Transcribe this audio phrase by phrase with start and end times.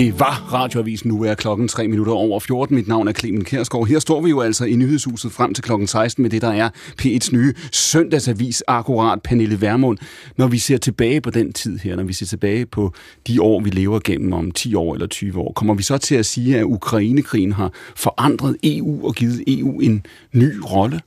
[0.00, 1.08] Det var radioavisen.
[1.08, 2.76] Nu er klokken 3 minutter over 14.
[2.76, 3.86] Mit navn er Clemen Kærsgaard.
[3.86, 6.70] Her står vi jo altså i nyhedshuset frem til klokken 16 med det, der er
[7.02, 9.98] P1's nye søndagsavis, akkurat Pernille Vermund.
[10.36, 12.92] Når vi ser tilbage på den tid her, når vi ser tilbage på
[13.26, 16.14] de år, vi lever gennem om 10 år eller 20 år, kommer vi så til
[16.14, 21.00] at sige, at Ukrainekrigen har forandret EU og givet EU en ny rolle?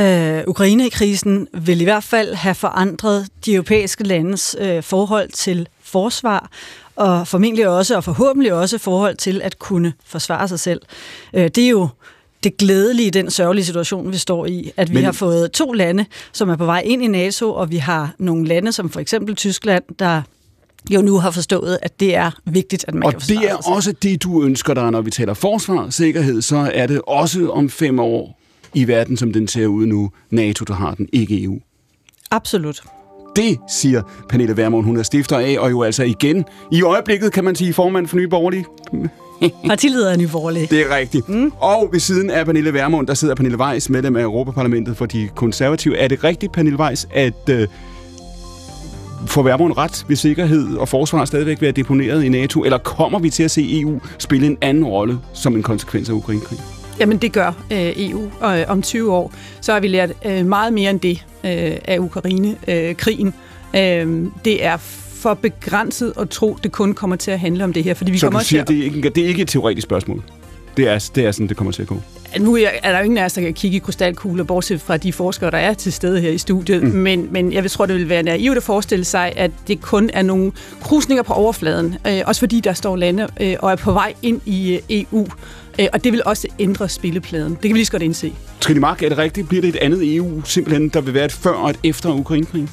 [0.00, 6.50] Uh, Ukrainekrisen vil i hvert fald have forandret de europæiske landes uh, forhold til forsvar,
[6.96, 10.80] og formentlig også, og forhåbentlig også, forhold til at kunne forsvare sig selv.
[11.32, 11.88] Uh, det er jo
[12.44, 15.04] det glædelige i den sørgelige situation, vi står i, at vi Men...
[15.04, 18.46] har fået to lande, som er på vej ind i NATO, og vi har nogle
[18.46, 20.22] lande, som for eksempel Tyskland, der
[20.90, 23.92] jo nu har forstået, at det er vigtigt, at man og kan det er også
[23.92, 28.00] det, du ønsker dig, når vi taler forsvar, sikkerhed, så er det også om fem
[28.00, 28.41] år
[28.74, 31.58] i verden, som den ser ud nu, NATO, der har den, ikke EU.
[32.30, 32.82] Absolut.
[33.36, 37.44] Det siger Pernille Vermund, hun er stifter af, og jo altså igen, i øjeblikket kan
[37.44, 38.64] man sige formand for Nye Borgerlige.
[39.68, 40.66] Partileder af Nye Borgerlige.
[40.66, 41.28] Det er rigtigt.
[41.28, 41.52] Mm.
[41.60, 45.28] Og ved siden af Pernille Vermund, der sidder Pernille Weiss, medlem af Europaparlamentet for de
[45.34, 45.96] konservative.
[45.96, 47.68] Er det rigtigt, Pernille Weiss, at øh,
[49.26, 53.30] får Vermund ret ved sikkerhed og forsvar stadigvæk være deponeret i NATO, eller kommer vi
[53.30, 56.64] til at se EU spille en anden rolle som en konsekvens af Ukrainekrigen?
[57.00, 60.46] Jamen det gør øh, EU, og øh, om 20 år, så har vi lært øh,
[60.46, 63.34] meget mere end det øh, af Ukraine-krigen.
[63.74, 64.76] Øh, det er
[65.22, 67.94] for begrænset at tro, det kun kommer til at handle om det her.
[67.94, 68.68] Fordi vi så kommer du siger, at...
[68.68, 70.22] det, er ikke, det er ikke et teoretisk spørgsmål?
[70.76, 72.00] Det er, det er sådan, det kommer til at gå?
[72.40, 75.12] Nu er der jo ingen af os, der kan kigge i krystalkugler, bortset fra de
[75.12, 76.82] forskere, der er til stede her i studiet.
[76.82, 76.88] Mm.
[76.88, 80.22] Men, men jeg tror, det vil være naivt at forestille sig, at det kun er
[80.22, 81.96] nogle krusninger på overfladen.
[82.06, 85.26] Øh, også fordi der står lande øh, og er på vej ind i øh, EU.
[85.78, 87.52] Øh, og det vil også ændre spillepladen.
[87.52, 88.32] Det kan vi lige så godt indse.
[88.60, 89.48] Trine Mark, er det rigtigt?
[89.48, 92.70] Bliver det et andet EU, simpelthen, der vil være et før og et efter Ukrainekrigen?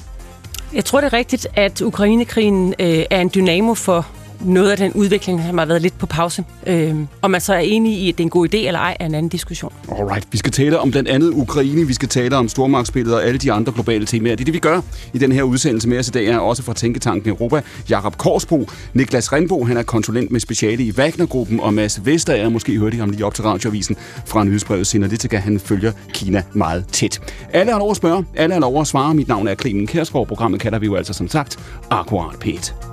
[0.74, 4.06] Jeg tror, det er rigtigt, at Ukrainekrigen øh, er en dynamo for
[4.44, 6.44] noget af den udvikling, som har været lidt på pause.
[6.66, 8.96] Øh, om man så er enig i, at det er en god idé eller ej,
[9.00, 9.72] er en anden diskussion.
[9.98, 13.38] Alright, vi skal tale om blandt andet Ukraine, vi skal tale om stormagtsspillet og alle
[13.38, 14.34] de andre globale temaer.
[14.36, 14.80] Det er det, vi gør
[15.12, 17.62] i den her udsendelse med os i dag, er også fra Tænketanken Europa.
[17.90, 22.78] Jakob Korsbo, Niklas Renbo, han er konsulent med speciale i Wagner-gruppen, og Mads Vestager, måske
[22.78, 27.20] hørte I ham lige op til radioavisen fra nyhedsbrevet Sinalytica, han følger Kina meget tæt.
[27.52, 29.14] Alle har lov at spørge, alle har lov at svare.
[29.14, 31.58] Mit navn er Clemen Kærsgaard, programmet kalder vi jo altså som sagt
[31.90, 32.89] Akkurat Pete.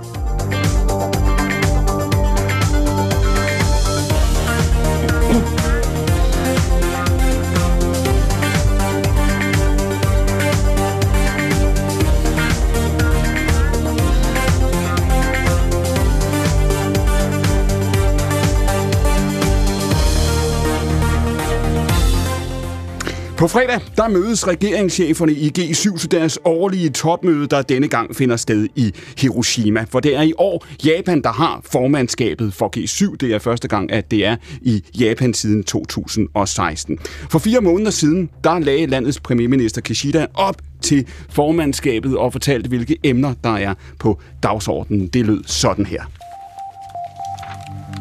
[23.37, 28.35] På fredag, der mødes regeringscheferne i G7 til deres årlige topmøde, der denne gang finder
[28.35, 29.85] sted i Hiroshima.
[29.89, 33.15] For det er i år Japan, der har formandskabet for G7.
[33.15, 36.99] Det er første gang, at det er i Japan siden 2016.
[37.29, 42.97] For fire måneder siden, der lagde landets premierminister Kishida op til formandskabet og fortalte, hvilke
[43.03, 45.07] emner der er på dagsordenen.
[45.07, 46.03] Det lød sådan her.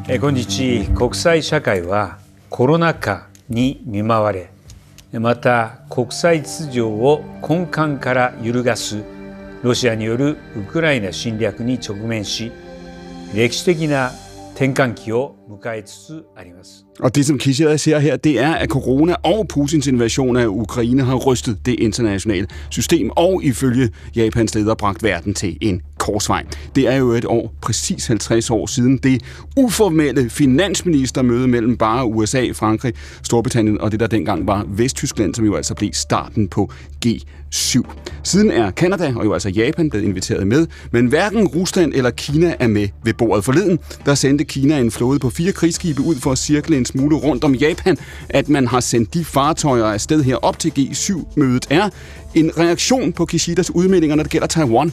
[0.09, 2.19] 今日国際社会は
[2.51, 4.51] コロナ禍に見舞われ
[5.13, 9.03] また国際秩序を根幹から揺るがす
[9.63, 12.51] ロシアによるウクライナ侵略に直面し
[13.35, 14.11] 歴史的な
[14.55, 16.87] 転換期を迎えつつあります。
[17.01, 21.17] Og det, som Kishida ser her, det er, at corona og Putins invasion af Ukraine har
[21.17, 26.44] rystet det internationale system, og ifølge Japans leder bragt verden til en korsvej.
[26.76, 29.22] Det er jo et år, præcis 50 år siden, det
[29.58, 35.56] uformelle finansministermøde mellem bare USA, Frankrig, Storbritannien og det, der dengang var Vesttyskland, som jo
[35.56, 36.72] altså blev starten på
[37.06, 37.82] G7.
[38.24, 42.56] Siden er Kanada og jo altså Japan blevet inviteret med, men hverken Rusland eller Kina
[42.60, 43.80] er med ved bordet forleden.
[44.06, 47.44] Der sendte Kina en flåde på fire krigsskibe ud for at cirkle en smule rundt
[47.44, 47.98] om Japan.
[48.30, 51.90] At man har sendt de fartøjer afsted her op til G7-mødet er
[52.36, 54.92] en reaktion på Kishidas udmeldinger, når det gælder Taiwan.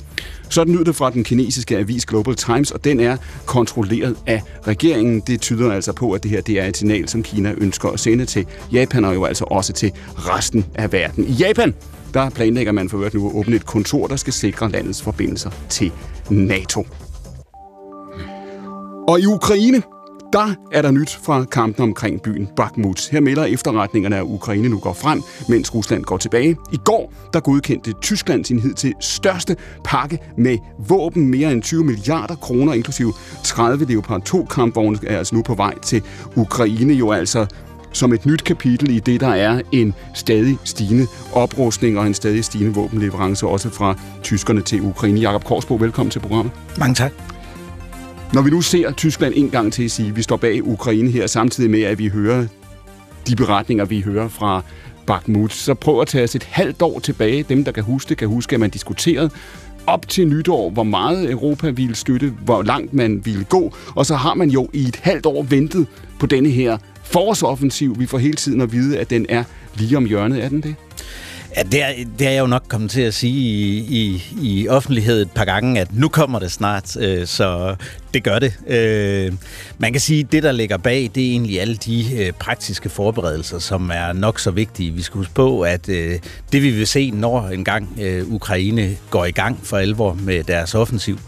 [0.49, 5.21] Sådan lyder det fra den kinesiske avis Global Times, og den er kontrolleret af regeringen.
[5.21, 8.01] Det tyder altså på, at det her det er et signal, som Kina ønsker at
[8.01, 11.25] sende til Japan, og jo altså også til resten af verden.
[11.25, 11.75] I Japan,
[12.15, 15.51] der planlægger man for øvrigt nu at åbne et kontor, der skal sikre landets forbindelser
[15.69, 15.93] til
[16.31, 16.87] NATO.
[19.09, 19.83] Og i Ukraine,
[20.35, 23.09] der er der nyt fra kampen omkring byen Bakhmut.
[23.13, 26.57] Her melder efterretningerne, at Ukraine nu går frem, mens Rusland går tilbage.
[26.73, 30.59] I går der godkendte Tyskland sin hidtil største pakke med
[30.89, 31.31] våben.
[31.31, 33.13] Mere end 20 milliarder kroner, inklusive
[33.45, 36.03] 30 Leopard 2-kampvogne, er altså nu på vej til
[36.37, 36.93] Ukraine.
[36.93, 37.47] Jo altså
[37.93, 42.45] som et nyt kapitel i det, der er en stadig stigende oprustning og en stadig
[42.45, 45.21] stigende våbenleverance, også fra tyskerne til Ukraine.
[45.21, 46.53] Jakob Korsbo, velkommen til programmet.
[46.79, 47.34] Mange tak.
[48.33, 51.11] Når vi nu ser Tyskland en gang til at sige, at vi står bag Ukraine
[51.11, 52.47] her, samtidig med, at vi hører
[53.29, 54.63] de beretninger, vi hører fra
[55.07, 57.43] Bakhmut, så prøv at tage os et halvt år tilbage.
[57.43, 59.31] Dem, der kan huske det, kan huske, at man diskuterede
[59.87, 64.17] op til nytår, hvor meget Europa ville støtte, hvor langt man ville gå, og så
[64.17, 65.87] har man jo i et halvt år ventet
[66.19, 67.99] på denne her forårsoffensiv.
[67.99, 69.45] Vi får hele tiden at vide, at den er
[69.75, 70.45] lige om hjørnet.
[70.45, 70.75] Er den det?
[71.57, 74.69] Ja, det er, det er jeg jo nok kommet til at sige i, i, i
[74.69, 77.77] offentlighed et par gange, at nu kommer det snart, øh, så
[78.15, 78.53] det gør det.
[78.67, 79.33] Øh,
[79.79, 82.89] man kan sige, at det, der ligger bag, det er egentlig alle de øh, praktiske
[82.89, 84.91] forberedelser, som er nok så vigtige.
[84.91, 86.19] Vi skal huske på, at øh,
[86.53, 90.75] det vi vil se, når engang øh, Ukraine går i gang for alvor med deres
[90.75, 91.19] offensiv,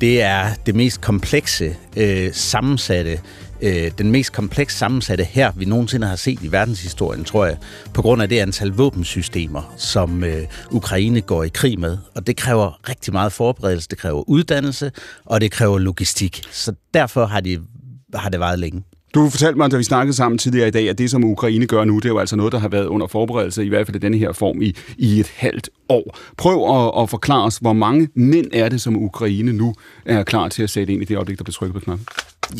[0.00, 3.18] det er det mest komplekse, øh, sammensatte
[3.62, 7.56] øh, den mest kompleks sammensatte her, vi nogensinde har set i verdenshistorien, tror jeg,
[7.94, 11.98] på grund af det antal våbensystemer, som øh, Ukraine går i krig med.
[12.14, 14.92] Og det kræver rigtig meget forberedelse, det kræver uddannelse,
[15.24, 16.42] og det kræver logistik.
[16.50, 17.58] Så derfor har, de,
[18.14, 18.82] har det varet længe.
[19.14, 21.84] Du fortalte mig, da vi snakkede sammen tidligere i dag, at det, som Ukraine gør
[21.84, 23.98] nu, det er jo altså noget, der har været under forberedelse, i hvert fald i
[23.98, 26.18] denne her form, i, i et halvt år.
[26.36, 29.74] Prøv at, at forklare os, hvor mange mænd er det, som Ukraine nu
[30.06, 32.06] er klar til at sætte ind i det øjeblik, der bliver trykket på knappen?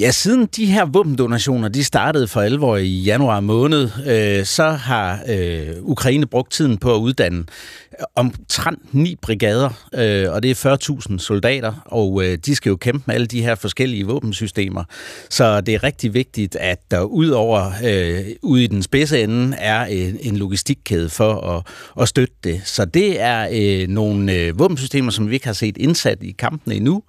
[0.00, 5.20] Ja, siden de her våbendonationer de startede for alvor i januar måned, øh, så har
[5.28, 10.76] øh, Ukraine brugt tiden på at uddanne øh, omtrent ni brigader, øh, og det er
[11.10, 14.84] 40.000 soldater, og øh, de skal jo kæmpe med alle de her forskellige våbensystemer.
[15.30, 19.84] Så det er rigtig vigtigt, at der udover øh, ude i den spidse ende er
[19.84, 21.66] en, en logistikkæde for at,
[22.00, 22.60] at støtte det.
[22.64, 26.74] Så det er øh, nogle øh, våbensystemer, som vi ikke har set indsat i kampene
[26.74, 27.02] endnu,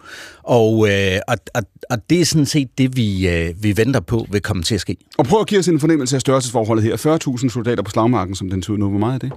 [0.44, 4.28] og, øh, og, og, og det er sådan set det, vi, øh, vi venter på
[4.32, 4.98] vil komme til at ske.
[5.18, 7.18] Og prøv at give os en fornemmelse af størrelsesforholdet her.
[7.42, 8.90] 40.000 soldater på slagmarken, som den tyder nu.
[8.90, 9.32] Hvor meget er det?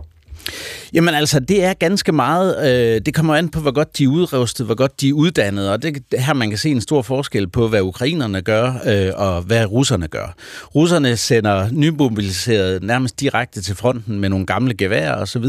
[0.93, 2.71] Jamen altså, det er ganske meget.
[2.71, 5.71] Øh, det kommer an på, hvor godt de er udrustet, hvor godt de er uddannet,
[5.71, 9.43] og det her man kan se en stor forskel på, hvad ukrainerne gør, øh, og
[9.43, 10.35] hvad russerne gør.
[10.75, 15.45] Russerne sender nymobiliserede nærmest direkte til fronten med nogle gamle geværer osv.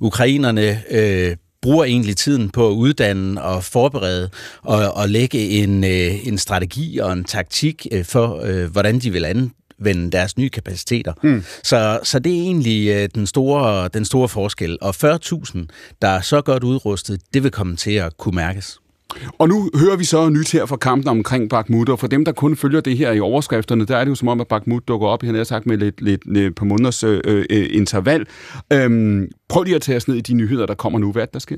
[0.00, 4.30] Ukrainerne øh, bruger egentlig tiden på at uddanne og forberede
[4.62, 9.10] og, og lægge en, øh, en strategi og en taktik øh, for, øh, hvordan de
[9.10, 9.24] vil
[9.80, 11.12] anvende deres nye kapaciteter.
[11.22, 11.42] Mm.
[11.62, 14.78] Så, så det er egentlig øh, den, store, den store forskel.
[14.80, 15.58] Og 40.000,
[16.02, 18.78] der er så godt udrustet, det vil komme til at kunne mærkes.
[19.38, 22.32] Og nu hører vi så nyt her fra kampen omkring Bakhmut, og for dem, der
[22.32, 25.08] kun følger det her i overskrifterne, der er det jo som om, at Bakhmut dukker
[25.08, 28.26] op, han har sagt, med lidt, lidt, lidt på måneders øh, øh, interval.
[28.72, 31.12] Øhm, prøv lige at tage os ned i de nyheder, der kommer nu.
[31.12, 31.56] Hvad der sker?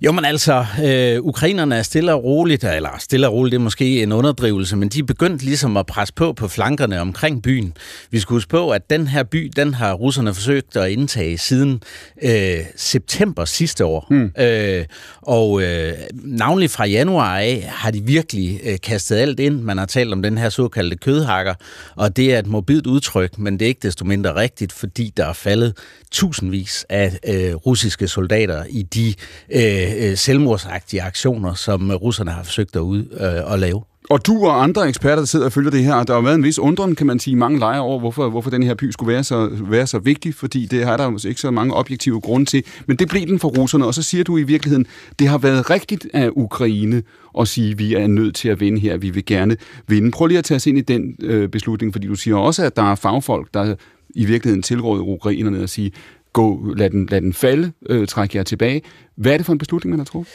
[0.00, 3.62] Jo, men altså, øh, ukrainerne er stille og roligt, eller stille og roligt, det er
[3.62, 7.74] måske en underdrivelse, men de er begyndt ligesom at presse på på flankerne omkring byen.
[8.10, 11.82] Vi skal huske på, at den her by, den har russerne forsøgt at indtage siden
[12.22, 14.06] øh, september sidste år.
[14.10, 14.32] Hmm.
[14.38, 14.84] Øh,
[15.22, 19.60] og øh, navnlig fra januar af har de virkelig øh, kastet alt ind.
[19.60, 21.54] Man har talt om den her såkaldte kødhakker,
[21.96, 25.26] og det er et mobilt udtryk, men det er ikke desto mindre rigtigt, fordi der
[25.26, 25.76] er faldet
[26.10, 29.14] tusindvis af øh, russiske soldater i de
[29.54, 33.82] Øh, øh, selvmordsagtige aktioner, som russerne har forsøgt at, ud, øh, at lave.
[34.10, 36.42] Og du og andre eksperter, der sidder og følger det her, der har været en
[36.42, 39.24] vis undren, kan man sige, mange lejre over, hvorfor, hvorfor den her by skulle være
[39.24, 42.64] så, være så vigtig, fordi det har der måske ikke så mange objektive grunde til.
[42.86, 44.86] Men det blev den for russerne, og så siger du i virkeligheden,
[45.18, 47.02] det har været rigtigt af Ukraine
[47.40, 50.10] at sige, at vi er nødt til at vinde her, vi vil gerne vinde.
[50.10, 52.76] Prøv lige at tage os ind i den øh, beslutning, fordi du siger også, at
[52.76, 53.74] der er fagfolk, der
[54.14, 55.92] i virkeligheden tilråder ukrainerne at sige,
[56.38, 58.82] gå, lad den, lad den falde, øh, træk jer tilbage.
[59.16, 60.34] Hvad er det for en beslutning, man har truffet?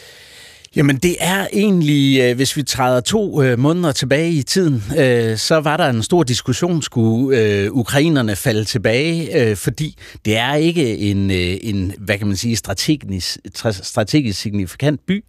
[0.76, 5.38] Jamen det er egentlig, øh, hvis vi træder to øh, måneder tilbage i tiden, øh,
[5.38, 11.32] så var der en stor diskussion, skulle ukrainerne falde tilbage, fordi det er ikke en,
[11.32, 13.38] en hvad kan man sige, strategisk,
[13.72, 15.24] strategisk signifikant by,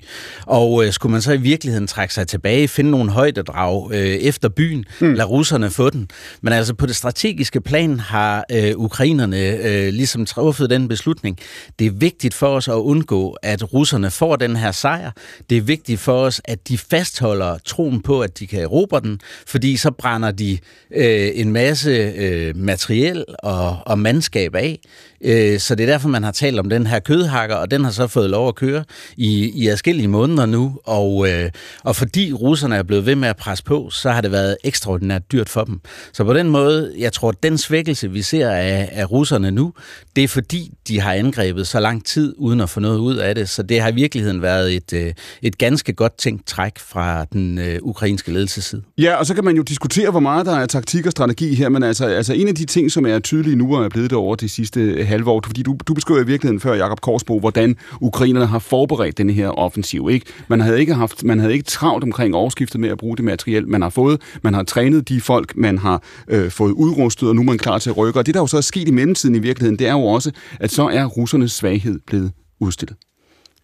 [0.46, 5.14] og skulle man så i virkeligheden trække sig tilbage, finde nogle højdedrag efter byen, mm.
[5.14, 6.08] lade russerne få den.
[6.40, 8.44] Men altså på det strategiske plan har
[8.76, 11.38] ukrainerne ligesom truffet den beslutning.
[11.78, 15.10] Det er vigtigt for os at undgå, at russerne får den her sejr,
[15.50, 19.20] det er vigtigt for os, at de fastholder troen på, at de kan erobre den,
[19.46, 20.58] fordi så brænder de
[20.90, 24.80] øh, en masse øh, materiel og, og mandskab af.
[25.24, 27.90] Øh, så det er derfor, man har talt om den her kødhakker, og den har
[27.90, 28.84] så fået lov at køre
[29.16, 30.78] i, i adskillige måneder nu.
[30.84, 31.50] Og, øh,
[31.82, 35.32] og fordi russerne er blevet ved med at presse på, så har det været ekstraordinært
[35.32, 35.80] dyrt for dem.
[36.12, 39.72] Så på den måde, jeg tror, at den svækkelse, vi ser af, af russerne nu,
[40.16, 43.34] det er fordi, de har angrebet så lang tid, uden at få noget ud af
[43.34, 43.48] det.
[43.48, 45.12] Så det har i virkeligheden været et, øh,
[45.42, 48.82] et ganske godt tænkt træk fra den øh, ukrainske ledelseside.
[48.98, 51.68] Ja, og så kan man jo diskutere, hvor meget der er taktik og strategi her,
[51.68, 54.18] men altså, altså en af de ting, som er tydelige nu og er blevet det
[54.18, 55.40] over de sidste halve år?
[55.46, 59.48] Fordi du, du beskriver i virkeligheden før, Jakob Korsbo, hvordan ukrainerne har forberedt den her
[59.48, 60.08] offensiv.
[60.10, 60.26] Ikke?
[60.48, 63.68] Man, havde ikke haft, man havde ikke travlt omkring overskiftet med at bruge det materiel,
[63.68, 64.20] man har fået.
[64.42, 67.78] Man har trænet de folk, man har øh, fået udrustet, og nu er man klar
[67.78, 68.18] til at rykke.
[68.20, 70.30] Og det, der jo så er sket i mellemtiden i virkeligheden, det er jo også,
[70.60, 72.96] at så er russernes svaghed blevet udstillet.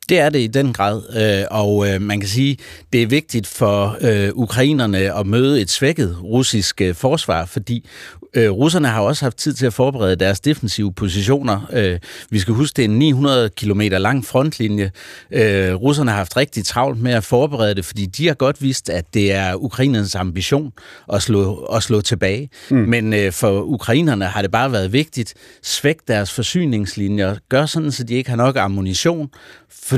[0.09, 2.57] Det er det i den grad, øh, og øh, man kan sige,
[2.93, 7.89] det er vigtigt for øh, ukrainerne at møde et svækket russisk forsvar, fordi
[8.35, 11.71] øh, russerne har også haft tid til at forberede deres defensive positioner.
[11.73, 11.99] Øh,
[12.31, 14.91] vi skal huske, det er en 900 km lang frontlinje.
[15.33, 18.91] Øh, russerne har haft rigtig travlt med at forberede det, fordi de har godt vidst,
[18.91, 20.73] at det er ukrainernes ambition
[21.13, 22.51] at slå, at slå tilbage.
[22.71, 22.77] Mm.
[22.77, 28.05] Men øh, for ukrainerne har det bare været vigtigt, svæk deres forsyningslinjer, gør sådan, så
[28.05, 29.29] de ikke har nok ammunition,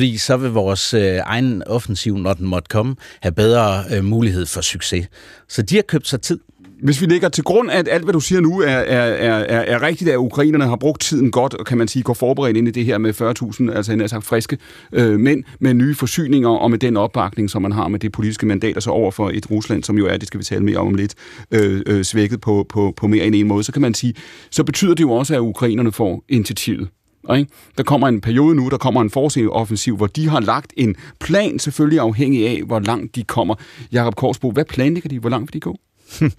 [0.03, 4.47] fordi så vil vores øh, egen offensiv, når den måtte komme, have bedre øh, mulighed
[4.47, 5.09] for succes.
[5.49, 6.41] Så de har købt sig tid.
[6.83, 9.83] Hvis vi lægger til grund, at alt, hvad du siger nu, er, er, er, er
[9.83, 12.71] rigtigt, at ukrainerne har brugt tiden godt, og kan man sige, går forberedt ind i
[12.71, 13.15] det her med
[13.71, 14.59] 40.000, altså en altså friske
[14.93, 18.47] øh, mænd, med nye forsyninger, og med den opbakning, som man har med det politiske
[18.47, 20.79] mandat, og så over for et Rusland, som jo er, det skal vi tale mere
[20.79, 21.15] om om lidt,
[21.51, 24.15] øh, øh, svækket på, på, på mere end en måde, så kan man sige,
[24.51, 26.89] så betyder det jo også, at ukrainerne får initiativet.
[27.37, 27.51] Ikke?
[27.79, 29.11] Der kommer en periode nu, der kommer en
[29.53, 33.55] offensiv, hvor de har lagt en plan, selvfølgelig afhængig af, hvor langt de kommer.
[33.93, 35.19] Jakob Korsbo, hvad planlægger de?
[35.19, 35.79] Hvor langt vil de gå?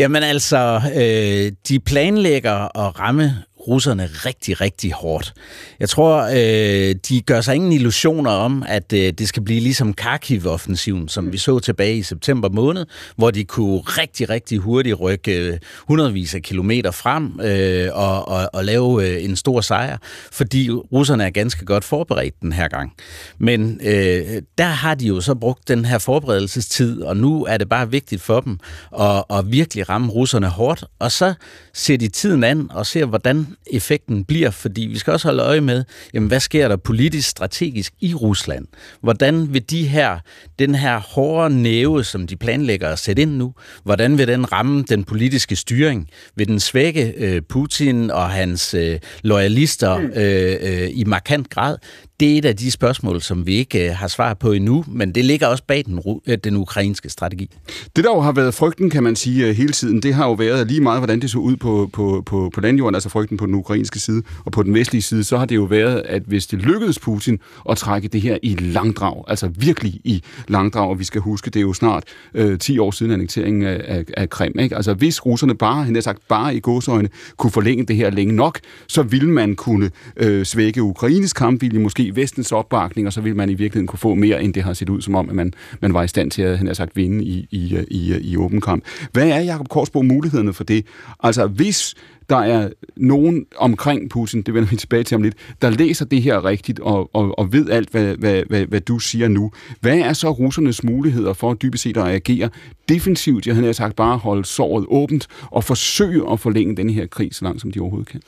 [0.00, 3.34] Jamen altså, øh, de planlægger at ramme
[3.68, 5.34] russerne rigtig, rigtig hårdt.
[5.80, 9.94] Jeg tror, øh, de gør sig ingen illusioner om, at øh, det skal blive ligesom
[9.94, 15.38] Kharkiv-offensiven, som vi så tilbage i september måned, hvor de kunne rigtig, rigtig hurtigt rykke
[15.38, 19.98] øh, hundredvis af kilometer frem øh, og, og, og lave øh, en stor sejr,
[20.32, 22.92] fordi russerne er ganske godt forberedt den her gang.
[23.38, 27.68] Men øh, der har de jo så brugt den her forberedelsestid, og nu er det
[27.68, 28.58] bare vigtigt for dem
[29.00, 31.34] at, at virkelig ramme russerne hårdt, og så
[31.72, 35.60] ser de tiden an og ser, hvordan effekten bliver, fordi vi skal også holde øje
[35.60, 35.84] med,
[36.14, 38.66] jamen, hvad sker der politisk strategisk i Rusland?
[39.00, 40.18] Hvordan vil de her,
[40.58, 44.84] den her hårde næve, som de planlægger at sætte ind nu, hvordan vil den ramme
[44.88, 46.08] den politiske styring?
[46.36, 50.12] Vil den svække øh, Putin og hans øh, loyalister mm.
[50.16, 51.76] øh, øh, i markant grad?
[52.24, 55.12] Det er et af de spørgsmål, som vi ikke øh, har svar på endnu, men
[55.12, 57.50] det ligger også bag den, øh, den ukrainske strategi.
[57.96, 60.32] Det, der jo har været frygten, kan man sige, øh, hele tiden, det har jo
[60.32, 63.46] været lige meget, hvordan det så ud på, på, på, på landjorden, altså frygten på
[63.46, 66.46] den ukrainske side og på den vestlige side, så har det jo været, at hvis
[66.46, 67.38] det lykkedes Putin
[67.70, 71.56] at trække det her i langdrag, altså virkelig i langdrag, og vi skal huske, det
[71.56, 72.04] er jo snart
[72.34, 74.76] øh, 10 år siden annekteringen af, af, af Krim, ikke?
[74.76, 78.34] Altså hvis russerne bare, han har sagt, bare i godsøjne, kunne forlænge det her længe
[78.34, 83.36] nok, så ville man kunne øh, svække Ukraines kampvilje, måske vestens opbakning, og så vil
[83.36, 85.52] man i virkeligheden kunne få mere, end det har set ud som om, at man,
[85.80, 88.60] man var i stand til at han har sagt, vinde i, i, i, i åben
[88.60, 88.84] kamp.
[89.12, 90.86] Hvad er, Jakob Korsbo, mulighederne for det?
[91.22, 91.94] Altså, hvis
[92.30, 96.22] der er nogen omkring Putin, det vender vi tilbage til om lidt, der læser det
[96.22, 99.52] her rigtigt og, og, og ved alt, hvad, hvad, hvad, hvad du siger nu.
[99.80, 102.50] Hvad er så russernes muligheder for dybest set at agere
[102.88, 103.46] defensivt?
[103.46, 107.44] Jeg havde sagt bare holde såret åbent og forsøge at forlænge den her krig så
[107.44, 108.20] langt, som de overhovedet kan.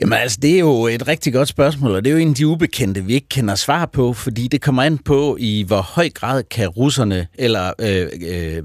[0.00, 2.34] Jamen altså, det er jo et rigtig godt spørgsmål, og det er jo en af
[2.34, 6.08] de ubekendte, vi ikke kender svar på, fordi det kommer an på, i hvor høj
[6.08, 8.62] grad kan russerne, eller øh, øh,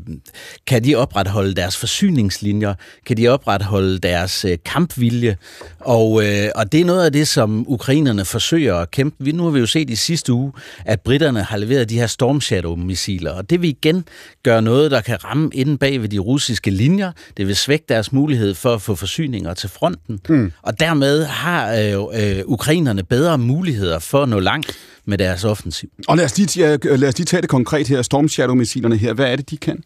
[0.68, 2.74] kan de opretholde deres forsyningslinjer,
[3.06, 5.38] kan de opretholde deres øh, kampvilje,
[5.80, 9.32] og, øh, og det er noget af det, som ukrainerne forsøger at kæmpe.
[9.32, 10.52] Nu har vi jo set i sidste uge,
[10.86, 14.06] at britterne har leveret de her Storm Shadow-missiler, og det vil igen
[14.44, 17.12] gøre noget, der kan ramme inden bag ved de russiske linjer.
[17.38, 20.52] Det vil svække deres mulighed for at få forsyninger til fronten, mm.
[20.62, 25.90] og dermed har øh, øh, ukrainerne bedre muligheder for at nå langt med deres offensiv.
[26.08, 29.14] Og lad os lige, lad os lige tage det konkret her, Storm Shadow-missilerne her.
[29.14, 29.84] Hvad er det, de kan?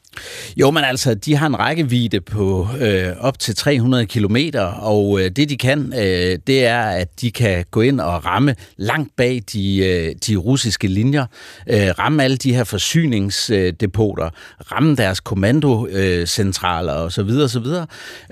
[0.58, 5.32] Jo, men altså, de har en rækkevidde på øh, op til 300 kilometer, og øh,
[5.32, 9.42] det de kan, øh, det er, at de kan gå ind og ramme langt bag
[9.54, 11.26] de, øh, de russiske linjer,
[11.70, 14.30] øh, ramme alle de her forsyningsdepoter,
[14.72, 17.30] ramme deres kommandocentraler øh, osv.
[17.44, 17.66] osv.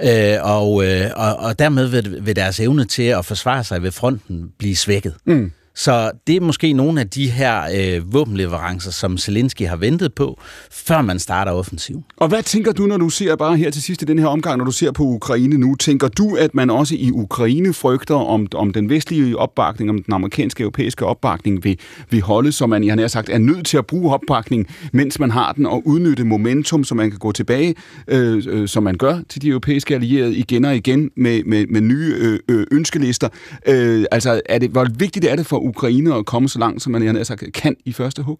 [0.04, 3.92] Øh, og, øh, og, og dermed vil, vil deres evne til at forsvare sig ved
[3.92, 5.13] fronten blive svækket.
[5.25, 5.51] Mm.
[5.75, 10.39] Så det er måske nogle af de her øh, våbenleverancer, som Zelensky har ventet på,
[10.72, 12.03] før man starter offensiv.
[12.17, 14.58] Og hvad tænker du, når du ser bare her til sidst i den her omgang,
[14.58, 15.75] når du ser på Ukraine nu?
[15.75, 20.13] Tænker du, at man også i Ukraine frygter om, om den vestlige opbakning, om den
[20.13, 21.79] amerikanske europæiske opbakning vil,
[22.10, 25.32] vil holde, så man, jeg har sagt, er nødt til at bruge opbakning, mens man
[25.32, 27.75] har den, og udnytte momentum, så man kan gå tilbage,
[28.08, 31.82] øh, øh, som man gør til de europæiske allierede igen og igen med, med, med
[31.82, 33.29] nye øh, øh ønskelister.
[33.67, 36.91] Øh, altså, er det, hvor vigtigt er det for Ukraine at komme så langt, som
[36.91, 37.15] man jeg
[37.53, 38.39] kan i første hug?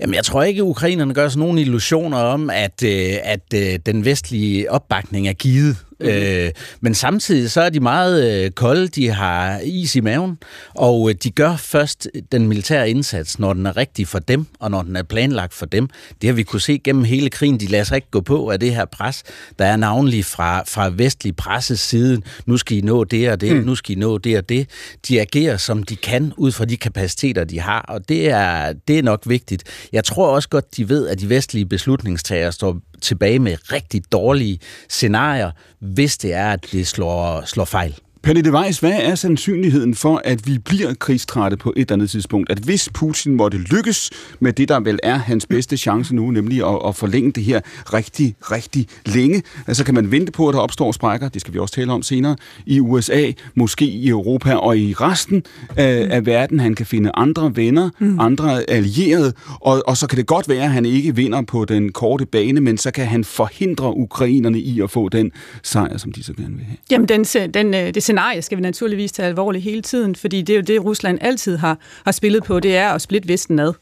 [0.00, 3.78] Jamen, jeg tror ikke, at ukrainerne gør sig nogen illusioner om, at, øh, at øh,
[3.86, 6.08] den vestlige opbakning er givet Mm.
[6.08, 10.38] Øh, men samtidig så er de meget øh, kolde, de har is i maven,
[10.74, 14.70] og øh, de gør først den militære indsats, når den er rigtig for dem, og
[14.70, 15.88] når den er planlagt for dem.
[16.20, 17.60] Det har vi kunne se gennem hele krigen.
[17.60, 19.22] De lader sig ikke gå på af det her pres.
[19.58, 22.22] Der er navnlig fra, fra vestlig presses side.
[22.46, 23.62] Nu skal I nå det og det, mm.
[23.62, 24.68] nu skal I nå det og det.
[25.08, 28.98] De agerer, som de kan, ud fra de kapaciteter, de har, og det er, det
[28.98, 29.62] er nok vigtigt.
[29.92, 34.58] Jeg tror også godt, de ved, at de vestlige beslutningstagere står tilbage med rigtig dårlige
[34.88, 37.98] scenarier, hvis det er, at det slår, slår fejl.
[38.22, 42.50] Pernille Weiss, hvad er sandsynligheden for, at vi bliver krigstrætte på et eller andet tidspunkt?
[42.50, 44.10] At hvis Putin måtte lykkes
[44.40, 47.60] med det, der vel er hans bedste chance nu, nemlig at, at forlænge det her
[47.92, 51.58] rigtig, rigtig længe, altså kan man vente på, at der opstår sprækker, det skal vi
[51.58, 52.36] også tale om senere,
[52.66, 55.42] i USA, måske i Europa og i resten
[55.76, 56.60] af, af verden.
[56.60, 58.20] Han kan finde andre venner, mm.
[58.20, 61.92] andre allierede, og, og så kan det godt være, at han ikke vinder på den
[61.92, 66.22] korte bane, men så kan han forhindre ukrainerne i at få den sejr, som de
[66.22, 66.76] så gerne vil have.
[66.90, 67.24] Jamen, den,
[67.54, 70.62] den, øh, det scenarie skal vi naturligvis tage alvorligt hele tiden, fordi det er jo
[70.62, 73.72] det, Rusland altid har, har spillet på, det er at splitte Vesten ad.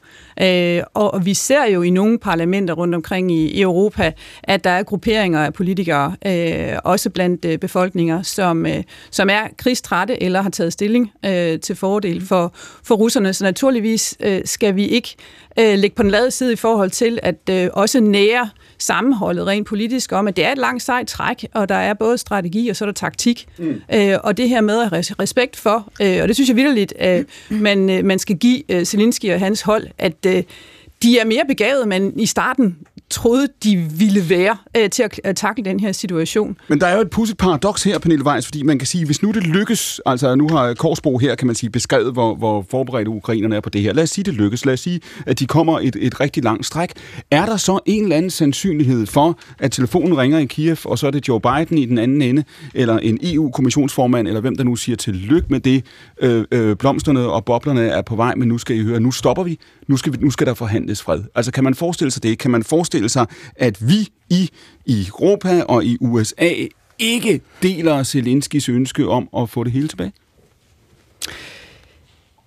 [0.43, 4.71] Øh, og vi ser jo i nogle parlamenter rundt omkring i, i Europa, at der
[4.71, 10.43] er grupperinger af politikere, øh, også blandt øh, befolkninger, som, øh, som er krigstrætte eller
[10.43, 12.53] har taget stilling øh, til fordel for,
[12.85, 13.33] for russerne.
[13.33, 15.17] Så naturligvis øh, skal vi ikke
[15.59, 19.67] øh, lægge på den lade side i forhold til at øh, også nære sammenholdet rent
[19.67, 22.77] politisk om, at det er et langt sejt træk, og der er både strategi og
[22.77, 23.49] så er der taktik.
[23.59, 23.81] Mm.
[23.95, 27.25] Øh, og det her med at respekt for, øh, og det synes jeg vildt, øh,
[27.61, 30.43] man, øh, man skal give øh, Zelensky og hans hold, at øh,
[31.03, 32.77] de er mere begavet, men i starten
[33.11, 36.57] troede, de ville være øh, til at, at takle den her situation.
[36.69, 39.23] Men der er jo et pudsigt paradoks her, Pernille Weiss, fordi man kan sige, hvis
[39.23, 43.11] nu det lykkes, altså nu har Korsbro her, kan man sige, beskrevet, hvor, hvor forberedte
[43.11, 43.93] ukrainerne er på det her.
[43.93, 44.65] Lad os sige, det lykkes.
[44.65, 46.93] Lad os sige, at de kommer et, et rigtig langt stræk.
[47.31, 51.07] Er der så en eller anden sandsynlighed for, at telefonen ringer i Kiev, og så
[51.07, 54.77] er det Joe Biden i den anden ende, eller en EU-kommissionsformand, eller hvem der nu
[54.77, 55.85] siger tillykke med det,
[56.23, 59.43] øh, øh, blomsterne og boblerne er på vej, men nu skal I høre, nu stopper
[59.43, 61.21] vi, nu skal, vi, nu skal der forhandles fred.
[61.35, 62.39] Altså kan man forestille sig det?
[62.39, 63.27] Kan man forestille sig,
[63.57, 64.51] at vi i,
[64.87, 66.53] i Europa og i USA
[66.99, 70.13] ikke deler Zelenskis ønske om at få det hele tilbage?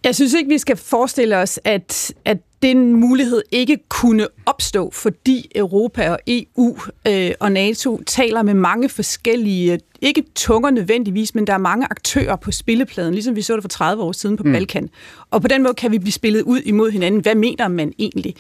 [0.04, 5.52] Jeg synes ikke, vi skal forestille os, at, at den mulighed ikke kunne opstå, fordi
[5.56, 11.54] Europa og EU øh, og NATO taler med mange forskellige, ikke tunger nødvendigvis, men der
[11.54, 14.52] er mange aktører på spillepladen, ligesom vi så det for 30 år siden på mm.
[14.52, 14.90] Balkan.
[15.32, 17.22] Og på den måde kan vi blive spillet ud imod hinanden.
[17.22, 18.36] Hvad mener man egentlig?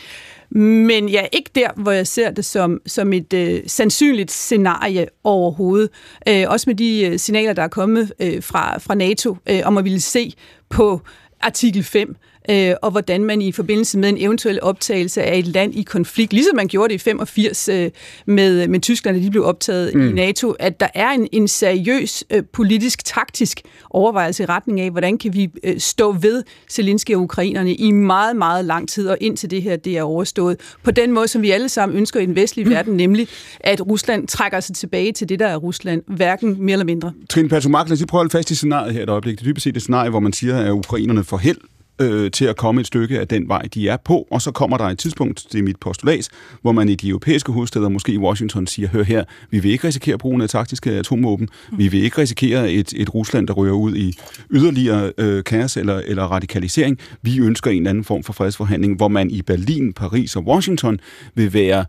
[0.56, 5.08] Men jeg er ikke der, hvor jeg ser det som, som et øh, sandsynligt scenarie
[5.24, 5.90] overhovedet.
[6.28, 9.78] Øh, også med de øh, signaler, der er kommet øh, fra, fra NATO øh, om
[9.78, 10.34] at ville se
[10.70, 11.02] på
[11.42, 12.16] artikel 5
[12.50, 16.34] øh, og hvordan man i forbindelse med en eventuel optagelse af et land i konflikt,
[16.34, 17.92] ligesom man gjorde det i 85 øh,
[18.26, 20.10] med, med Tyskland, da de blev optaget mm.
[20.10, 24.92] i NATO, at der er en, en seriøs øh, politisk, taktisk overvejelse i retning af,
[24.92, 29.18] hvordan kan vi øh, stå ved Zelensky og ukrainerne i meget, meget lang tid, og
[29.22, 30.58] indtil det her det er overstået.
[30.84, 32.72] På den måde, som vi alle sammen ønsker i den vestlige mm.
[32.72, 33.28] verden, nemlig
[33.60, 37.14] at Rusland trækker sig tilbage til det, der er Rusland, hverken mere eller mindre.
[37.30, 39.40] Trine Patumak, lad os lige prøve at holde fast i scenariet her et øjeblik.
[39.40, 41.58] Det er dybest set et scenarie, hvor man siger, at ukrainerne får held
[42.02, 44.78] øh, til at komme et stykke af den vej, de er på, og så kommer
[44.78, 46.30] der et tidspunkt, det er mit postulat,
[46.62, 49.88] hvor man i de europæiske hovedsteder, måske i Washington, siger, hør her, vi vil ikke
[49.88, 53.96] risikere brugen af taktiske atomvåben, vi vil ikke risikere et, et Rusland, der rører ud
[53.96, 54.18] i
[54.52, 57.00] yderligere øh, kaos eller, eller radikalisering.
[57.22, 61.00] Vi ønsker en eller anden form for fredsforhandling, hvor man i Berlin, Paris og Washington
[61.36, 61.86] vil være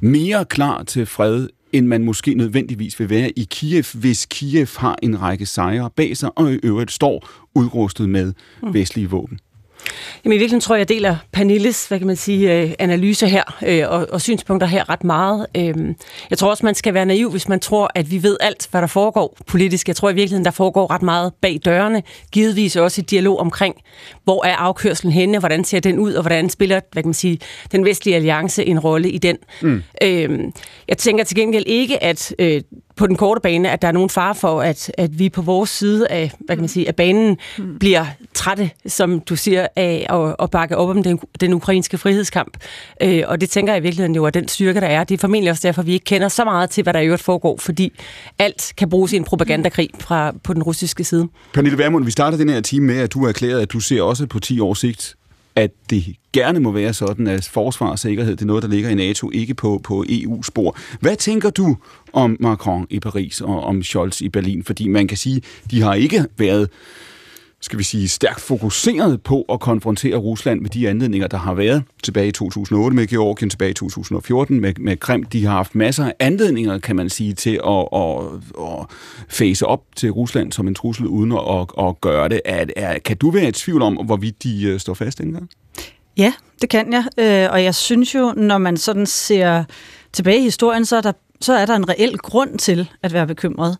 [0.00, 4.96] mere klar til fred end man måske nødvendigvis vil være i Kiev, hvis Kiev har
[5.02, 8.32] en række sejre bag sig, og i øvrigt står udrustet med
[8.62, 8.74] mm.
[8.74, 9.38] vestlige våben.
[10.24, 13.42] Jamen i virkeligheden tror jeg, jeg deler Pernilles, hvad kan man sige, øh, analyser her
[13.66, 15.46] øh, og, og synspunkter her ret meget.
[15.56, 15.94] Øh,
[16.30, 18.80] jeg tror også, man skal være naiv, hvis man tror, at vi ved alt, hvad
[18.80, 19.88] der foregår politisk.
[19.88, 22.02] Jeg tror i virkeligheden, der foregår ret meget bag dørene.
[22.32, 23.74] Givetvis også et dialog omkring,
[24.24, 27.38] hvor er afkørselen henne, hvordan ser den ud, og hvordan spiller hvad kan man sige,
[27.72, 29.36] den vestlige alliance en rolle i den.
[29.62, 29.82] Mm.
[30.02, 30.38] Øh,
[30.88, 32.62] jeg tænker til gengæld ikke, at øh,
[32.96, 35.70] på den korte bane, at der er nogen fare for, at, at vi på vores
[35.70, 37.78] side af, hvad kan man sige, af banen mm.
[37.78, 42.56] bliver trætte, som du siger, af at, at bakke op om den, den ukrainske frihedskamp.
[43.02, 45.04] Øh, og det tænker jeg i virkeligheden jo er den styrke, der er.
[45.04, 47.22] Det er formentlig også derfor, vi ikke kender så meget til, hvad der i øvrigt
[47.22, 47.92] foregår, fordi
[48.38, 51.28] alt kan bruges i en propagandakrig fra, på den russiske side.
[51.52, 54.02] Pernille Vermund, vi starter den her time med, at du har erklæret, at du ser
[54.02, 55.16] også på 10 års sigt
[55.56, 58.90] at det gerne må være sådan, at forsvar og sikkerhed, det er noget, der ligger
[58.90, 60.78] i NATO, ikke på, på EU-spor.
[61.00, 61.76] Hvad tænker du
[62.12, 64.64] om Macron i Paris og om Scholz i Berlin?
[64.64, 66.68] Fordi man kan sige, de har ikke været
[67.64, 71.82] skal vi sige, stærkt fokuseret på at konfrontere Rusland med de anledninger, der har været
[72.02, 75.22] tilbage i 2008 med Georgien, tilbage i 2014 med, med Krim.
[75.22, 78.20] De har haft masser af anledninger, kan man sige, til at, at,
[78.60, 78.86] at
[79.28, 82.40] face op til Rusland som en trussel, uden at, at gøre det.
[82.44, 85.48] Er, er, kan du være i tvivl om, hvorvidt de øh, står fast engang?
[86.16, 87.04] Ja, det kan jeg.
[87.18, 89.64] Øh, og jeg synes jo, når man sådan ser
[90.12, 91.12] tilbage i historien, så er der
[91.44, 93.78] så er der en reel grund til at være bekymret.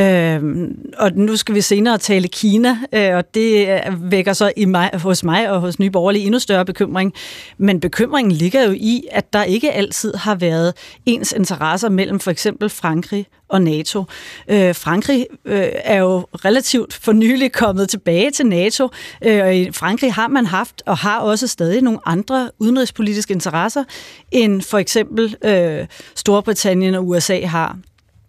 [0.00, 4.90] Øh, og nu skal vi senere tale Kina, øh, og det vækker så i mig,
[4.94, 7.12] hos mig og hos Nye Borgerlige endnu større bekymring.
[7.58, 10.74] Men bekymringen ligger jo i, at der ikke altid har været
[11.06, 14.04] ens interesser mellem for eksempel Frankrig og NATO.
[14.48, 18.88] Øh, Frankrig øh, er jo relativt for nylig kommet tilbage til NATO,
[19.24, 23.84] øh, og i Frankrig har man haft og har også stadig nogle andre udenrigspolitiske interesser,
[24.30, 27.78] end for eksempel øh, Storbritannien og USA har.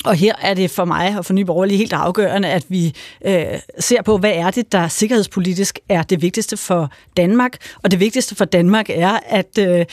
[0.03, 2.93] Og her er det for mig og for Nye Borgerlige helt afgørende, at vi
[3.25, 3.45] øh,
[3.79, 7.57] ser på, hvad er det, der sikkerhedspolitisk er det vigtigste for Danmark.
[7.83, 9.85] Og det vigtigste for Danmark er, at, øh,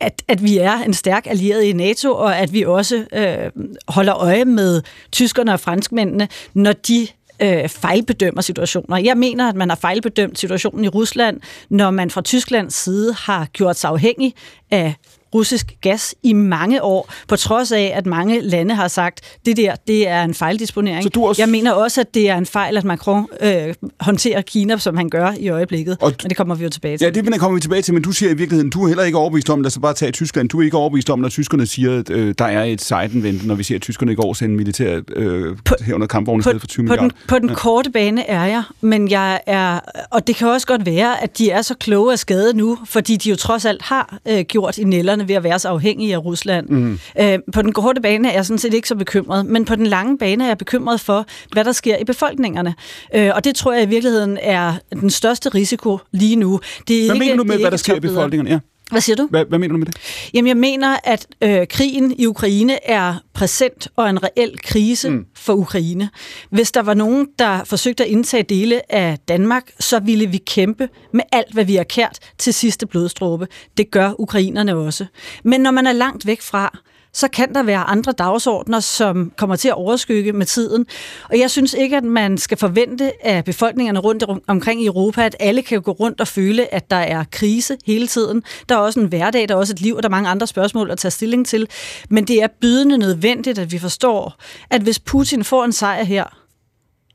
[0.00, 4.16] at, at vi er en stærk allieret i NATO, og at vi også øh, holder
[4.16, 4.82] øje med
[5.12, 7.08] tyskerne og franskmændene, når de
[7.42, 8.96] øh, fejlbedømmer situationer.
[8.96, 13.46] Jeg mener, at man har fejlbedømt situationen i Rusland, når man fra Tysklands side har
[13.52, 14.34] gjort sig afhængig
[14.70, 14.94] af
[15.36, 19.74] russisk gas i mange år, på trods af, at mange lande har sagt, det der,
[19.86, 21.02] det er en fejldisponering.
[21.02, 21.42] Så du også...
[21.42, 25.10] Jeg mener også, at det er en fejl, at Macron øh, håndterer Kina, som han
[25.10, 25.96] gør i øjeblikket.
[26.00, 26.12] Og...
[26.22, 27.04] Men det kommer vi jo tilbage til.
[27.04, 29.18] Ja, det kommer vi tilbage til, men du siger i virkeligheden, du er heller ikke
[29.18, 31.98] overbevist om, lad os bare tage Tyskland, du er ikke overbevist om, når tyskerne siger,
[31.98, 35.00] at øh, der er et sejdenvent, når vi ser, at tyskerne i går sende militær
[35.16, 37.08] øh, på, herunder kampvogne stedet for 20 på milliarder.
[37.08, 37.54] Den, på den ja.
[37.54, 41.50] korte bane er jeg, men jeg er, og det kan også godt være, at de
[41.50, 44.84] er så kloge af skade nu, fordi de jo trods alt har øh, gjort i
[44.84, 46.68] nælderne ved at være så afhængige af Rusland.
[46.68, 46.98] Mm.
[47.20, 49.86] Øh, på den korte bane er jeg sådan set ikke så bekymret, men på den
[49.86, 52.74] lange bane er jeg bekymret for, hvad der sker i befolkningerne.
[53.14, 56.60] Øh, og det tror jeg i virkeligheden er den største risiko lige nu.
[56.88, 58.50] Det er hvad ikke, mener du med, hvad der sker i befolkningerne?
[58.50, 58.58] Ja.
[58.90, 59.26] Hvad siger du?
[59.26, 59.96] Hvad, hvad mener du med det?
[60.34, 65.26] Jamen, jeg mener, at øh, krigen i Ukraine er præsent og en reel krise mm.
[65.34, 66.10] for Ukraine.
[66.50, 70.88] Hvis der var nogen, der forsøgte at indtage dele af Danmark, så ville vi kæmpe
[71.12, 73.46] med alt, hvad vi har kært til sidste blodstråbe.
[73.76, 75.06] Det gør ukrainerne også.
[75.44, 76.78] Men når man er langt væk fra,
[77.16, 80.86] så kan der være andre dagsordner, som kommer til at overskygge med tiden.
[81.30, 85.36] Og jeg synes ikke, at man skal forvente af befolkningerne rundt omkring i Europa, at
[85.40, 88.42] alle kan gå rundt og føle, at der er krise hele tiden.
[88.68, 90.46] Der er også en hverdag, der er også et liv, og der er mange andre
[90.46, 91.68] spørgsmål at tage stilling til.
[92.10, 94.34] Men det er bydende nødvendigt, at vi forstår,
[94.70, 96.24] at hvis Putin får en sejr her,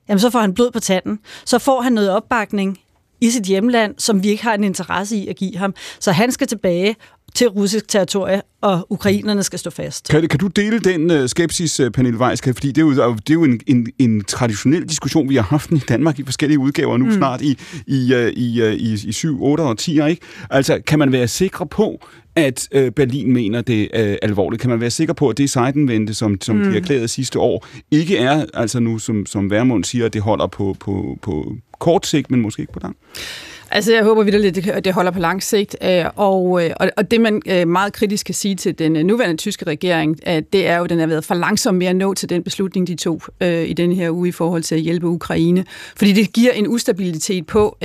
[0.09, 1.19] jamen så får han blod på tanden.
[1.45, 2.79] Så får han noget opbakning
[3.21, 5.73] i sit hjemland, som vi ikke har en interesse i at give ham.
[5.99, 6.95] Så han skal tilbage
[7.35, 10.09] til russisk territorie, og ukrainerne skal stå fast.
[10.09, 12.53] Kan, kan du dele den uh, skepsis, uh, Pernille Weiske?
[12.53, 15.71] Fordi det er jo, det er jo en, en, en traditionel diskussion, vi har haft
[15.71, 17.11] i Danmark i forskellige udgaver nu mm.
[17.11, 20.21] snart i, i, uh, i, uh, i, i 7, 8 og 10, ikke?
[20.49, 24.61] Altså, kan man være sikker på, at øh, Berlin mener det øh, alvorligt?
[24.61, 26.63] Kan man være sikker på, at det sejdenvente, som, som mm.
[26.63, 30.47] de erklærede sidste år, ikke er, altså nu, som, som Værmund siger, at det holder
[30.47, 32.95] på, på, på kort sigt, men måske ikke på lang?
[33.73, 35.75] Altså, jeg håber videre, at det holder på lang sigt.
[35.83, 39.65] Øh, og, øh, og det, man øh, meget kritisk kan sige til den nuværende tyske
[39.65, 40.17] regering,
[40.53, 42.87] det er jo, at den har været for langsom med at nå til den beslutning,
[42.87, 45.65] de tog i den her uge i forhold til at hjælpe Ukraine.
[45.95, 47.77] Fordi det giver en ustabilitet på,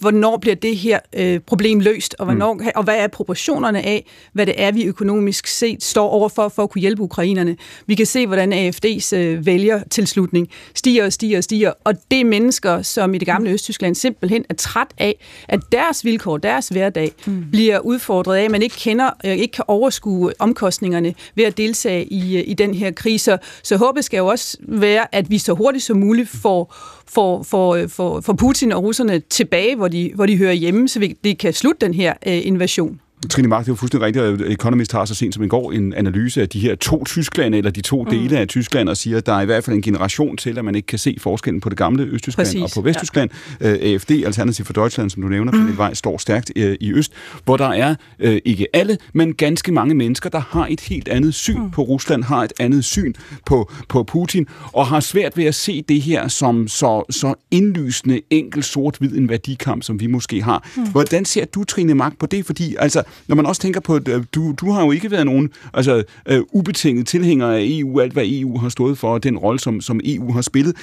[0.00, 0.98] hvornår bliver det her
[1.46, 2.66] problem løst, og, hvornår, mm.
[2.76, 6.70] og hvad er proportionerne af, hvad det er, vi økonomisk set står overfor for at
[6.70, 7.56] kunne hjælpe ukrainerne.
[7.86, 12.82] Vi kan se, hvordan AFD's vælgertilslutning stiger og stiger og stiger, og det er mennesker,
[12.82, 15.14] som i det gamle Østtyskland simpelthen er træt af,
[15.48, 17.44] at deres vilkår, deres hverdag, mm.
[17.50, 22.04] bliver udfordret af, at man ikke kender, øh, ikke kan overskue omkostningerne ved at deltage
[22.04, 23.38] i, øh, i den her krise.
[23.62, 26.74] Så håbet skal jo også være, at vi så hurtigt som muligt får,
[27.06, 30.98] får, får, får, får Putin og russerne tilbage, hvor de, hvor de hører hjemme, så
[30.98, 33.00] vi, de kan slutte den her øh, invasion.
[33.28, 35.72] Trine Mark, det er jo fuldstændig rigtigt, at Economist har så sent som i går
[35.72, 38.10] en analyse af de her to Tyskland, eller de to mm.
[38.10, 40.64] dele af Tyskland, og siger, at der er i hvert fald en generation til, at
[40.64, 43.30] man ikke kan se forskellen på det gamle Østtyskland Præcis, og på Vesttyskland.
[43.60, 43.72] Ja.
[43.72, 45.66] Uh, AFD, Alternativ for Deutschland, som du nævner, mm.
[45.66, 47.12] på vej, står stærkt uh, i Øst,
[47.44, 51.34] hvor der er uh, ikke alle, men ganske mange mennesker, der har et helt andet
[51.34, 51.70] syn mm.
[51.70, 53.12] på Rusland, har et andet syn
[53.46, 58.20] på, på Putin, og har svært ved at se det her som så, så indlysende
[58.30, 60.68] enkelt sort-hvid en værdikamp, som vi måske har.
[60.76, 60.82] Mm.
[60.82, 62.46] Hvordan ser du, Trine Mark, på det?
[62.46, 65.26] Fordi altså, når man også tænker på, at øh, du, du har jo ikke været
[65.26, 69.38] nogen altså, uh, ubetinget tilhænger af EU, alt hvad EU har stået for, og den
[69.38, 70.76] rolle, som, som EU har spillet.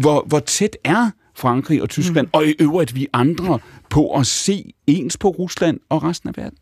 [0.00, 2.30] Hvor, hvor tæt er Frankrig og Tyskland, mm.
[2.32, 3.58] og i øvrigt vi andre,
[3.90, 6.58] på at se ens på Rusland og resten af verden?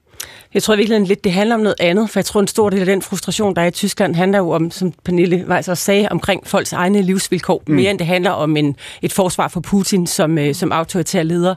[0.54, 2.80] Jeg tror virkelig lidt, det handler om noget andet, for jeg tror, en stor del
[2.80, 6.08] af den frustration, der er i Tyskland, handler jo om, som Pernille Weiss også sagde,
[6.10, 7.74] omkring folks egne livsvilkår, mm.
[7.74, 11.54] mere end det handler om en, et forsvar for Putin som, øh, som autoritær leder.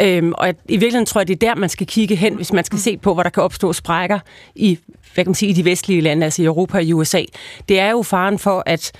[0.00, 2.64] Øhm, og i virkeligheden tror jeg, det er der, man skal kigge hen, hvis man
[2.64, 4.18] skal se på, hvor der kan opstå sprækker
[4.54, 4.78] i,
[5.14, 7.22] hvad kan man sige, i de vestlige lande, altså i Europa og i USA.
[7.68, 8.92] Det er jo faren for, at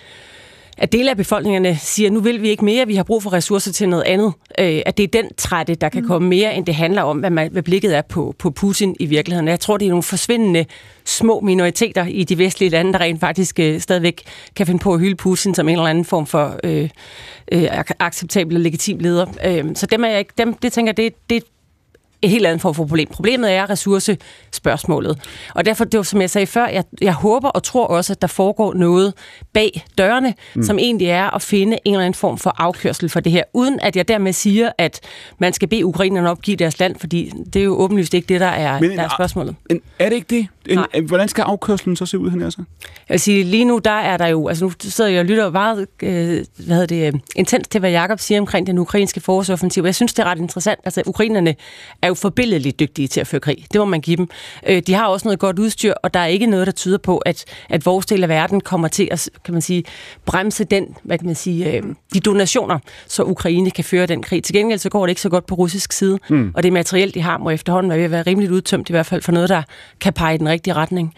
[0.81, 3.73] at dele af befolkningerne siger, nu vil vi ikke mere, vi har brug for ressourcer
[3.73, 4.33] til noget andet.
[4.59, 6.09] Øh, at det er den trætte, der kan mm.
[6.09, 9.07] komme mere, end det handler om, hvad, man, hvad blikket er på, på Putin i
[9.07, 9.49] virkeligheden.
[9.49, 10.67] Jeg tror, det er nogle forsvindende
[11.05, 14.23] små minoriteter i de vestlige lande, der rent faktisk øh, stadigvæk
[14.57, 16.89] kan finde på at hylde Putin som en eller anden form for øh,
[17.53, 19.27] øh, acceptabel og legitim leder.
[19.45, 21.45] Øh, så dem er jeg ikke, dem, det tænker jeg, det, det
[22.23, 23.09] et helt andet form for problem.
[23.13, 25.19] Problemet er ressourcespørgsmålet.
[25.55, 28.23] Og derfor, det var, som jeg sagde før, jeg, jeg håber og tror også, at
[28.23, 29.15] der foregår noget
[29.53, 30.63] bag dørene, mm.
[30.63, 33.81] som egentlig er at finde en eller anden form for afkørsel for det her, uden
[33.81, 35.01] at jeg dermed siger, at
[35.39, 38.47] man skal bede ukrainerne opgive deres land, fordi det er jo åbenlyst ikke det, der
[38.47, 39.55] er, Men, der er spørgsmålet.
[39.71, 40.47] En, er det ikke det?
[40.67, 41.01] En, Nej.
[41.07, 42.57] hvordan skal afkørselen så se ud, er så?
[43.09, 45.51] Jeg vil sige, lige nu, der er der jo, altså nu sidder jeg og lytter
[45.51, 49.83] meget øh, hvad hedder det, øh, intens til, hvad Jakob siger omkring den ukrainske forårsoffensiv.
[49.85, 50.81] Jeg synes, det er ret interessant.
[50.85, 51.55] Altså, ukrainerne
[52.03, 53.67] er jo forbilledeligt dygtige til at føre krig.
[53.73, 54.29] Det må man give dem.
[54.67, 57.19] Øh, de har også noget godt udstyr, og der er ikke noget, der tyder på,
[57.19, 59.85] at, at vores del af verden kommer til at, kan man sige,
[60.27, 61.83] bremse den, hvad kan man sige, øh,
[62.15, 64.45] de donationer, så Ukraine kan føre den krig.
[64.45, 66.53] Til gengæld så går det ikke så godt på russisk side, mm.
[66.55, 69.07] og det materiel, de har, må efterhånden være ved at være rimeligt udtømt, i hvert
[69.07, 69.63] fald for noget, der
[70.01, 71.15] kan pege i den rigtige retning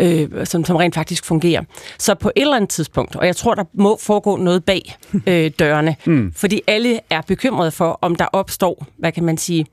[0.00, 1.62] øh, som, som rent faktisk fungerer.
[1.98, 5.50] Så på et eller andet tidspunkt, og jeg tror, der må foregå noget bag øh,
[5.58, 6.32] dørene, mm.
[6.36, 9.66] fordi alle er bekymrede for, om der opstår, hvad kan man sige,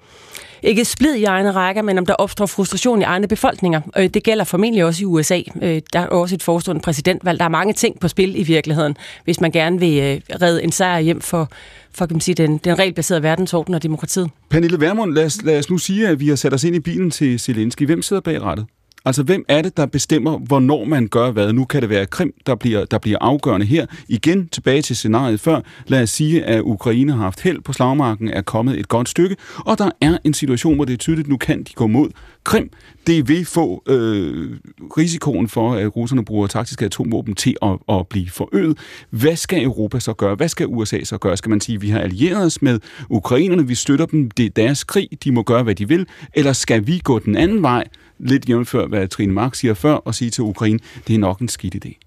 [0.63, 3.81] ikke splid i egne rækker, men om der opstår frustration i egne befolkninger.
[3.97, 5.41] Øh, det gælder formentlig også i USA.
[5.61, 7.39] Øh, der er også et forestående præsidentvalg.
[7.39, 10.71] Der er mange ting på spil i virkeligheden, hvis man gerne vil øh, redde en
[10.71, 11.51] sejr hjem for,
[11.95, 14.29] for kan man sige, den, den regelbaserede verdensorden og demokratiet.
[14.49, 16.79] Pernille Vermund, lad os, lad os nu sige, at vi har sat os ind i
[16.79, 17.85] bilen til Zelensky.
[17.85, 18.65] Hvem sidder bag rettet?
[19.05, 21.53] Altså, hvem er det, der bestemmer, hvornår man gør hvad?
[21.53, 23.85] Nu kan det være Krim, der bliver, der bliver afgørende her.
[24.07, 25.61] Igen tilbage til scenariet før.
[25.87, 29.35] Lad os sige, at Ukraine har haft held på slagmarken, er kommet et godt stykke,
[29.57, 32.09] og der er en situation, hvor det er tydeligt, nu kan de gå mod
[32.43, 32.69] Krim.
[33.07, 34.57] Det vil få øh,
[34.97, 38.77] risikoen for, at russerne bruger taktiske atomvåben til at, at blive forøget.
[39.09, 40.35] Hvad skal Europa så gøre?
[40.35, 41.37] Hvad skal USA så gøre?
[41.37, 44.49] Skal man sige, at vi har allieret os med ukrainerne, vi støtter dem, det er
[44.49, 46.07] deres krig, de må gøre, hvad de vil?
[46.33, 47.83] Eller skal vi gå den anden vej,
[48.23, 51.47] lidt jævnfør, hvad Trine Mark siger før, og sige til Ukraine, det er nok en
[51.47, 51.99] skidt idé.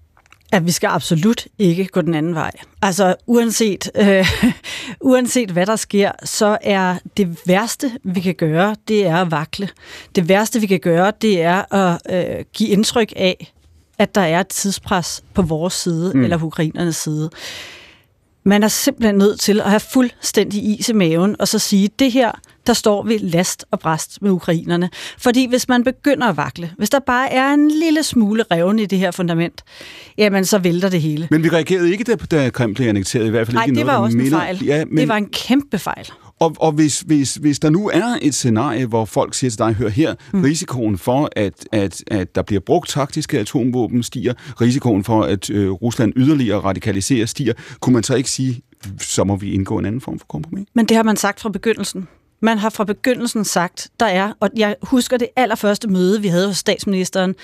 [0.51, 2.51] At vi skal absolut ikke gå den anden vej.
[2.81, 4.27] Altså uanset, øh,
[5.11, 9.69] uanset hvad der sker, så er det værste, vi kan gøre, det er at vakle.
[10.15, 13.53] Det værste, vi kan gøre, det er at øh, give indtryk af,
[13.97, 16.23] at der er et tidspres på vores side, mm.
[16.23, 17.29] eller på ukrainernes side.
[18.47, 22.11] Man er simpelthen nødt til at have fuldstændig is i maven, og så sige, det
[22.11, 22.31] her,
[22.67, 24.89] der står vi last og bræst med ukrainerne.
[25.17, 28.85] Fordi hvis man begynder at vakle, hvis der bare er en lille smule revne i
[28.85, 29.63] det her fundament,
[30.17, 31.27] jamen så vælter det hele.
[31.31, 33.97] Men vi reagerede ikke, da, Krim blev annekteret, i hvert fald Nej, ikke det noget,
[33.97, 34.31] var også minder.
[34.31, 34.65] en fejl.
[34.65, 34.97] Ja, men...
[34.97, 36.11] Det var en kæmpe fejl.
[36.39, 39.73] Og, og hvis, hvis, hvis der nu er et scenarie, hvor folk siger til dig,
[39.73, 40.41] hør her, mm.
[40.41, 45.71] risikoen for, at, at, at der bliver brugt taktiske atomvåben stiger, risikoen for, at øh,
[45.71, 48.61] Rusland yderligere radikaliserer stiger, kunne man så ikke sige,
[48.99, 50.67] så må vi indgå en anden form for kompromis?
[50.73, 52.07] Men det har man sagt fra begyndelsen.
[52.41, 56.47] Man har fra begyndelsen sagt, der er, og jeg husker det allerførste møde, vi havde
[56.47, 57.35] hos statsministeren,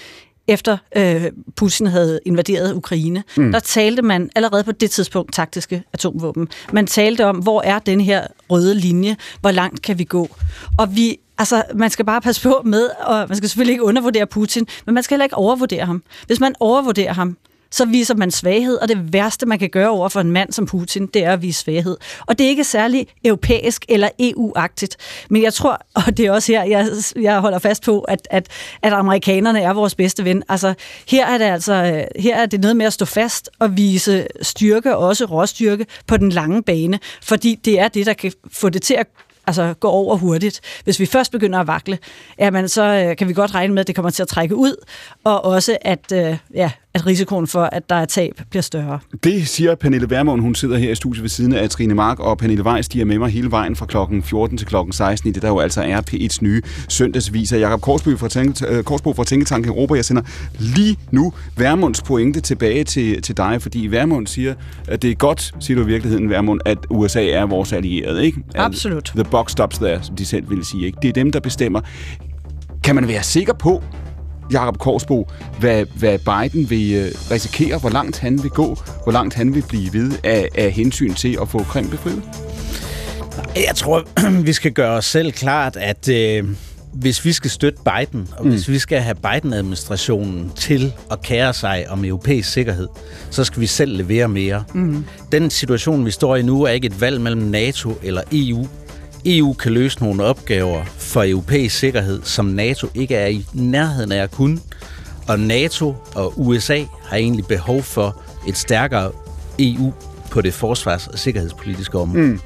[0.47, 1.23] efter øh,
[1.55, 3.51] Putin havde invaderet Ukraine, mm.
[3.51, 6.47] der talte man allerede på det tidspunkt taktiske atomvåben.
[6.73, 10.29] Man talte om, hvor er den her røde linje, hvor langt kan vi gå?
[10.77, 14.25] Og vi Altså, man skal bare passe på med, og man skal selvfølgelig ikke undervurdere
[14.25, 16.03] Putin, men man skal heller ikke overvurdere ham.
[16.27, 17.37] Hvis man overvurderer ham,
[17.73, 20.65] så viser man svaghed, og det værste, man kan gøre over for en mand som
[20.65, 21.97] Putin, det er at vise svaghed.
[22.25, 24.97] Og det er ikke særlig europæisk eller EU-agtigt,
[25.29, 26.87] men jeg tror, og det er også her, jeg,
[27.21, 28.47] jeg holder fast på, at, at,
[28.81, 30.43] at amerikanerne er vores bedste ven.
[30.49, 30.73] Altså,
[31.07, 34.97] her er det altså her er det noget med at stå fast og vise styrke,
[34.97, 38.93] også råstyrke, på den lange bane, fordi det er det, der kan få det til
[38.93, 39.07] at
[39.47, 40.61] altså gå over hurtigt.
[40.83, 41.97] Hvis vi først begynder at vakle,
[42.39, 44.85] jamen, så øh, kan vi godt regne med, at det kommer til at trække ud,
[45.23, 48.99] og også at, øh, ja, at risikoen for, at der er tab, bliver større.
[49.23, 50.41] Det siger Pernille Vermund.
[50.41, 53.05] Hun sidder her i studiet ved siden af Trine Mark, og Pernille Weiss, de er
[53.05, 55.81] med mig hele vejen fra klokken 14 til klokken 16 i det, der jo altså
[55.81, 57.57] er P1's nye søndagsviser.
[57.57, 60.21] Jakob Korsbo fra, Tænke, øh, Korsbo fra Tænketank Europa, jeg sender
[60.59, 64.53] lige nu Vermunds pointe tilbage til, til dig, fordi Vermund siger,
[64.87, 68.37] at det er godt, siger du i virkeligheden, Vermund, at USA er vores allierede, ikke?
[68.55, 69.11] Absolut.
[69.15, 70.97] The buck stops there, som de selv ville sige, ikke?
[71.01, 71.81] Det er dem, der bestemmer.
[72.83, 73.83] Kan man være sikker på,
[74.51, 79.33] Jakob Korsbo, hvad, hvad Biden vil øh, risikere, hvor langt han vil gå, hvor langt
[79.33, 82.23] han vil blive ved af, af hensyn til at få Krim befriet?
[83.55, 84.03] Jeg tror,
[84.45, 86.43] vi skal gøre os selv klart, at øh,
[86.93, 88.51] hvis vi skal støtte Biden, og mm.
[88.51, 92.87] hvis vi skal have Biden-administrationen til at kære sig om europæisk sikkerhed,
[93.29, 94.63] så skal vi selv levere mere.
[94.73, 95.05] Mm.
[95.31, 98.67] Den situation, vi står i nu, er ikke et valg mellem NATO eller EU.
[99.25, 104.23] EU kan løse nogle opgaver for europæisk sikkerhed, som NATO ikke er i nærheden af
[104.23, 104.59] at kunne.
[105.27, 109.11] Og NATO og USA har egentlig behov for et stærkere
[109.59, 109.93] EU
[110.31, 112.23] på det forsvars- og sikkerhedspolitiske område.
[112.23, 112.39] Mm.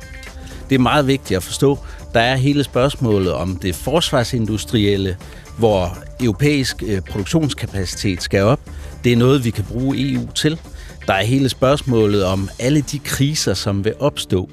[0.70, 1.80] Det er meget vigtigt at forstå.
[2.14, 5.18] Der er hele spørgsmålet om det forsvarsindustrielle,
[5.58, 8.60] hvor europæisk øh, produktionskapacitet skal op.
[9.04, 10.60] Det er noget, vi kan bruge EU til.
[11.08, 14.50] Der er hele spørgsmålet om alle de kriser, som vil opstå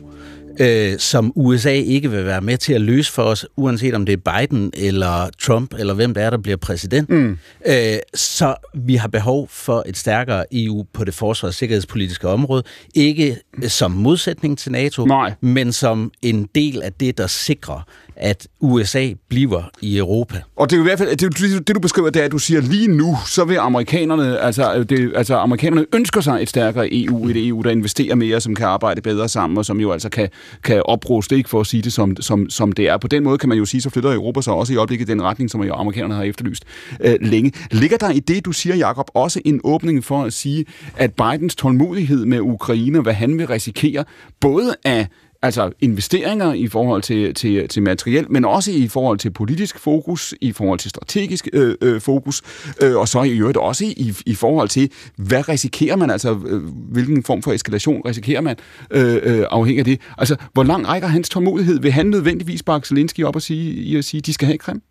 [0.61, 4.13] øh, som USA ikke vil være med til at løse for os, uanset om det
[4.13, 7.11] er Biden eller Trump, eller hvem det er, der bliver præsident.
[7.11, 7.39] Mm.
[7.67, 12.63] Øh, så vi har behov for et stærkere EU på det forsvars- og sikkerhedspolitiske område.
[12.95, 13.37] Ikke
[13.69, 15.33] som modsætning til NATO, Nej.
[15.41, 20.43] men som en del af det, der sikrer, at USA bliver i Europa.
[20.57, 22.39] Og det er jo i hvert fald, det, det, du beskriver, det er, at du
[22.39, 27.29] siger, lige nu, så vil amerikanerne, altså, det, altså amerikanerne ønsker sig et stærkere EU,
[27.29, 30.29] et EU, der investerer mere, som kan arbejde bedre sammen, og som jo altså kan,
[30.63, 32.99] kan opruste, ikke for at sige det, som, som, som det er.
[32.99, 35.23] På den måde kan man jo sige, så flytter Europa sig også i øjeblikket den
[35.23, 36.65] retning, som jo amerikanerne har efterlyst
[37.01, 37.53] øh, længe.
[37.71, 40.65] Ligger der i det, du siger, Jakob, også en åbning for at sige,
[40.97, 44.05] at Bidens tålmodighed med Ukraine, hvad han vil risikere,
[44.41, 45.07] både af
[45.45, 50.35] altså investeringer i forhold til, til, til materiel, men også i forhold til politisk fokus,
[50.41, 52.43] i forhold til strategisk øh, øh, fokus,
[52.83, 56.63] øh, og så i øvrigt også i, i forhold til, hvad risikerer man, altså øh,
[56.67, 58.57] hvilken form for eskalation risikerer man,
[58.91, 60.01] øh, øh, afhængig af det.
[60.19, 61.81] Altså, hvor lang rækker hans tålmodighed?
[61.81, 64.83] Vil han nødvendigvis bakke Zelensky op og sige, i at sige, de skal have Krim?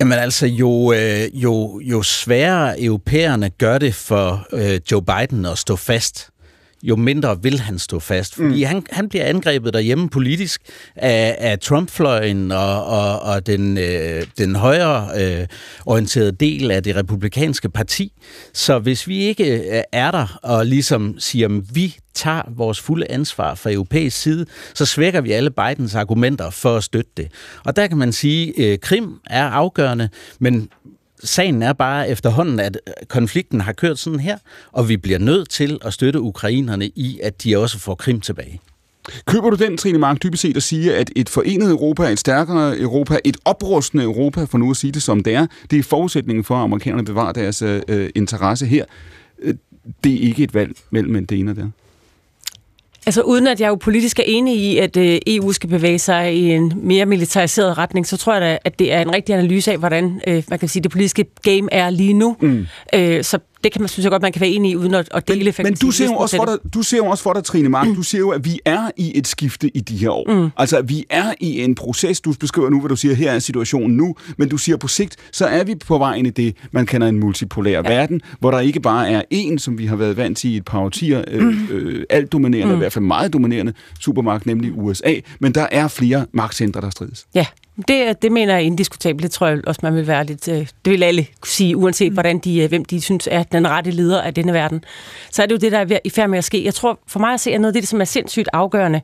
[0.00, 5.58] Jamen altså, jo, øh, jo, jo sværere europæerne gør det for øh, Joe Biden at
[5.58, 6.30] stå fast,
[6.88, 8.34] jo mindre vil han stå fast.
[8.34, 8.68] Fordi mm.
[8.68, 10.62] han, han bliver angrebet derhjemme politisk
[10.96, 15.46] af, af Trump-fløjen og, og, og den, øh, den højere øh,
[15.86, 18.12] orienterede del af det republikanske parti.
[18.52, 23.10] Så hvis vi ikke øh, er der og ligesom siger, at vi tager vores fulde
[23.10, 27.28] ansvar fra europæisk side, så svækker vi alle Bidens argumenter for at støtte det.
[27.64, 30.08] Og der kan man sige, at øh, Krim er afgørende,
[30.40, 30.68] men
[31.24, 34.38] sagen er bare efterhånden, at øh, konflikten har kørt sådan her,
[34.72, 38.60] og vi bliver nødt til at støtte ukrainerne i, at de også får Krim tilbage.
[39.26, 42.78] Køber du den, Trine Mark, dybest set at sige, at et forenet Europa, et stærkere
[42.78, 46.44] Europa, et oprustende Europa, for nu at sige det som det er, det er forudsætningen
[46.44, 48.84] for, at amerikanerne bevarer deres øh, øh interesse her.
[49.42, 49.54] Øh,
[50.04, 51.72] det er ikke et valg mellem det ene og det
[53.06, 56.34] Altså uden at jeg jo politisk er enig i, at øh, EU skal bevæge sig
[56.34, 59.72] i en mere militariseret retning, så tror jeg da, at det er en rigtig analyse
[59.72, 62.36] af, hvordan øh, man kan sige, det politiske game er lige nu.
[62.40, 62.66] Mm.
[62.94, 65.08] Øh, så det kan man synes jeg godt, man kan være enig i, uden at,
[65.14, 67.32] at dele Men, men du, ser jo også for dig, du ser jo også for
[67.32, 67.94] dig, Trine Mark, mm.
[67.94, 70.32] du ser jo, at vi er i et skifte i de her år.
[70.44, 70.50] Mm.
[70.56, 73.96] Altså, vi er i en proces, du beskriver nu, hvad du siger, her er situationen
[73.96, 76.86] nu, men du siger på sigt, så er vi på vej ind i det, man
[76.86, 77.80] kalder en multipolær ja.
[77.80, 80.64] verden, hvor der ikke bare er én, som vi har været vant til i et
[80.64, 81.68] par årtier, øh, mm.
[81.70, 82.78] øh, alt dominerende, mm.
[82.78, 87.26] i hvert fald meget dominerende supermagt, nemlig USA, men der er flere magtcentre, der strides.
[87.34, 87.46] Ja,
[87.88, 89.22] det, det mener jeg er indiskutabelt.
[89.22, 90.48] Det tror jeg også, man vil være lidt...
[90.48, 93.68] Øh, det vil alle kunne sige, uanset hvordan de, øh, hvem de synes er den
[93.68, 94.84] rette leder af denne verden.
[95.30, 96.64] Så er det jo det, der er i færd med at ske.
[96.64, 99.00] Jeg tror, for mig at se, er noget af det, som er sindssygt afgørende.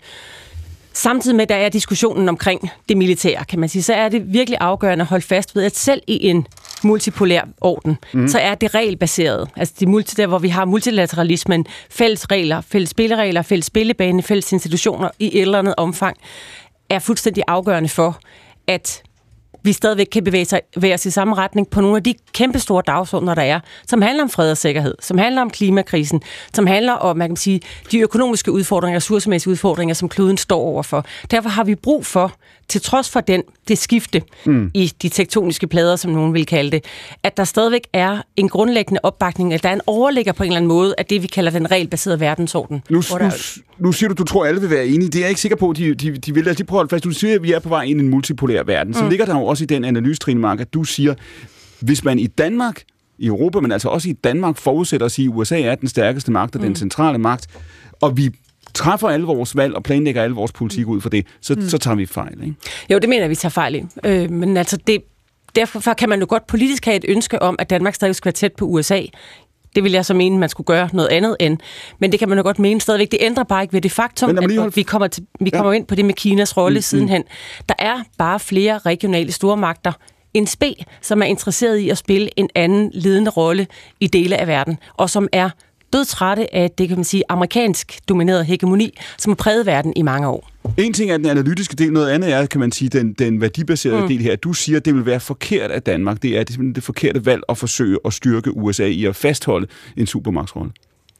[0.94, 4.58] Samtidig med, der er diskussionen omkring det militære, kan man sige, så er det virkelig
[4.60, 6.46] afgørende at holde fast ved, at selv i en
[6.84, 8.28] multipolær orden, mm.
[8.28, 9.48] så er det regelbaseret.
[9.56, 14.52] Altså de multi, der, hvor vi har multilateralismen, fælles regler, fælles spilleregler, fælles spillebane, fælles
[14.52, 16.16] institutioner i et eller andet omfang,
[16.90, 18.20] er fuldstændig afgørende for,
[18.68, 19.02] at
[19.62, 22.58] vi stadigvæk kan bevæge, sig, bevæge os i samme retning på nogle af de kæmpe
[22.58, 26.22] store dagsordner, der er, som handler om fred og sikkerhed, som handler om klimakrisen,
[26.54, 27.60] som handler om man kan sige,
[27.92, 31.06] de økonomiske udfordringer, ressourcemæssige udfordringer, som kloden står overfor.
[31.30, 32.32] Derfor har vi brug for,
[32.68, 34.70] til trods for den, det skifte mm.
[34.74, 36.84] i de tektoniske plader, som nogen vil kalde det,
[37.22, 40.56] at der stadigvæk er en grundlæggende opbakning, at der er en overligger på en eller
[40.56, 42.82] anden måde af det, vi kalder den regelbaserede verdensorden.
[42.90, 43.30] Nu, nu,
[43.78, 45.08] nu siger du, du tror, alle vil være enige.
[45.08, 46.48] Det er jeg ikke sikker på, de, de, de vil.
[46.48, 47.04] Altså, de prøver fast.
[47.04, 48.94] Du siger, at vi er på vej ind i en multipolær verden.
[48.94, 49.10] Så mm.
[49.10, 51.14] ligger der jo også i den analyse, Trine Mark, at du siger,
[51.80, 52.82] hvis man i Danmark,
[53.18, 56.32] i Europa, men altså også i Danmark, forudsætter at sige, at USA er den stærkeste
[56.32, 56.66] magt og mm.
[56.66, 57.46] den centrale magt,
[58.00, 58.30] og vi
[58.74, 61.68] træffer alle vores valg og planlægger alle vores politik ud for det, så, mm.
[61.68, 62.42] så tager vi fejl.
[62.42, 62.54] Ikke?
[62.90, 63.84] Jo, det mener vi tager fejl i.
[64.04, 65.02] Øh, men altså, det,
[65.56, 68.32] derfor kan man jo godt politisk have et ønske om, at Danmark stadig skal være
[68.32, 69.00] tæt på USA.
[69.74, 71.58] Det vil jeg så mene, man skulle gøre noget andet end.
[71.98, 73.10] Men det kan man jo godt mene stadigvæk.
[73.10, 75.76] Det ændrer bare ikke ved det faktum, at vi kommer, til, vi kommer ja.
[75.76, 77.24] ind på det med Kinas rolle mm, sidenhen.
[77.68, 79.92] Der er bare flere regionale stormagter
[80.34, 83.66] en spe, som er interesseret i at spille en anden ledende rolle
[84.00, 85.50] i dele af verden, og som er
[85.92, 90.28] dødtrætte af det, kan man sige, amerikansk domineret hegemoni, som har præget verden i mange
[90.28, 90.51] år.
[90.76, 94.00] En ting er den analytiske del, noget andet er, kan man sige, den, den værdibaserede
[94.00, 94.08] mm.
[94.08, 94.36] del her.
[94.36, 96.22] Du siger, at det vil være forkert af Danmark.
[96.22, 100.06] Det er det, det forkerte valg at forsøge at styrke USA i at fastholde en
[100.06, 100.72] supermagtsrolle.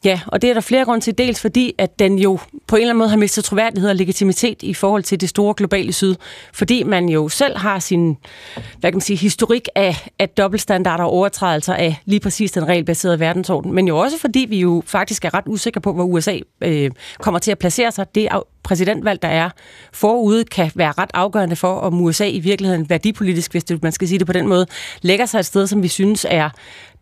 [0.04, 1.18] Ja, og det er der flere grunde til.
[1.18, 4.62] Dels fordi, at den jo på en eller anden måde har mistet troværdighed og legitimitet
[4.62, 6.14] i forhold til det store globale syd.
[6.52, 8.16] Fordi man jo selv har sin
[8.80, 13.20] hvad kan man sige, historik af, af dobbeltstandarder og overtrædelser af lige præcis den regelbaserede
[13.20, 13.72] verdensorden.
[13.72, 17.38] Men jo også fordi vi jo faktisk er ret usikre på, hvor USA øh, kommer
[17.38, 18.14] til at placere sig.
[18.14, 18.28] Det
[18.62, 19.50] præsidentvalg, der er
[19.92, 24.08] forude, kan være ret afgørende for, om USA i virkeligheden værdipolitisk, hvis det, man skal
[24.08, 24.66] sige det på den måde,
[25.02, 26.50] lægger sig et sted, som vi synes er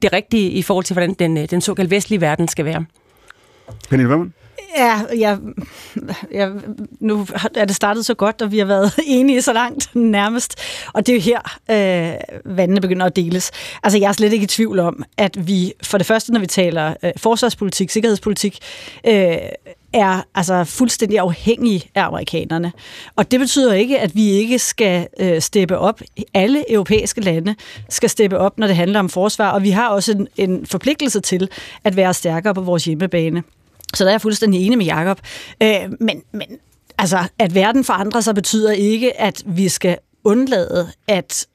[0.03, 2.85] det rigtige i forhold til, hvordan den, øh, den såkaldte vestlige verden skal være.
[3.89, 4.31] Pernille Vermund?
[4.77, 5.39] Ja, jeg,
[6.33, 6.53] jeg,
[7.01, 7.27] nu
[7.57, 10.55] er det startet så godt, og vi har været enige så langt nærmest.
[10.93, 13.51] Og det er jo her, øh, vandene begynder at deles.
[13.83, 16.47] Altså, jeg er slet ikke i tvivl om, at vi for det første, når vi
[16.47, 18.59] taler øh, forsvarspolitik, sikkerhedspolitik,
[19.07, 19.37] øh,
[19.93, 22.73] er altså fuldstændig afhængige af amerikanerne.
[23.17, 26.01] Og det betyder ikke, at vi ikke skal øh, steppe op.
[26.35, 27.55] Alle europæiske lande
[27.89, 31.21] skal steppe op, når det handler om forsvar, og vi har også en, en forpligtelse
[31.21, 31.49] til
[31.85, 33.43] at være stærkere på vores hjemmebane.
[33.95, 35.21] Så der er jeg fuldstændig enig med Jacob.
[35.63, 36.47] Øh, men, men
[36.99, 41.47] altså, at verden forandrer sig, betyder ikke, at vi skal undlade at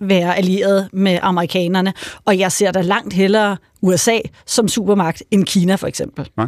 [0.00, 1.92] være allieret med amerikanerne.
[2.24, 6.28] Og jeg ser da langt hellere USA som supermagt end Kina for eksempel.
[6.36, 6.46] Nej.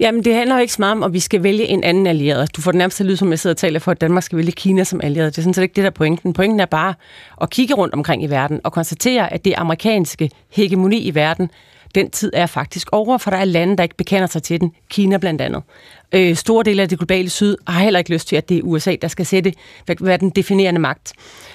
[0.00, 2.56] Jamen, det handler jo ikke så meget om, at vi skal vælge en anden allieret.
[2.56, 4.38] Du får det nærmest at lyde, som jeg sidder og taler for, at Danmark skal
[4.38, 5.32] vælge Kina som allieret.
[5.32, 6.32] Det er sådan set ikke det, der er pointen.
[6.32, 6.94] Pointen er bare
[7.40, 11.50] at kigge rundt omkring i verden og konstatere, at det amerikanske hegemoni i verden
[11.94, 14.72] den tid er faktisk over, for der er lande, der ikke bekender sig til den.
[14.90, 15.62] Kina blandt andet.
[16.12, 18.62] Øh, store dele af det globale syd har heller ikke lyst til, at det er
[18.62, 19.52] USA, der skal sætte,
[20.00, 21.12] hvad den definerende magt.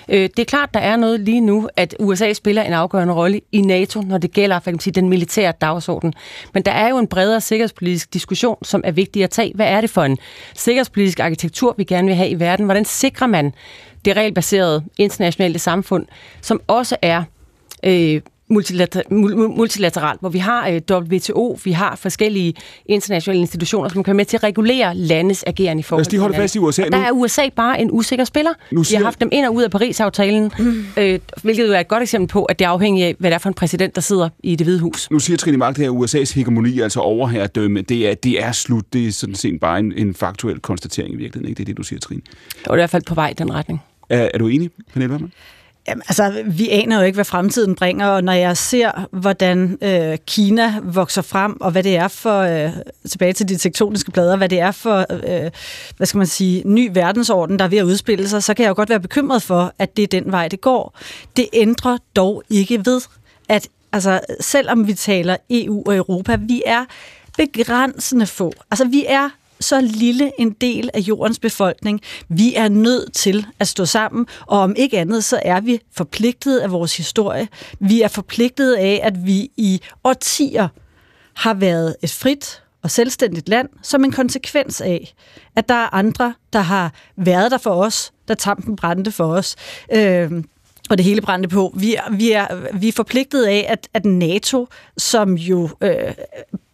[0.10, 3.42] Øh, det er klart, der er noget lige nu, at USA spiller en afgørende rolle
[3.52, 6.14] i NATO, når det gælder for sige, den militære dagsorden.
[6.54, 9.52] Men der er jo en bredere sikkerhedspolitisk diskussion, som er vigtig at tage.
[9.56, 10.18] Hvad er det for en
[10.56, 12.66] sikkerhedspolitisk arkitektur, vi gerne vil have i verden?
[12.66, 13.54] Hvordan sikrer man
[14.06, 16.06] det regelbaserede internationale samfund,
[16.42, 17.24] som også er
[17.84, 18.22] øh,
[18.52, 22.54] multilateralt, hvor vi har øh, WTO, vi har forskellige
[22.86, 26.56] internationale institutioner, som kan med til at regulere landes agerende i forhold til holde fast
[26.56, 26.88] i USA nu.
[26.92, 28.52] Der er USA bare en usikker spiller.
[28.72, 29.00] Nu siger...
[29.00, 30.86] Vi har haft dem ind og ud af Paris-aftalen, mm.
[30.98, 33.36] øh, hvilket jo er et godt eksempel på, at det er afhængigt af, hvad det
[33.36, 35.12] er for en præsident, der sidder i det hvide hus.
[35.12, 38.94] Nu siger Trine Mark, at USA's hegemoni, altså overherredømme, det er, det er slut.
[38.94, 41.50] Det er sådan set bare en, en faktuel konstatering i virkeligheden.
[41.50, 41.58] Ikke?
[41.58, 42.22] Det er det, du siger, Trine.
[42.60, 43.82] Det er i hvert fald på vej i den retning.
[44.10, 45.32] Er, er du enig, Pernille Wermann?
[45.88, 50.18] Jamen, altså, vi aner jo ikke, hvad fremtiden bringer, og når jeg ser, hvordan øh,
[50.28, 52.72] Kina vokser frem, og hvad det er for, øh,
[53.10, 55.52] tilbage til de tektoniske plader, hvad det er for, øh,
[55.98, 58.70] hvad skal man sige, ny verdensorden, der er ved at udspille sig, så kan jeg
[58.70, 60.98] jo godt være bekymret for, at det er den vej, det går.
[61.36, 63.02] Det ændrer dog ikke ved,
[63.50, 66.86] at altså, selvom vi taler EU og Europa, vi er
[67.38, 68.54] begrænsende få.
[68.72, 69.30] Altså, vi er
[69.62, 72.02] så lille en del af jordens befolkning.
[72.30, 76.60] Vi er nødt til at stå sammen, og om ikke andet, så er vi forpligtet
[76.60, 77.48] af vores historie.
[77.80, 80.68] Vi er forpligtet af, at vi i årtier
[81.34, 85.14] har været et frit og selvstændigt land, som en konsekvens af,
[85.56, 89.56] at der er andre, der har været der for os, der tampen brændte for os.
[89.94, 90.32] Øh,
[90.90, 91.74] og det hele brændte på.
[91.78, 96.14] Vi er, vi er, vi er forpligtet af, at, at NATO, som jo øh,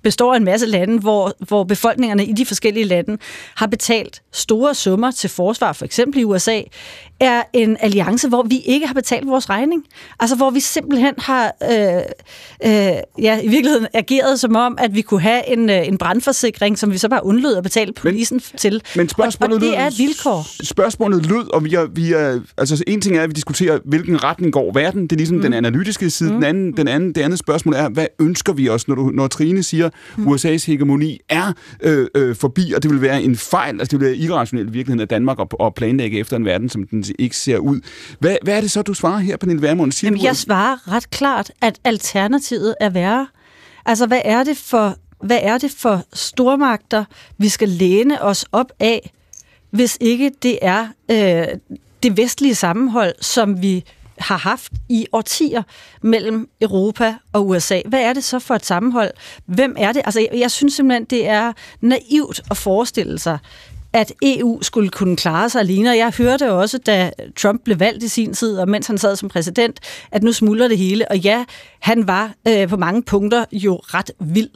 [0.03, 3.17] består af en masse lande, hvor, hvor befolkningerne i de forskellige lande
[3.55, 6.61] har betalt store summer til forsvar, for eksempel i USA,
[7.19, 9.83] er en alliance, hvor vi ikke har betalt vores regning.
[10.19, 11.97] Altså hvor vi simpelthen har øh,
[12.65, 16.77] øh, ja, i virkeligheden ageret som om, at vi kunne have en, øh, en brandforsikring,
[16.77, 18.81] som vi så bare undlod at betale polisen men, til.
[18.95, 20.63] Men spørgsmålet og, og det er et vilkår.
[20.63, 24.23] Spørgsmålet lød, og vi er, vi er, altså en ting er, at vi diskuterer, hvilken
[24.23, 25.03] retning går verden.
[25.03, 25.43] Det er ligesom mm.
[25.43, 26.29] den analytiske side.
[26.29, 26.35] Mm.
[26.35, 29.27] Den anden, den anden, det andet spørgsmål er, hvad ønsker vi os, når, du, når
[29.27, 29.86] Trine siger,
[30.17, 30.27] mm.
[30.27, 34.07] USA's hegemoni er øh, øh, forbi, og det vil være en fejl, altså det vil
[34.07, 37.37] være irrationelt i virkeligheden af Danmark at, at planlægge efter en verden, som den ikke
[37.37, 37.79] ser ud.
[38.19, 39.91] Hvad, hvad er det så, du svarer her, Pernille Vermund?
[39.91, 43.27] Siger Jamen, du, jeg svarer ret klart, at alternativet er værre.
[43.85, 47.05] Altså, hvad er det for, hvad er det for stormagter,
[47.37, 49.11] vi skal læne os op af,
[49.71, 51.47] hvis ikke det er øh,
[52.03, 53.83] det vestlige sammenhold, som vi
[54.19, 55.63] har haft i årtier
[56.01, 57.81] mellem Europa og USA.
[57.85, 59.11] Hvad er det så for et sammenhold?
[59.45, 60.01] Hvem er det?
[60.05, 63.39] Altså, jeg, jeg synes simpelthen, det er naivt at forestille sig,
[63.93, 65.89] at EU skulle kunne klare sig alene.
[65.89, 69.15] Og jeg hørte også, da Trump blev valgt i sin tid, og mens han sad
[69.15, 69.79] som præsident,
[70.11, 71.11] at nu smuldrer det hele.
[71.11, 71.45] Og ja,
[71.79, 74.49] han var øh, på mange punkter jo ret vild.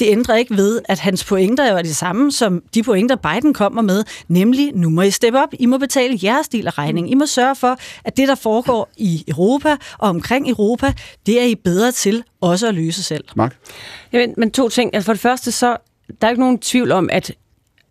[0.00, 3.82] Det ændrer ikke ved, at hans pointer er de samme som de pointer, Biden kommer
[3.82, 7.12] med, nemlig, nu må I steppe op, I må betale jeres del af regningen.
[7.12, 10.92] I må sørge for, at det, der foregår i Europa og omkring Europa,
[11.26, 13.24] det er I bedre til også at løse selv.
[13.36, 13.56] Mark?
[14.12, 14.94] Ja, men, men to ting.
[14.94, 15.76] Altså for det første, så
[16.20, 17.32] der er ikke nogen tvivl om, at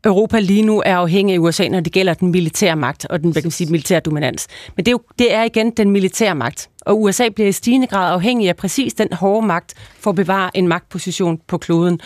[0.05, 3.31] Europa lige nu er afhængig af USA, når det gælder den militære magt og den
[3.31, 4.47] hvad kan man sige, militære dominans.
[4.75, 6.69] Men det er, jo, det er igen den militære magt.
[6.85, 10.57] Og USA bliver i stigende grad afhængig af præcis den hårde magt for at bevare
[10.57, 12.01] en magtposition på kloden.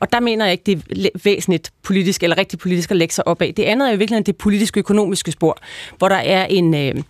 [0.00, 3.28] Og der mener jeg ikke, det er væsentligt politisk, eller rigtig politisk at lægge sig
[3.28, 3.54] op af.
[3.54, 5.58] Det andet er jo virkelig det politiske økonomiske spor,
[5.98, 7.02] hvor der er en, øh,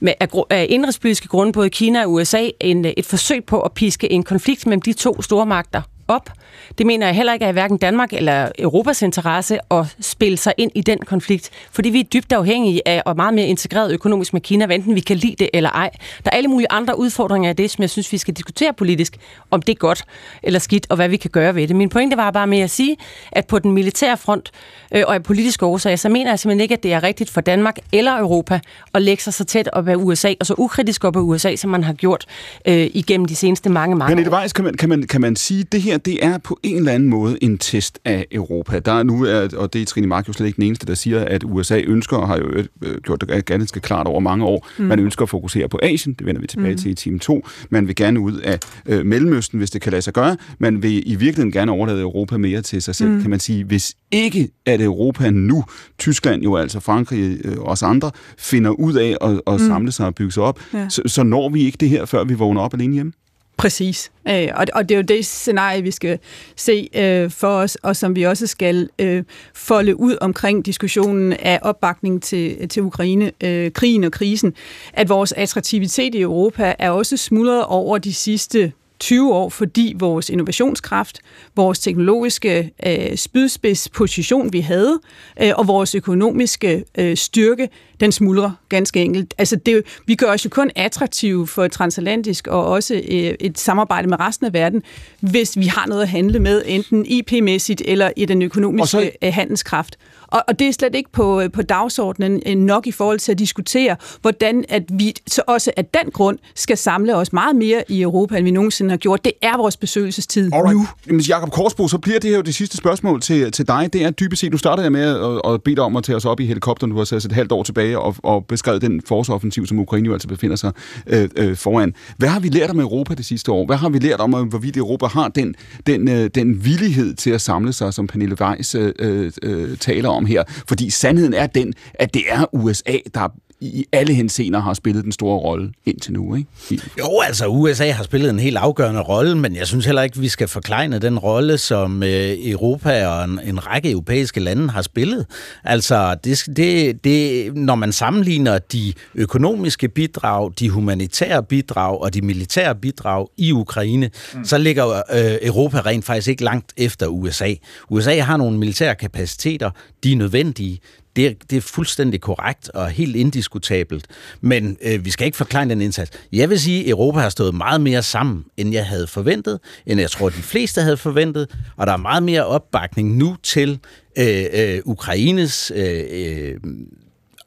[0.00, 0.12] med,
[0.50, 4.66] af indrigspolitiske grunde, både Kina og USA, en, et forsøg på at piske en konflikt
[4.66, 6.30] mellem de to store magter op.
[6.78, 10.70] Det mener jeg heller ikke er hverken Danmark eller Europas interesse at spille sig ind
[10.74, 14.40] i den konflikt, fordi vi er dybt afhængige af og meget mere integreret økonomisk med
[14.40, 15.90] Kina, enten vi kan lide det eller ej.
[16.24, 19.16] Der er alle mulige andre udfordringer af det, som jeg synes, vi skal diskutere politisk,
[19.50, 20.04] om det er godt
[20.42, 21.76] eller skidt, og hvad vi kan gøre ved det.
[21.76, 22.96] Min pointe var bare med at sige,
[23.32, 24.50] at på den militære front
[24.94, 27.40] øh, og af politiske årsager, så mener jeg simpelthen ikke, at det er rigtigt for
[27.40, 28.60] Danmark eller Europa
[28.94, 31.70] at lægge sig så tæt op af USA, og så ukritisk op af USA, som
[31.70, 32.26] man har gjort
[32.68, 35.60] øh, igennem de seneste mange, mange Pernille Weiss, kan man, kan, man, kan man sige,
[35.60, 38.78] at det her det er på en eller anden måde en test af Europa.
[38.78, 39.26] Der er nu,
[39.56, 42.16] og det er Trine Mark jo slet ikke den eneste, der siger, at USA ønsker,
[42.16, 42.48] og har jo
[42.82, 44.84] øh, gjort det ganske klart over mange år, mm.
[44.84, 46.78] man ønsker at fokusere på Asien, det vender vi tilbage mm.
[46.78, 47.46] til i time 2.
[47.70, 50.36] Man vil gerne ud af øh, Mellemøsten, hvis det kan lade sig gøre.
[50.58, 53.20] Man vil i virkeligheden gerne overlade Europa mere til sig selv, mm.
[53.20, 53.64] kan man sige.
[53.64, 55.64] Hvis ikke at Europa nu,
[55.98, 59.66] Tyskland jo altså Frankrig øh, og os andre, finder ud af at, at mm.
[59.66, 60.88] samle sig og bygge sig op, ja.
[60.88, 63.12] så, så når vi ikke det her, før vi vågner op alene hjemme.
[63.56, 64.12] Præcis.
[64.28, 66.18] Øh, og, og det er jo det scenarie, vi skal
[66.56, 69.24] se øh, for os, og som vi også skal øh,
[69.54, 74.54] folde ud omkring diskussionen af opbakning til, til Ukraine, øh, krigen og krisen,
[74.92, 80.30] at vores attraktivitet i Europa er også smuldret over de sidste 20 år, fordi vores
[80.30, 81.20] innovationskraft,
[81.56, 85.00] vores teknologiske øh, spydspidsposition, vi havde,
[85.42, 87.68] øh, og vores økonomiske øh, styrke,
[88.00, 89.34] den smuldrer ganske enkelt.
[89.38, 94.08] Altså det, vi gør os jo kun attraktive for transatlantisk og også øh, et samarbejde
[94.08, 94.82] med resten af verden,
[95.20, 99.10] hvis vi har noget at handle med, enten IP-mæssigt eller i den økonomiske så...
[99.22, 99.98] Øh, handelskraft.
[100.26, 103.38] Og, og det er slet ikke på, øh, på dagsordenen nok i forhold til at
[103.38, 108.02] diskutere, hvordan at vi så også af den grund skal samle os meget mere i
[108.02, 109.24] Europa, end vi nogensinde har gjort.
[109.24, 110.76] Det er vores besøgelsestid Alright.
[110.76, 110.86] nu.
[111.06, 113.88] Jamen, Jakob Korsbo, så bliver det her jo det sidste spørgsmål til, til dig.
[113.92, 116.24] Det er dybest set, du startede med at, at bede dig om at tage os
[116.24, 119.66] op i helikopteren, du har sat et halvt år tilbage og, og beskrevet den forsvarsoffensiv,
[119.66, 120.72] som Ukraine jo altså befinder sig
[121.06, 121.94] øh, øh, foran.
[122.16, 123.66] Hvad har vi lært om Europa det sidste år?
[123.66, 125.54] Hvad har vi lært om, øh, hvorvidt Europa har den,
[125.86, 130.26] den, øh, den villighed til at samle sig, som Pernille Weiss øh, øh, taler om
[130.26, 130.44] her?
[130.68, 133.28] Fordi sandheden er den, at det er USA, der
[133.60, 136.48] i alle henseender har spillet den store rolle indtil nu, ikke?
[136.70, 136.80] I...
[136.98, 140.28] Jo, altså USA har spillet en helt afgørende rolle, men jeg synes heller ikke, vi
[140.28, 145.26] skal forklejne den rolle, som øh, Europa og en, en række europæiske lande har spillet.
[145.64, 152.22] Altså, det, det, det, når man sammenligner de økonomiske bidrag, de humanitære bidrag og de
[152.22, 154.44] militære bidrag i Ukraine, mm.
[154.44, 157.54] så ligger øh, Europa rent faktisk ikke langt efter USA.
[157.90, 159.70] USA har nogle militære kapaciteter,
[160.04, 160.80] de er nødvendige.
[161.16, 164.06] Det er, det er fuldstændig korrekt og helt indiskutabelt.
[164.40, 166.10] Men øh, vi skal ikke forklare den indsats.
[166.32, 170.00] Jeg vil sige, at Europa har stået meget mere sammen, end jeg havde forventet, end
[170.00, 171.50] jeg tror, de fleste havde forventet.
[171.76, 173.78] Og der er meget mere opbakning nu til
[174.18, 176.54] øh, øh, Ukraines øh, øh,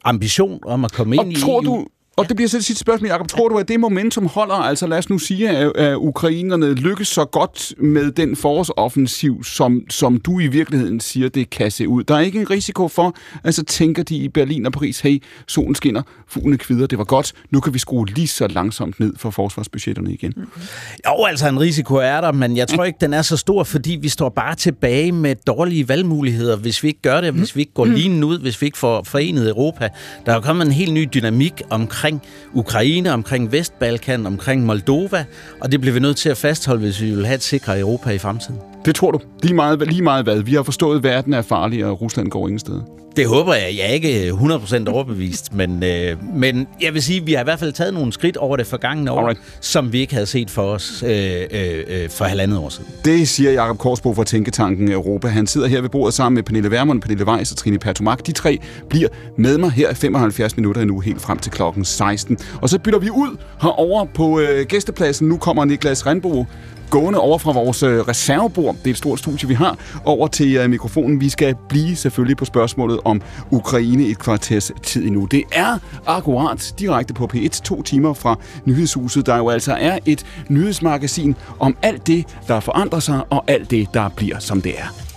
[0.04, 1.74] ambition om at komme og ind tror i EU.
[1.74, 1.86] Du,
[2.18, 3.28] og det bliver så sidste spørgsmål, Jacob.
[3.28, 4.54] Tror du, at det momentum holder?
[4.54, 9.82] Altså lad os nu sige, at, at ukrainerne lykkes så godt med den forårsoffensiv, som,
[9.90, 12.04] som du i virkeligheden siger, det kan se ud.
[12.04, 15.22] Der er ikke en risiko for, at så tænker de i Berlin og Paris, hey,
[15.46, 17.32] solen skinner, fuglene kvider, det var godt.
[17.50, 20.32] Nu kan vi skrue lige så langsomt ned for forsvarsbudgetterne igen.
[20.36, 20.62] Mm-hmm.
[21.06, 23.98] Jo, altså en risiko er der, men jeg tror ikke, den er så stor, fordi
[24.02, 27.74] vi står bare tilbage med dårlige valgmuligheder, hvis vi ikke gør det, hvis vi ikke
[27.74, 27.90] går mm.
[27.90, 29.88] lige ud, hvis vi ikke får forenet Europa.
[30.26, 32.22] Der er kommet en helt ny dynamik omkring omkring
[32.54, 35.24] Ukraine, omkring Vestbalkan, omkring Moldova,
[35.60, 38.10] og det bliver vi nødt til at fastholde, hvis vi vil have et sikre Europa
[38.10, 38.60] i fremtiden.
[38.84, 39.20] Det tror du?
[39.42, 40.42] Lige meget, lige meget hvad?
[40.42, 42.80] Vi har forstået, at verden er farlig, og Rusland går ingen steder.
[43.16, 43.74] Det håber jeg.
[43.76, 47.44] Jeg er ikke 100% overbevist, men, øh, men jeg vil sige, at vi har i
[47.44, 49.40] hvert fald taget nogle skridt over det forgangne år, Alright.
[49.60, 52.86] som vi ikke havde set for os øh, øh, øh, for halvandet år siden.
[53.04, 55.28] Det siger Jakob Korsbo fra Tænketanken Europa.
[55.28, 58.26] Han sidder her ved bordet sammen med Pernille Vermund, Pernille Weiss og Trine Pertumak.
[58.26, 58.58] De tre
[58.90, 62.38] bliver med mig her i 75 minutter nu, helt frem til klokken 16.
[62.62, 65.28] Og så bytter vi ud herover på øh, gæstepladsen.
[65.28, 66.46] Nu kommer Niklas Randbo
[66.90, 70.56] gående over fra vores øh, reservebord, det er et stort studie, vi har, over til
[70.56, 71.20] øh, mikrofonen.
[71.20, 75.24] Vi skal blive selvfølgelig på spørgsmålet om Ukraine et kvarters tid endnu.
[75.24, 80.26] Det er akkurat direkte på P1, to timer fra Nyhedshuset, der jo altså er et
[80.48, 85.07] nyhedsmagasin om alt det, der forandrer sig, og alt det, der bliver, som det er.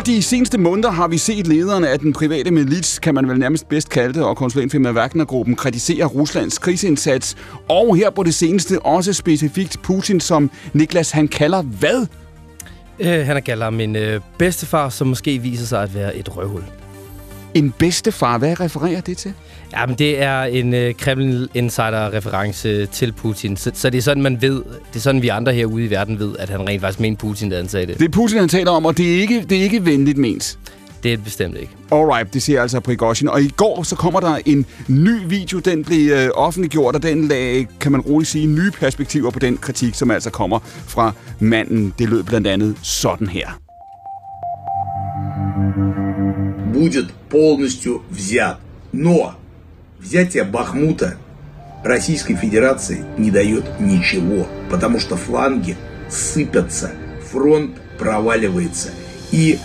[0.00, 3.38] Over de seneste måneder har vi set lederne af den private milits, kan man vel
[3.38, 7.36] nærmest bedst kalde det, og konsulentfirma Wagner-gruppen kritiserer Ruslands krigsindsats,
[7.68, 12.06] og her på det seneste også specifikt Putin, som Niklas han kalder hvad?
[12.98, 16.79] Øh, han kalder min øh, bedstefar, som måske viser sig at være et røvhul.
[17.54, 19.32] En bedstefar, hvad refererer det til?
[19.72, 23.56] Jamen, det er en øh, Kreml-insider-reference til Putin.
[23.56, 26.18] Så, så det er sådan, man ved, det er sådan, vi andre herude i verden
[26.18, 27.98] ved, at han rent faktisk mente Putin, da han sagde det.
[27.98, 30.58] Det er Putin, han taler om, og det er ikke, det er ikke venligt ment.
[31.02, 31.72] Det er det bestemt ikke.
[31.92, 33.28] Alright, det siger altså Prigozhin.
[33.28, 37.28] Og i går så kommer der en ny video, den blev øh, offentliggjort, og den
[37.28, 41.94] lagde, kan man roligt sige, nye perspektiver på den kritik, som altså kommer fra manden.
[41.98, 43.60] Det lød blandt andet sådan her.
[46.80, 48.58] Будет полностью взят.
[48.92, 49.34] Но
[49.98, 51.18] взятие Бахмута
[51.84, 55.76] Российской Федерации не дает ничего, потому что фланги
[56.08, 56.92] сыпятся,
[57.30, 58.88] фронт проваливается.
[59.30, 59.58] И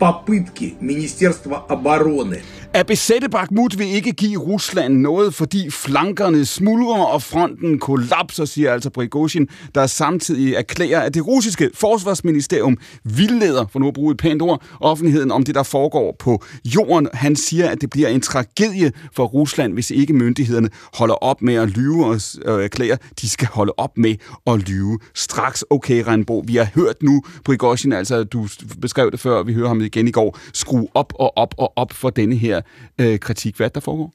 [0.00, 2.42] попытки Министерства обороны
[2.76, 8.72] At besætte Bakhmut vil ikke give Rusland noget, fordi flankerne smuldrer og fronten kollapser, siger
[8.72, 14.18] altså Prigozhin, der samtidig erklærer, at det russiske forsvarsministerium vildleder, for nu at bruge et
[14.18, 17.08] pænt ord, offentligheden om det, der foregår på jorden.
[17.12, 21.54] Han siger, at det bliver en tragedie for Rusland, hvis ikke myndighederne holder op med
[21.54, 24.14] at lyve og øh, de skal holde op med
[24.46, 24.98] at lyve.
[25.14, 28.48] Straks, okay, Renbo, vi har hørt nu Prigozhin, altså du
[28.80, 31.92] beskrev det før, vi hører ham igen i går, skrue op og op og op
[31.92, 32.60] for denne her
[32.98, 33.56] øh, kritik.
[33.56, 34.12] Hvad der foregår?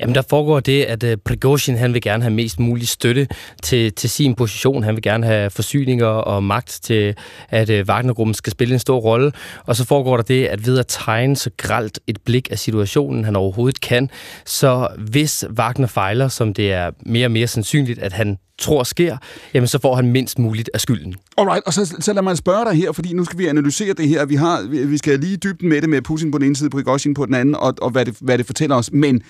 [0.00, 3.28] Jamen, der foregår det, at øh, Prigozhin, han vil gerne have mest mulig støtte
[3.62, 4.82] til, til sin position.
[4.82, 7.14] Han vil gerne have forsyninger og magt til,
[7.48, 9.32] at øh, Wagnergruppen skal spille en stor rolle.
[9.66, 13.24] Og så foregår der det, at ved at tegne så gralt et blik af situationen,
[13.24, 14.10] han overhovedet kan,
[14.44, 19.16] så hvis Wagner fejler, som det er mere og mere sandsynligt, at han tror sker,
[19.54, 21.14] jamen så får han mindst muligt af skylden.
[21.38, 24.08] Alright, og så, så lad mig spørge dig her, fordi nu skal vi analysere det
[24.08, 24.24] her.
[24.24, 26.70] Vi, har, vi, vi skal lige dybden med det med Putin på den ene side,
[26.70, 28.92] Prigozhin på den anden, og, og hvad, det, hvad det fortæller os.
[28.92, 29.22] Men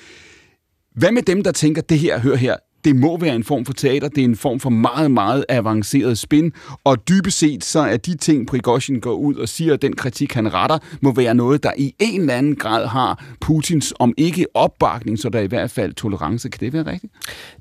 [0.99, 3.73] hvad med dem, der tænker, det her, hør her, det må være en form for
[3.73, 6.53] teater, det er en form for meget, meget avanceret spin,
[6.85, 10.33] og dybest set så er de ting, Prigozhin går ud og siger, at den kritik,
[10.33, 14.47] han retter, må være noget, der i en eller anden grad har Putins, om ikke
[14.55, 16.49] opbakning, så der i hvert fald tolerance.
[16.49, 17.13] Kan det være rigtigt?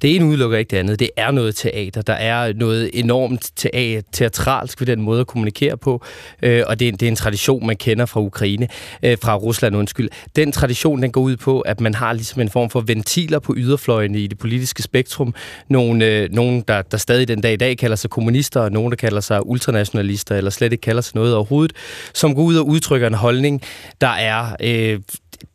[0.01, 0.99] Det ene udelukker ikke det andet.
[0.99, 2.01] Det er noget teater.
[2.01, 6.03] Der er noget enormt teater, teatralsk ved den måde at kommunikere på,
[6.43, 8.67] øh, og det er, det er en tradition, man kender fra Ukraine,
[9.03, 10.09] øh, fra Rusland, undskyld.
[10.35, 13.53] Den tradition, den går ud på, at man har ligesom en form for ventiler på
[13.57, 15.33] yderfløjene i det politiske spektrum, spektrum.
[15.69, 18.91] Nogle, øh, nogen der, der stadig den dag i dag kalder sig kommunister, og nogen,
[18.91, 21.75] der kalder sig ultranationalister, eller slet ikke kalder sig noget overhovedet,
[22.13, 23.61] som går ud og udtrykker en holdning,
[24.01, 24.99] der er øh,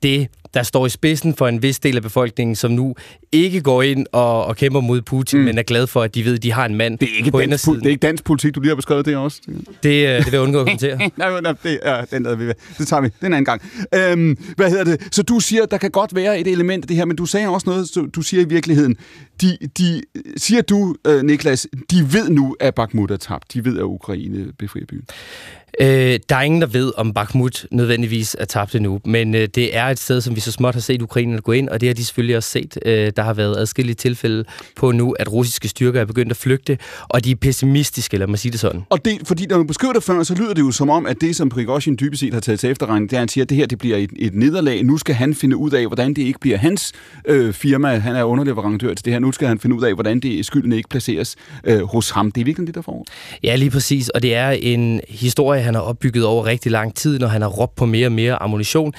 [0.03, 2.95] det, der står i spidsen for en vis del af befolkningen, som nu
[3.33, 5.45] ikke går ind og, og kæmper mod Putin, mm.
[5.45, 7.31] men er glad for, at de ved, at de har en mand det er ikke
[7.31, 9.41] på dansk, det er ikke dansk politik, du lige har beskrevet det også.
[9.83, 10.97] Det, øh, det vil jeg undgå at kommentere.
[11.17, 12.47] nej, nej, det, ja, den der, vi,
[12.79, 13.63] det tager vi den anden gang.
[13.95, 15.09] Øhm, hvad hedder det?
[15.15, 17.49] Så du siger, der kan godt være et element af det her, men du sagde
[17.49, 18.97] også noget, du siger i virkeligheden,
[19.41, 20.03] de, de
[20.37, 23.53] siger du, øh, Niklas, de ved nu, at Bakhmut er tabt.
[23.53, 25.05] De ved, at Ukraine befrier byen.
[25.81, 29.77] Øh, der er ingen, der ved, om Bakhmut nødvendigvis er tabt endnu, men øh, det
[29.77, 31.95] er et sted, som vi så småt har set Ukraine gå ind, og det har
[31.95, 32.79] de selvfølgelig også set.
[32.87, 34.45] Øh, der har været adskillige tilfælde
[34.77, 38.39] på nu, at russiske styrker er begyndt at flygte, og de er pessimistiske, lad mig
[38.39, 38.83] sige det sådan.
[38.91, 41.21] Og det, fordi når du beskriver det før, så lyder det jo som om, at
[41.21, 43.49] det, som Prigozhin dybest set har taget til efterregning, det er, at han siger, at
[43.49, 44.83] det her det bliver et, et nederlag.
[44.83, 46.93] Nu skal han finde ud af, hvordan det ikke bliver hans
[47.25, 47.89] øh, firma.
[47.99, 49.21] Han er underleverandør til det her.
[49.21, 52.33] Nu skal han finde ud af, hvordan det skylden ikke placeres øh, hos ham.
[52.33, 53.07] Det er virkelig det, der foregår.
[53.43, 54.09] Ja, lige præcis.
[54.09, 57.49] Og det er en historie, han har opbygget over rigtig lang tid, når han har
[57.49, 58.93] råbt på mere og mere ammunition.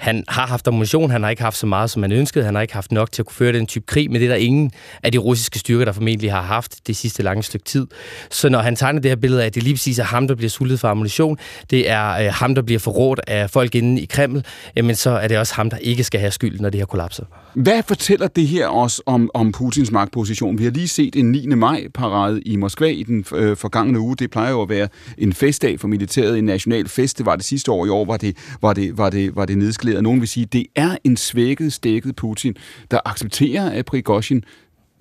[0.00, 2.44] Han har haft ammunition, han har ikke haft så meget, som man ønskede.
[2.44, 4.30] Han har ikke haft nok til at kunne føre den type krig, men det er
[4.30, 4.72] der ingen
[5.02, 7.86] af de russiske styrker, der formentlig har haft det sidste lange stykke tid.
[8.30, 10.34] Så når han tegner det her billede af, at det lige præcis er ham, der
[10.34, 11.38] bliver sultet for ammunition,
[11.70, 14.44] det er øh, ham, der bliver forrådt af folk inde i Kreml,
[14.76, 17.24] jamen så er det også ham, der ikke skal have skyld, når det her kollapser.
[17.54, 20.58] Hvad fortæller det her også om, om Putins magtposition?
[20.58, 21.46] Vi har lige set en 9.
[21.46, 24.16] maj-parade i Moskva i den øh, forgangne uge.
[24.16, 24.88] Det plejer jo at være
[25.18, 27.18] en festdag for militæret, en national fest.
[27.18, 27.86] Det var det sidste år.
[27.86, 29.58] I år var det, var det, var det, var det
[29.90, 30.02] nedskaleret.
[30.02, 32.56] Nogen vil sige, at det er en svækket, stækket Putin,
[32.90, 34.44] der accepterer, at Prigozhin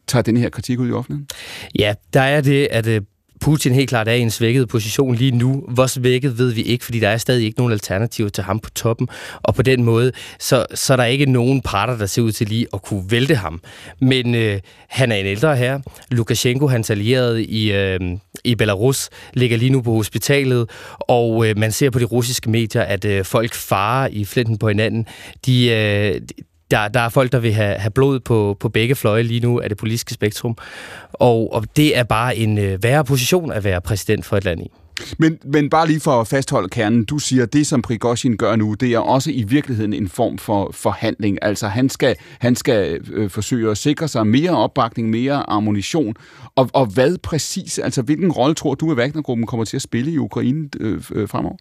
[0.07, 1.27] tager den her kritik ud i offentligheden?
[1.79, 3.01] Ja, der er det, at øh,
[3.41, 5.63] Putin helt klart er i en svækket position lige nu.
[5.67, 8.69] Hvor svækket ved vi ikke, fordi der er stadig ikke nogen alternativer til ham på
[8.69, 9.07] toppen.
[9.41, 12.47] Og på den måde, så, så er der ikke nogen parter, der ser ud til
[12.47, 13.61] lige at kunne vælte ham.
[14.01, 15.81] Men øh, han er en ældre herre.
[16.11, 17.99] Lukashenko, hans allierede i, øh,
[18.43, 20.69] i Belarus, ligger lige nu på hospitalet.
[20.99, 24.67] Og øh, man ser på de russiske medier, at øh, folk farer i flinten på
[24.67, 25.07] hinanden.
[25.45, 26.21] De, øh,
[26.71, 29.59] der, der er folk, der vil have, have blod på, på begge fløje lige nu
[29.59, 30.57] af det politiske spektrum.
[31.13, 34.61] Og, og det er bare en øh, værre position at være præsident for et land
[34.61, 34.71] i.
[35.17, 38.55] Men, men bare lige for at fastholde kernen, du siger, at det, som Prigozhin gør
[38.55, 41.37] nu, det er også i virkeligheden en form for forhandling.
[41.41, 46.15] Altså han skal, han skal øh, forsøge at sikre sig mere opbakning, mere ammunition.
[46.55, 50.11] Og, og hvad præcis, altså hvilken rolle tror du, at Wagnergruppen kommer til at spille
[50.11, 51.55] i Ukraine øh, øh, fremover?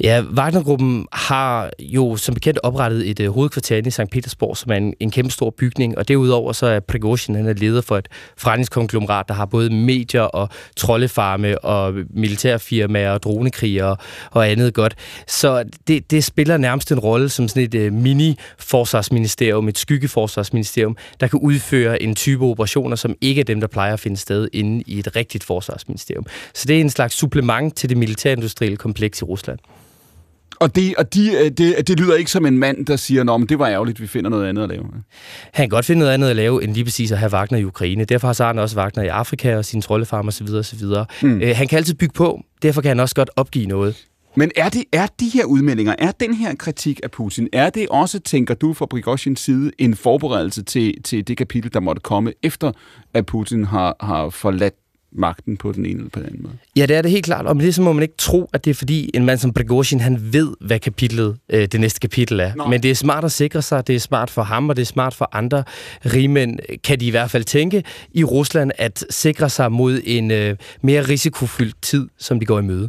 [0.00, 4.10] Ja, Wagnergruppen har jo som bekendt oprettet et øh, hovedkvarter i St.
[4.10, 7.52] Petersborg, som er en, en kæmpe stor bygning, og derudover så er Prigozhin, han er
[7.52, 13.96] leder for et forretningskonglomerat, der har både medier og troldefarme og militærfirmaer og dronekrigere
[14.30, 14.94] og andet godt.
[15.26, 21.26] Så det, det spiller nærmest en rolle som sådan et øh, mini-forsvarsministerium, et skyggeforsvarsministerium, der
[21.26, 24.82] kan udføre en type operationer, som ikke er dem, der plejer at finde sted inde
[24.86, 26.26] i et rigtigt forsvarsministerium.
[26.54, 29.58] Så det er en slags supplement til det militærindustrielle kompleks i Rusland.
[30.60, 33.48] Og, det, og de, øh, det, det lyder ikke som en mand, der siger, at
[33.48, 34.84] det var ærgerligt, vi finder noget andet at lave.
[35.52, 37.64] Han kan godt finde noget andet at lave, end lige præcis at have Wagner i
[37.64, 38.04] Ukraine.
[38.04, 40.48] Derfor har han også Wagner i Afrika og sin troldefarm osv.
[40.54, 40.84] osv.
[41.22, 41.40] Mm.
[41.40, 44.06] Øh, han kan altid bygge på, derfor kan han også godt opgive noget.
[44.38, 47.88] Men er, det, er de her udmeldinger, er den her kritik af Putin, er det
[47.88, 52.32] også, tænker du fra Prigozhins side, en forberedelse til, til det kapitel, der måtte komme
[52.42, 52.72] efter,
[53.14, 54.74] at Putin har, har forladt
[55.12, 56.54] magten på den ene eller på den anden måde.
[56.76, 57.46] Ja, det er det helt klart.
[57.46, 59.52] Og med det så må man ikke tro, at det er fordi en mand som
[59.52, 62.54] Prigozhin, han ved, hvad kapitlet, øh, det næste kapitel er.
[62.54, 62.66] Nå.
[62.66, 64.86] Men det er smart at sikre sig, det er smart for ham, og det er
[64.86, 65.64] smart for andre
[66.04, 70.56] rigmænd, kan de i hvert fald tænke i Rusland, at sikre sig mod en øh,
[70.82, 72.88] mere risikofyldt tid, som de går i møde.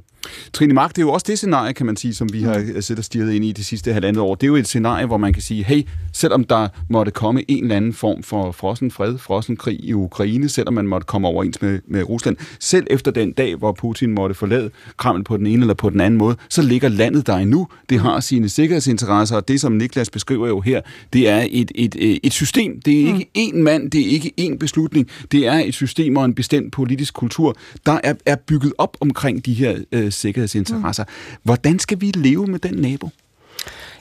[0.53, 2.81] Trine Mark, det er jo også det scenarie, kan man sige, som vi har mm.
[2.81, 4.35] siddet og stirret ind i de sidste halvandet år.
[4.35, 7.63] Det er jo et scenarie, hvor man kan sige, hey, selvom der måtte komme en
[7.63, 11.61] eller anden form for frossen fred, frossen krig i Ukraine, selvom man måtte komme overens
[11.61, 15.61] med, med Rusland, selv efter den dag, hvor Putin måtte forlade Kreml på den ene
[15.61, 17.67] eller på den anden måde, så ligger landet der endnu.
[17.89, 20.81] Det har sine sikkerhedsinteresser, og det, som Niklas beskriver jo her,
[21.13, 22.81] det er et, et, et system.
[22.81, 23.41] Det er ikke mm.
[23.41, 25.07] én mand, det er ikke én beslutning.
[25.31, 29.45] Det er et system og en bestemt politisk kultur, der er, er bygget op omkring
[29.45, 31.03] de her øh, sikkerhedsinteresser.
[31.03, 31.39] Mm.
[31.43, 33.09] Hvordan skal vi leve med den nabo?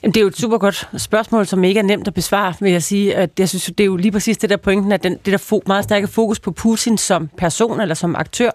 [0.07, 2.73] Jamen, det er jo et super godt spørgsmål, som ikke er nemt at besvare, vil
[2.73, 3.15] jeg sige.
[3.15, 5.39] At jeg synes, det er jo lige præcis det der pointen, at den, det der
[5.39, 8.51] fo- meget stærke fokus på Putin som person eller som aktør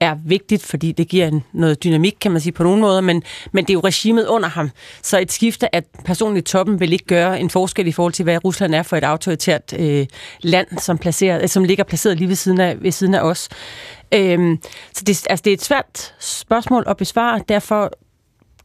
[0.00, 3.22] er vigtigt, fordi det giver en, noget dynamik, kan man sige på nogle måder, men,
[3.52, 4.70] men det er jo regimet under ham.
[5.02, 8.22] Så et skifte af personen i toppen vil ikke gøre en forskel i forhold til,
[8.22, 10.06] hvad Rusland er for et autoritært øh,
[10.40, 13.48] land, som, placeret, øh, som ligger placeret lige ved siden af, ved siden af os.
[14.14, 14.58] Øhm,
[14.94, 17.92] så det, altså, det er et svært spørgsmål at besvare, derfor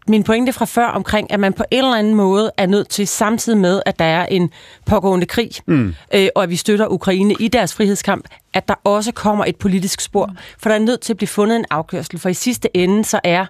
[0.08, 3.08] min pointe fra før omkring, at man på en eller anden måde er nødt til,
[3.08, 4.50] samtidig med, at der er en
[4.86, 5.96] pågående krig, mm.
[6.14, 10.02] øh, og at vi støtter Ukraine i deres frihedskamp, at der også kommer et politisk
[10.02, 10.26] spor.
[10.26, 10.38] Mm.
[10.58, 13.20] For der er nødt til at blive fundet en afkørsel, for i sidste ende så
[13.24, 13.46] er,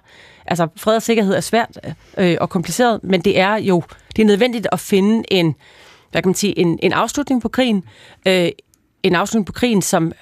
[0.46, 1.78] altså fred og sikkerhed er svært
[2.18, 3.82] øh, og kompliceret, men det er jo,
[4.16, 5.54] det er nødvendigt at finde en,
[6.10, 7.84] hvad kan man sige, en, en afslutning på krigen,
[8.26, 8.48] øh,
[9.02, 10.12] en afslutning på krigen, som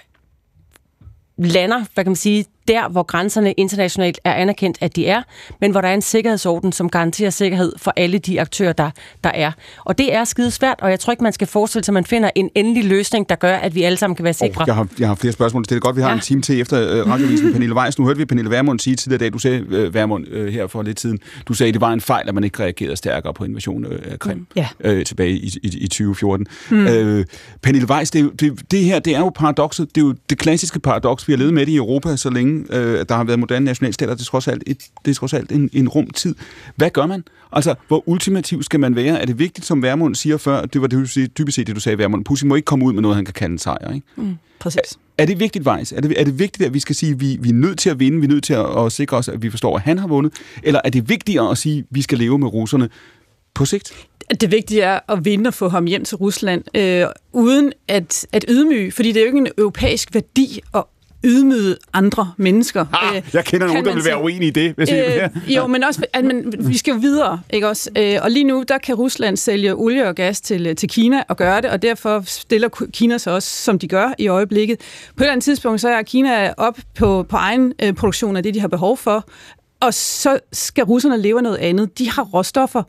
[1.39, 5.23] lander, hvad kan man sige, der, hvor grænserne internationalt er anerkendt, at de er,
[5.61, 8.91] men hvor der er en sikkerhedsorden, som garanterer sikkerhed for alle de aktører, der,
[9.25, 9.53] der er.
[9.85, 12.05] Og det er skide svært, og jeg tror ikke, man skal forestille sig, at man
[12.05, 14.61] finder en endelig løsning, der gør, at vi alle sammen kan være sikre.
[14.61, 15.63] Oh, jeg, har, jeg har flere spørgsmål.
[15.63, 16.15] Det er godt, vi har ja.
[16.15, 17.99] en time til efter uh, radiovisen Pernille Weiss.
[17.99, 20.83] Nu hørte vi Pernille Vermund sige tidligere dag, du sagde, uh, Vermund, uh, her for
[20.83, 23.45] lidt siden, du sagde, at det var en fejl, at man ikke reagerede stærkere på
[23.45, 24.47] invasionen af Krim mm.
[24.57, 24.69] ja.
[24.99, 26.47] uh, tilbage i, i, i 2014.
[26.71, 26.87] Mm.
[26.87, 27.25] Uh,
[27.63, 30.81] Pernille Weiss, det, det, det her, det er jo paradokset, det er jo det klassiske
[30.81, 32.77] paradoks, vi har levet med det i Europa så længe, uh,
[33.09, 35.71] der har været moderne nationalstater, det er trods alt, et, det er trods alt en,
[35.73, 36.35] en rum tid.
[36.77, 37.25] Hvad gør man?
[37.53, 39.21] Altså, hvor ultimativ skal man være?
[39.21, 41.75] Er det vigtigt, som Værmund siger før, det var det, du siger, typisk set det,
[41.75, 43.93] du sagde, Værmund, Putin må ikke komme ud med noget, han kan kalde en sejr,
[43.95, 44.07] ikke?
[44.17, 44.79] Mm, præcis.
[44.79, 45.93] Er, er det vigtigt, Weiss?
[45.93, 47.91] Er det, er det vigtigt, at vi skal sige, at vi, vi er nødt til
[47.91, 49.99] at vinde, vi er nødt til at, at sikre os, at vi forstår, at han
[49.99, 50.33] har vundet?
[50.63, 52.89] Eller er det vigtigere at sige, at vi skal leve med russerne
[53.55, 53.93] på sigt?
[54.41, 58.45] Det vigtige er at vinde og få ham hjem til Rusland, øh, uden at, at
[58.49, 60.85] ydmyge, fordi det er jo ikke en europæisk værdi at
[61.25, 62.87] ydmyge andre mennesker.
[62.93, 64.75] Ah, øh, jeg kender nogen, der vil være uenige i det.
[64.77, 65.29] Hvis øh, ja.
[65.47, 67.91] Jo, men også, at man, vi skal jo videre, ikke også?
[67.99, 71.23] Øh, og lige nu, der kan Rusland sælge olie og gas til, øh, til Kina
[71.29, 74.79] og gøre det, og derfor stiller Kina sig også, som de gør i øjeblikket.
[74.79, 78.43] På et eller andet tidspunkt, så er Kina op på, på egen øh, produktion af
[78.43, 79.29] det, de har behov for,
[79.81, 81.99] og så skal russerne leve af noget andet.
[81.99, 82.83] De har råstoffer,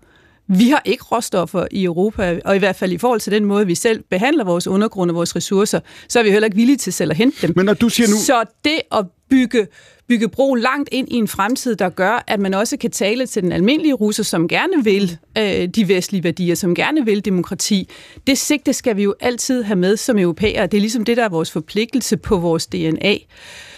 [0.47, 3.67] vi har ikke råstoffer i Europa, og i hvert fald i forhold til den måde,
[3.67, 5.79] vi selv behandler vores undergrund og vores ressourcer,
[6.09, 7.53] så er vi heller ikke villige til selv at hente dem.
[7.55, 8.15] Men når du siger nu...
[8.15, 9.67] Så det at bygge,
[10.07, 13.43] bygge bro langt ind i en fremtid, der gør, at man også kan tale til
[13.43, 17.89] den almindelige russer, som gerne vil øh, de vestlige værdier, som gerne vil demokrati,
[18.27, 20.67] det sigte skal vi jo altid have med som europæere.
[20.67, 23.15] Det er ligesom det, der er vores forpligtelse på vores DNA.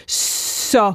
[0.08, 0.94] Så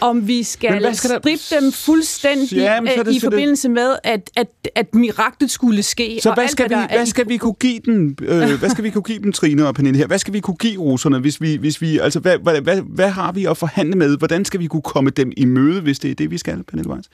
[0.00, 3.74] om vi skal, skal strippe dem fuldstændig ja, det, øh, i forbindelse det...
[3.74, 6.18] med, at, at, at miraklet skulle ske.
[6.22, 8.90] Så hvad, skal, alt, vi, hvad, skal vi kunne give den, øh, hvad skal vi
[8.90, 10.06] kunne give dem, Trine og Pernille her?
[10.06, 13.08] Hvad skal vi kunne give russerne, hvis vi, hvis vi altså, hvad, hvad, hvad, hvad
[13.08, 14.18] har vi at forhandle med?
[14.18, 16.90] Hvordan skal vi kunne komme dem i møde, hvis det er det, vi skal, Pernille
[16.90, 17.08] Weiss?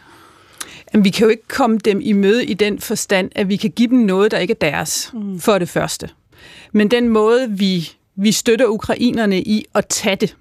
[0.95, 3.71] Jamen, vi kan jo ikke komme dem i møde i den forstand, at vi kan
[3.71, 5.41] give dem noget, der ikke er deres, mm.
[5.41, 6.09] for det første.
[6.73, 10.37] Men den måde, vi, vi støtter ukrainerne i at tage det,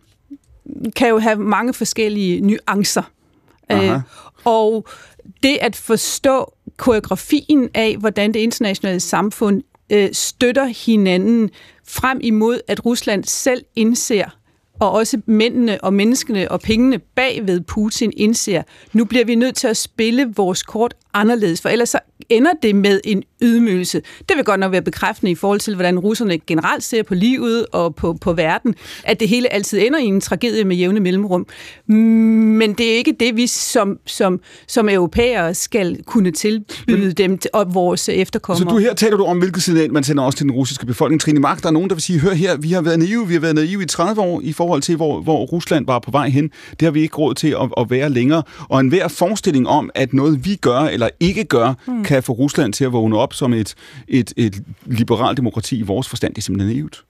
[0.95, 3.03] kan jo have mange forskellige nuancer.
[3.71, 3.99] Øh,
[4.45, 4.87] og
[5.43, 11.49] det at forstå koreografien af, hvordan det internationale samfund øh, støtter hinanden
[11.87, 14.37] frem imod, at Rusland selv indser,
[14.79, 18.63] og også mændene og menneskene og pengene bagved Putin indser,
[18.93, 21.99] nu bliver vi nødt til at spille vores kort anderledes, for ellers så
[22.29, 24.01] ender det med en ydmygelse.
[24.29, 27.65] Det vil godt nok være bekræftende i forhold til, hvordan russerne generelt ser på livet
[27.71, 31.47] og på, på verden, at det hele altid ender i en tragedie med jævne mellemrum.
[31.87, 37.73] Men det er ikke det, vi som, som, som europæere skal kunne tilbyde dem og
[37.73, 38.69] vores efterkommere.
[38.69, 41.21] Så du her taler du om, hvilket signal man sender også til den russiske befolkning.
[41.21, 43.33] Trine Mark, der er nogen, der vil sige, hør her, vi har været naive, vi
[43.33, 46.29] har været naive i 30 år i forhold til, hvor, hvor Rusland var på vej
[46.29, 46.51] hen.
[46.69, 48.43] Det har vi ikke råd til at, at være længere.
[48.69, 52.03] Og enhver forestilling om, at noget vi gør eller ikke gør, hmm.
[52.03, 53.75] kan få Rusland til at vågne op som et,
[54.07, 56.33] et, et liberalt demokrati i vores forstand.
[56.33, 57.03] Det er simpelthen naivt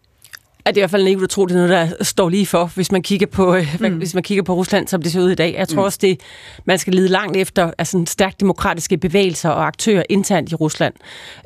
[0.66, 2.45] at det er i hvert fald naivt at tro, det er noget, der står lige
[2.45, 3.97] for, hvis man kigger på, øh, mm.
[3.97, 5.55] hvis man kigger på Rusland, som det ser ud i dag.
[5.57, 5.86] Jeg tror mm.
[5.86, 6.20] også, det,
[6.66, 10.93] man skal lede langt efter altså, stærkt demokratiske bevægelser og aktører internt i Rusland.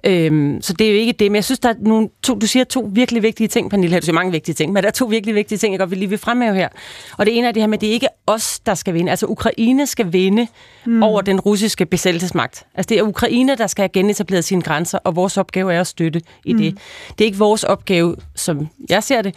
[0.03, 2.47] Øhm, så det er jo ikke det, men jeg synes, der er nogle to, du
[2.47, 5.05] siger to virkelig vigtige ting, Pernille, du siger mange vigtige ting, men der er to
[5.05, 6.69] virkelig vigtige ting, jeg godt vil lige vil fremhæve her.
[7.17, 9.09] Og det ene er det her med, at det ikke er os, der skal vinde.
[9.11, 10.47] Altså Ukraine skal vinde
[10.85, 11.03] mm.
[11.03, 12.65] over den russiske besættelsesmagt.
[12.75, 15.87] Altså det er Ukraine, der skal have genetableret sine grænser, og vores opgave er at
[15.87, 16.59] støtte i mm.
[16.59, 16.77] det.
[17.09, 19.35] Det er ikke vores opgave, som jeg ser det,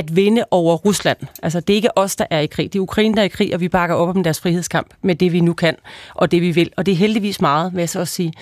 [0.00, 1.16] at vinde over Rusland.
[1.42, 2.72] Altså, det er ikke os, der er i krig.
[2.72, 5.14] Det er Ukraine, der er i krig, og vi bakker op om deres frihedskamp med
[5.14, 5.74] det, vi nu kan,
[6.14, 6.70] og det, vi vil.
[6.76, 8.32] Og det er heldigvis meget, vil jeg så også sige.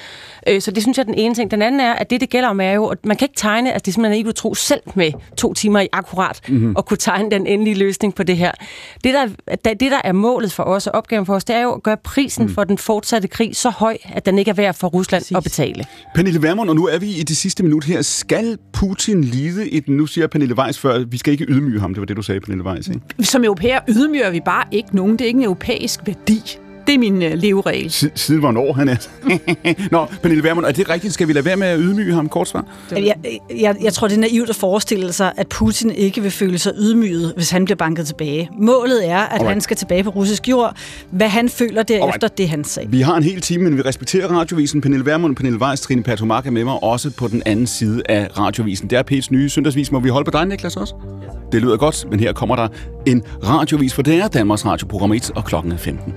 [0.49, 1.51] Øh, så det synes jeg er den ene ting.
[1.51, 3.73] Den anden er, at det, det gælder om, er jo, at man kan ikke tegne,
[3.73, 6.77] at det er simpelthen ikke tro selv med to timer i akkurat, mm-hmm.
[6.77, 8.53] og kunne tegne den endelige løsning på det her.
[9.05, 9.27] Det der,
[9.65, 11.97] det, der er målet for os, og opgaven for os, det er jo at gøre
[11.97, 12.55] prisen mm.
[12.55, 15.37] for den fortsatte krig så høj, at den ikke er værd for Rusland Præcis.
[15.37, 15.85] at betale.
[16.15, 18.03] Pernille Vermund, og nu er vi i det sidste minut her.
[18.03, 21.95] Skal Putin lide et, nu siger Pernille Weiss før, vi skal ikke ydmyge ham.
[21.95, 23.01] Det var det, du sagde, Pernille Weiss, ikke?
[23.21, 25.13] Som europæer ydmyger vi bare ikke nogen.
[25.13, 26.59] Det er ikke en europæisk værdi.
[26.89, 27.91] Det er min uh, leveregel.
[27.93, 28.97] S- siden hvornår han er?
[29.93, 31.15] Nå, Pernille Vermund, er det rigtigt?
[31.15, 32.29] Skal vi lade være med at ydmyge ham?
[32.29, 32.65] Kort svar.
[32.91, 33.15] Jeg,
[33.61, 36.73] jeg, jeg tror, det er naivt at forestille sig, at Putin ikke vil føle sig
[36.79, 38.51] ydmyget, hvis han bliver banket tilbage.
[38.59, 39.49] Målet er, at Alright.
[39.49, 40.77] han skal tilbage på russisk jord.
[41.11, 42.39] Hvad han føler derefter, Alright.
[42.39, 42.89] det han sagde.
[42.91, 44.81] Vi har en hel time, men vi respekterer radiovisen.
[44.81, 48.03] Pernille Vermund og Pernille Weiss, Trine Patomak er med mig også på den anden side
[48.09, 48.91] af radiovisen.
[48.91, 49.93] Det er P's nye søndagsvis.
[49.93, 50.95] Må vi holde på dig, Niklas, også?
[51.53, 52.69] Det lyder godt, men her kommer der
[53.07, 56.13] en radiovis, for det er Danmarks Radioprogram 1, og klokken er 15.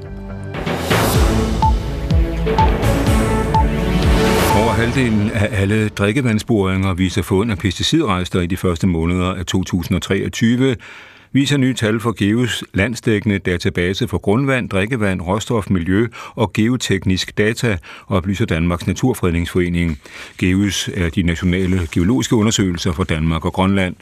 [4.81, 10.75] halvdelen af alle drikkevandsboringer viser fund af pesticidrester i de første måneder af 2023,
[11.31, 17.77] viser nye tal for GEOs landsdækkende database for grundvand, drikkevand, råstof, miljø og geoteknisk data,
[18.07, 19.99] oplyser Danmarks Naturfredningsforening.
[20.37, 23.95] GEOs er de nationale geologiske undersøgelser for Danmark og Grønland.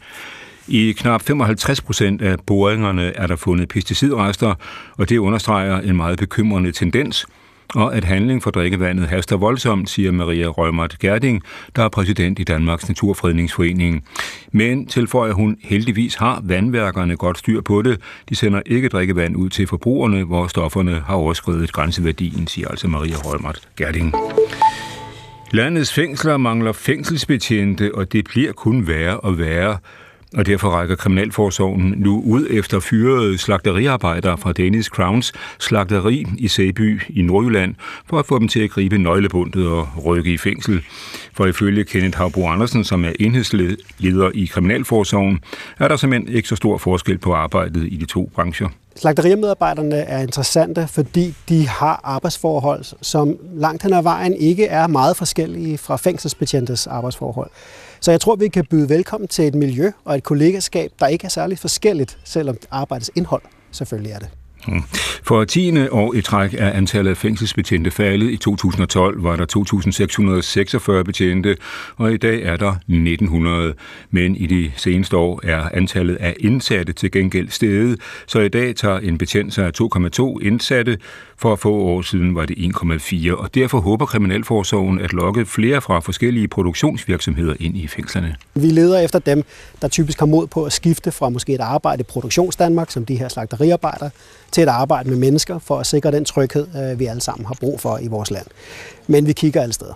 [0.67, 4.55] I knap 55 procent af boringerne er der fundet pesticidrester,
[4.97, 7.25] og det understreger en meget bekymrende tendens,
[7.75, 11.43] og at handling for drikkevandet haster voldsomt, siger Maria Rømert Gerding,
[11.75, 14.05] der er præsident i Danmarks Naturfredningsforening.
[14.51, 18.01] Men tilføjer hun, heldigvis har vandværkerne godt styr på det.
[18.29, 23.15] De sender ikke drikkevand ud til forbrugerne, hvor stofferne har overskrevet grænseværdien, siger altså Maria
[23.15, 24.13] Rømert Gerding.
[25.51, 29.77] Landets fængsler mangler fængselsbetjente, og det bliver kun værre og værre
[30.37, 37.01] og derfor rækker Kriminalforsorgen nu ud efter fyrede slagteriarbejdere fra Danish Crowns slagteri i Sæby
[37.09, 37.75] i Nordjylland,
[38.09, 40.81] for at få dem til at gribe nøglebundet og rykke i fængsel.
[41.33, 45.39] For ifølge Kenneth Havbro Andersen, som er enhedsleder i Kriminalforsorgen,
[45.79, 48.67] er der simpelthen ikke så stor forskel på arbejdet i de to brancher.
[48.95, 55.17] Slagterimedarbejderne er interessante, fordi de har arbejdsforhold, som langt hen ad vejen ikke er meget
[55.17, 57.49] forskellige fra fængselsbetjentes arbejdsforhold.
[58.01, 61.25] Så jeg tror, vi kan byde velkommen til et miljø og et kollegaskab, der ikke
[61.25, 63.41] er særligt forskelligt, selvom arbejdets indhold
[63.71, 64.38] selvfølgelig er det.
[65.23, 65.87] For 10.
[65.87, 68.31] år i træk er antallet af fængselsbetjente faldet.
[68.31, 69.45] I 2012 var der
[70.99, 71.57] 2.646 betjente,
[71.97, 72.73] og i dag er der
[73.71, 73.75] 1.900.
[74.11, 78.75] Men i de seneste år er antallet af indsatte til gengæld steget, så i dag
[78.75, 80.97] tager en betjent sig af 2,2 indsatte.
[81.37, 85.99] For få år siden var det 1,4, og derfor håber Kriminalforsorgen at lokke flere fra
[85.99, 88.35] forskellige produktionsvirksomheder ind i fængslerne.
[88.55, 89.43] Vi leder efter dem,
[89.81, 93.15] der typisk har mod på at skifte fra måske et arbejde i Produktionsdanmark, som de
[93.15, 94.09] her slagteriarbejdere,
[94.51, 97.55] til at arbejde med mennesker for at sikre den tryghed, øh, vi alle sammen har
[97.59, 98.47] brug for i vores land.
[99.07, 99.93] Men vi kigger alle steder.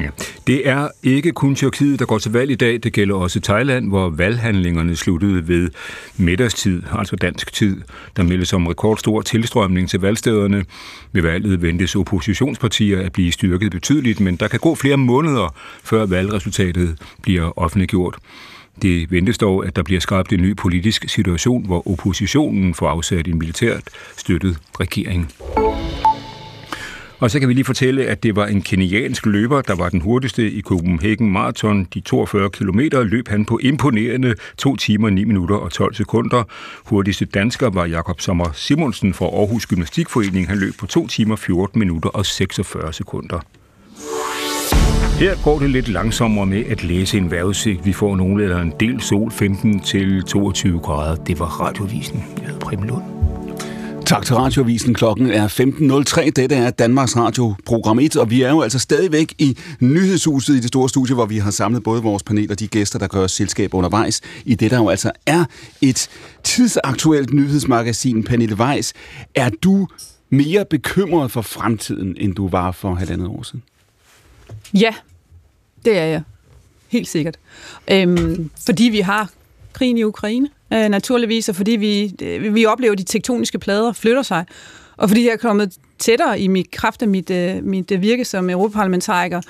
[0.00, 0.08] Ja.
[0.46, 2.80] Det er ikke kun Tyrkiet, der går til valg i dag.
[2.82, 5.70] Det gælder også Thailand, hvor valghandlingerne sluttede ved
[6.16, 7.80] middagstid, altså dansk tid.
[8.16, 10.64] Der meldes om rekordstor tilstrømning til valgstederne.
[11.12, 16.06] Ved valget ventes oppositionspartier at blive styrket betydeligt, men der kan gå flere måneder, før
[16.06, 18.18] valgresultatet bliver offentliggjort.
[18.82, 23.28] Det ventes dog, at der bliver skabt en ny politisk situation, hvor oppositionen får afsat
[23.28, 23.82] en militært
[24.16, 25.32] støttet regering.
[27.20, 30.00] Og så kan vi lige fortælle, at det var en keniansk løber, der var den
[30.00, 31.84] hurtigste i Copenhagen Marathon.
[31.94, 36.42] De 42 km løb han på imponerende 2 timer, 9 minutter og 12 sekunder.
[36.84, 40.48] Hurtigste dansker var Jakob Sommer Simonsen fra Aarhus Gymnastikforening.
[40.48, 43.40] Han løb på 2 timer, 14 minutter og 46 sekunder.
[45.18, 47.86] Her går det lidt langsommere med at læse en vejrudsigt.
[47.86, 51.14] Vi får nogle eller en del sol, 15 til 22 grader.
[51.24, 52.24] Det var radiovisen.
[52.36, 53.02] Jeg hedder Preben Lund.
[54.06, 54.94] Tak til Radiovisen.
[54.94, 56.30] Klokken er 15.03.
[56.30, 60.60] Dette er Danmarks Radio program 1, og vi er jo altså stadigvæk i nyhedshuset i
[60.60, 63.20] det store studie, hvor vi har samlet både vores panel og de gæster, der gør
[63.20, 65.44] os selskab undervejs i det, der jo altså er
[65.82, 66.08] et
[66.44, 68.22] tidsaktuelt nyhedsmagasin.
[68.22, 68.92] Pernille Weiss,
[69.34, 69.88] er du
[70.30, 73.62] mere bekymret for fremtiden, end du var for halvandet år siden?
[74.74, 74.94] Ja,
[75.84, 76.22] det er jeg.
[76.88, 77.38] Helt sikkert.
[77.90, 79.30] Øhm, fordi vi har
[79.72, 83.92] krigen i Ukraine, øh, naturligvis, og fordi vi, øh, vi oplever, at de tektoniske plader
[83.92, 84.44] flytter sig,
[84.96, 88.50] og fordi jeg er kommet tættere i mit kraft af mit, øh, mit virke som
[88.50, 89.40] europaparlamentariker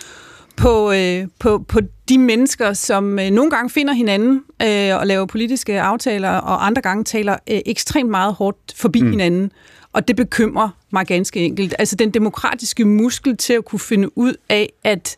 [0.57, 5.27] på, øh, på, på de mennesker, som øh, nogle gange finder hinanden øh, og laver
[5.27, 9.11] politiske aftaler, og andre gange taler øh, ekstremt meget hårdt forbi mm.
[9.11, 9.53] hinanden.
[9.93, 11.75] Og det bekymrer mig ganske enkelt.
[11.79, 15.17] Altså den demokratiske muskel til at kunne finde ud af, at,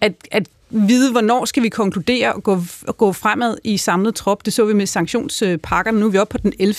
[0.00, 2.58] at, at vide, hvornår skal vi konkludere og gå,
[2.96, 4.44] gå fremad i samlet trop.
[4.44, 6.00] Det så vi med sanktionspakkerne.
[6.00, 6.74] Nu er vi oppe på den 11.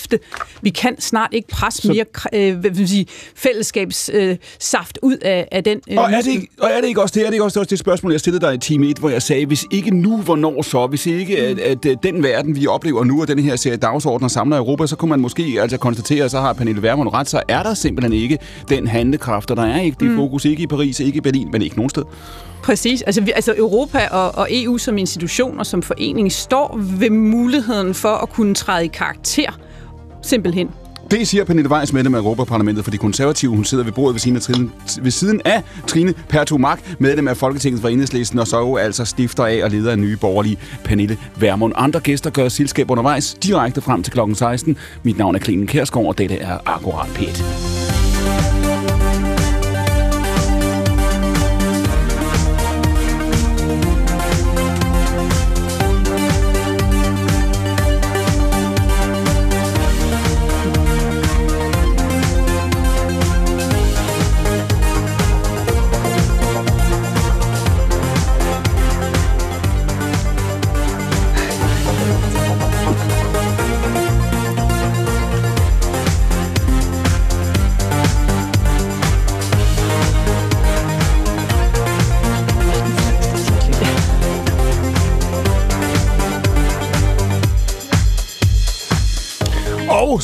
[0.62, 5.64] Vi kan snart ikke presse mere øh, hvad vil sige, fællesskabssaft øh, ud af, af
[5.64, 5.80] den.
[5.90, 7.64] Øh, og, er det ikke, og er det ikke også det, er det ikke også
[7.70, 10.62] det spørgsmål, jeg stillede dig i time 1, hvor jeg sagde, hvis ikke nu, hvornår
[10.62, 10.86] så?
[10.86, 14.28] Hvis ikke at, at, at den verden, vi oplever nu, og den her serie dagsordner
[14.28, 17.62] samler Europa, så kunne man måske altså konstatere, så har Pernille Vermund ret, så er
[17.62, 18.38] der simpelthen ikke
[18.68, 20.16] den handlekraft, og der er ikke det mm.
[20.16, 22.02] fokus, ikke i Paris, ikke i Berlin, men ikke nogen sted.
[22.62, 23.02] Præcis.
[23.02, 27.94] Altså, vi, altså Europa og, og EU som institution og som forening står ved muligheden
[27.94, 29.58] for at kunne træde i karakter,
[30.22, 30.68] simpelthen.
[31.10, 33.50] Det siger Pernille Weiss, medlem af Europaparlamentet for de konservative.
[33.50, 34.70] Hun sidder ved bordet ved siden af Trine,
[35.02, 39.44] ved siden af Trine Pertumak, medlem af Folketinget for Enhedslisten, og så jo altså stifter
[39.44, 41.72] af og leder af nye borgerlige Pernille Vermund.
[41.76, 44.20] Andre gæster gør selskab undervejs direkte frem til kl.
[44.34, 44.76] 16.
[45.02, 47.44] Mit navn er Klinen Kærsgaard, og dette er Akkurat Pet.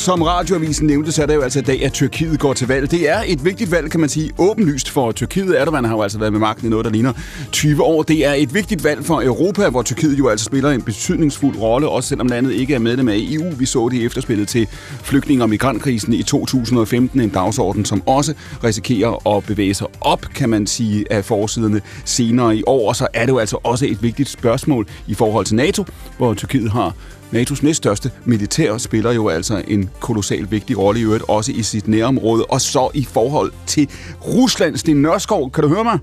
[0.09, 2.91] Som radioavisen nævnte, så er det jo altså i dag, at Tyrkiet går til valg.
[2.91, 5.61] Det er et vigtigt valg, kan man sige, åbenlyst for Tyrkiet.
[5.61, 7.13] Erdogan har jo altså været med magten i noget, der ligner
[7.51, 8.03] 20 år.
[8.03, 11.89] Det er et vigtigt valg for Europa, hvor Tyrkiet jo altså spiller en betydningsfuld rolle,
[11.89, 13.49] også selvom landet ikke er medlem af EU.
[13.57, 14.67] Vi så det i efterspillet til
[15.03, 18.33] flygtninge- og migrantkrisen i 2015, en dagsorden, som også
[18.63, 22.89] risikerer at bevæge sig op, kan man sige, af forsiderne senere i år.
[22.89, 25.85] Og så er det jo altså også et vigtigt spørgsmål i forhold til NATO,
[26.17, 26.93] hvor Tyrkiet har
[27.33, 31.87] NATO's næststørste militær spiller jo altså en kolossal vigtig rolle i øvrigt, også i sit
[31.87, 33.89] nærområde, og så i forhold til
[34.27, 34.77] Rusland.
[34.77, 35.99] Sten Nørskov, kan du høre mig?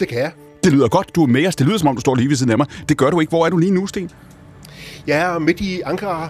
[0.00, 0.32] Det kan jeg.
[0.64, 1.14] Det lyder godt.
[1.14, 1.56] Du er med os.
[1.56, 2.66] Det lyder, som om du står lige ved siden af mig.
[2.88, 3.30] Det gør du ikke.
[3.30, 4.10] Hvor er du lige nu, Sten?
[5.06, 6.28] Jeg er midt i Ankara.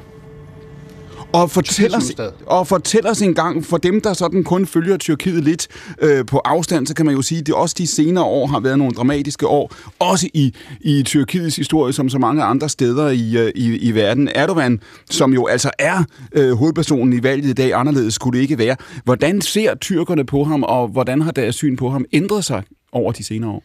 [1.32, 2.12] Og fortæl, os,
[2.46, 5.68] og fortæl os en gang, for dem, der sådan kun følger Tyrkiet lidt
[6.02, 8.60] øh, på afstand, så kan man jo sige, at det også de senere år har
[8.60, 13.36] været nogle dramatiske år, også i, i Tyrkiets historie, som så mange andre steder i,
[13.36, 14.28] øh, i, i verden.
[14.34, 18.58] Erdogan, som jo altså er øh, hovedpersonen i valget i dag, anderledes skulle det ikke
[18.58, 18.76] være.
[19.04, 22.62] Hvordan ser tyrkerne på ham, og hvordan har deres syn på ham ændret sig
[22.92, 23.62] over de senere år?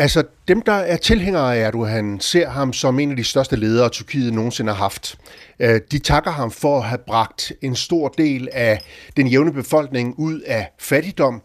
[0.00, 3.88] Altså, dem, der er tilhængere af Erdogan, ser ham som en af de største ledere,
[3.88, 5.18] Tyrkiet nogensinde har haft.
[5.60, 8.80] Øh, de takker ham for at have bragt en stor del af
[9.16, 11.42] den jævne befolkning ud af fattigdom.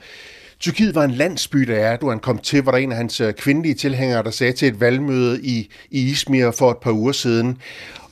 [0.60, 3.76] Tyrkiet var en landsby, da Erdogan kom til, hvor der en af hans øh, kvindelige
[3.76, 7.58] tilhængere, der sagde til et valgmøde i, i Izmir for et par uger siden.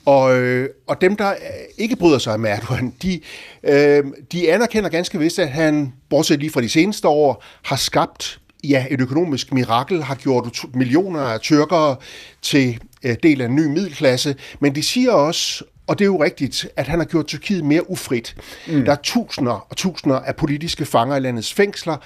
[0.06, 1.34] Og, øh, og dem, der
[1.78, 3.20] ikke bryder sig om Erdogan, de,
[3.64, 8.40] øh, de anerkender ganske vist, at han, bortset lige fra de seneste år, har skabt
[8.64, 11.96] ja, et økonomisk mirakel, har gjort millioner af tyrkere
[12.42, 16.24] til øh, del af en ny middelklasse, men de siger også, og det er jo
[16.24, 18.36] rigtigt, at han har gjort Tyrkiet mere ufrit.
[18.68, 18.86] Mm.
[18.86, 21.98] Der er tusinder og tusinder af politiske fanger i landets fængsler.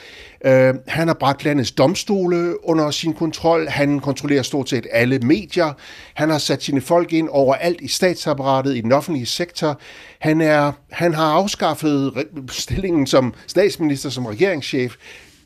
[0.46, 0.52] Uh,
[0.88, 3.68] han har bragt landets domstole under sin kontrol.
[3.68, 5.74] Han kontrollerer stort set alle medier.
[6.14, 9.80] Han har sat sine folk ind overalt i statsapparatet, i den offentlige sektor.
[10.20, 14.96] Han, er, han har afskaffet stillingen som statsminister, som regeringschef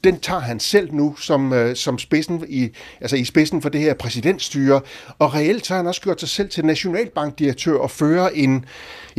[0.04, 2.70] den tager han selv nu som, øh, som spidsen i,
[3.02, 4.82] altså i spidsen for det her præsidentstyre,
[5.20, 8.66] og reelt har han også gjort sig selv til nationalbankdirektør og fører en,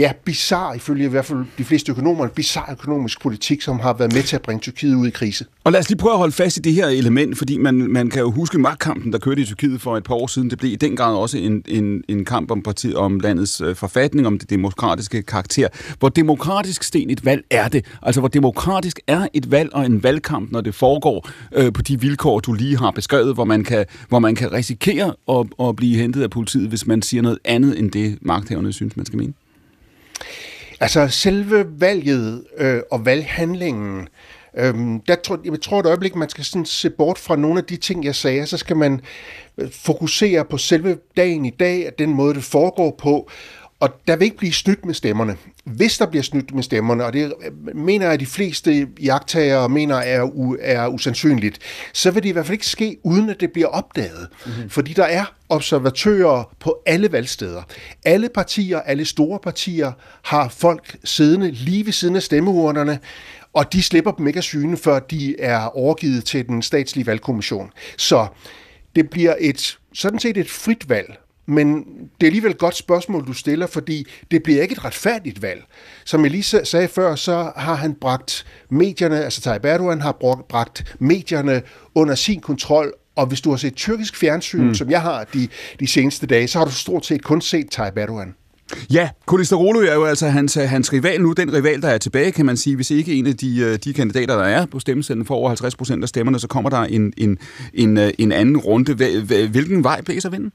[0.01, 3.92] ja, bizarre, ifølge i hvert fald de fleste økonomer, en bizarre økonomisk politik, som har
[3.92, 5.44] været med til at bringe Tyrkiet ud i krise.
[5.64, 8.11] Og lad os lige prøve at holde fast i det her element, fordi man, man
[8.11, 10.51] kan jo huske magtkampen, der kørte i Tyrkiet for et par år siden.
[10.51, 13.76] Det blev i den grad også en, en, en kamp om, partiet, om landets øh,
[13.76, 15.68] forfatning, om det demokratiske karakter.
[15.98, 17.84] Hvor demokratisk, Sten, et valg er det?
[18.03, 22.01] Altså, hvor demokratisk er et valg og en valgkamp, når det foregår øh, på de
[22.01, 25.96] vilkår, du lige har beskrevet, hvor man kan, hvor man kan risikere at, at blive
[25.96, 29.32] hentet af politiet, hvis man siger noget andet end det, magthaverne synes, man skal mene?
[30.80, 34.08] Altså selve valget øh, og valghandlingen,
[34.56, 34.74] øh,
[35.08, 37.76] der tror, jeg tror et øjeblik, man skal sådan se bort fra nogle af de
[37.76, 39.00] ting, jeg sagde, så skal man
[39.58, 43.30] øh, fokusere på selve dagen i dag, at den måde, det foregår på,
[43.80, 45.36] og der vil ikke blive snydt med stemmerne.
[45.76, 47.32] Hvis der bliver snydt med stemmerne, og det
[47.74, 51.58] mener jeg, at de fleste jagttagere mener er, u, er usandsynligt,
[51.92, 54.28] så vil det i hvert fald ikke ske, uden at det bliver opdaget.
[54.46, 54.70] Mm-hmm.
[54.70, 57.62] Fordi der er observatører på alle valgsteder.
[58.04, 59.92] Alle partier, alle store partier,
[60.22, 62.98] har folk siddende lige ved siden af stemmeurnerne,
[63.52, 67.70] og de slipper dem ikke af syne, før de er overgivet til den statslige valgkommission.
[67.96, 68.26] Så
[68.96, 71.76] det bliver et sådan set et frit valg, men
[72.20, 75.64] det er alligevel et godt spørgsmål, du stiller, fordi det bliver ikke et retfærdigt valg.
[76.05, 80.12] Som jeg lige sagde før, så har han bragt medierne, altså Tayyip Erdogan har
[80.49, 81.62] bragt medierne
[81.95, 84.74] under sin kontrol, og hvis du har set tyrkisk fjernsyn, mm.
[84.74, 85.49] som jeg har de,
[85.80, 88.34] de seneste dage, så har du stort set kun set Tayyip Erdogan.
[88.93, 92.47] Ja, Kılıçdaroğlu er jo altså hans, hans rival nu, den rival, der er tilbage, kan
[92.47, 92.76] man sige.
[92.76, 95.76] Hvis ikke en af de, øh, de kandidater, der er på stemmesedlen, får over 50
[95.76, 97.38] procent af stemmerne, så kommer der en, en,
[97.74, 98.95] en, øh, en anden runde.
[99.47, 100.53] Hvilken vej blæser vinden?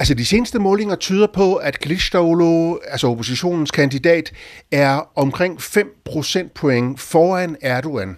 [0.00, 4.32] Altså de seneste målinger tyder på, at Kılıçdaroğlu, altså oppositionens kandidat,
[4.72, 8.16] er omkring 5 procentpoint foran Erdogan.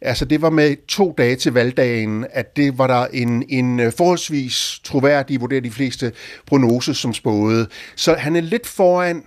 [0.00, 4.80] Altså det var med to dage til valgdagen, at det var der en, en forholdsvis
[4.84, 6.12] troværdig, vurderer de fleste
[6.46, 7.66] prognose som spåede.
[7.96, 9.22] Så han er lidt foran.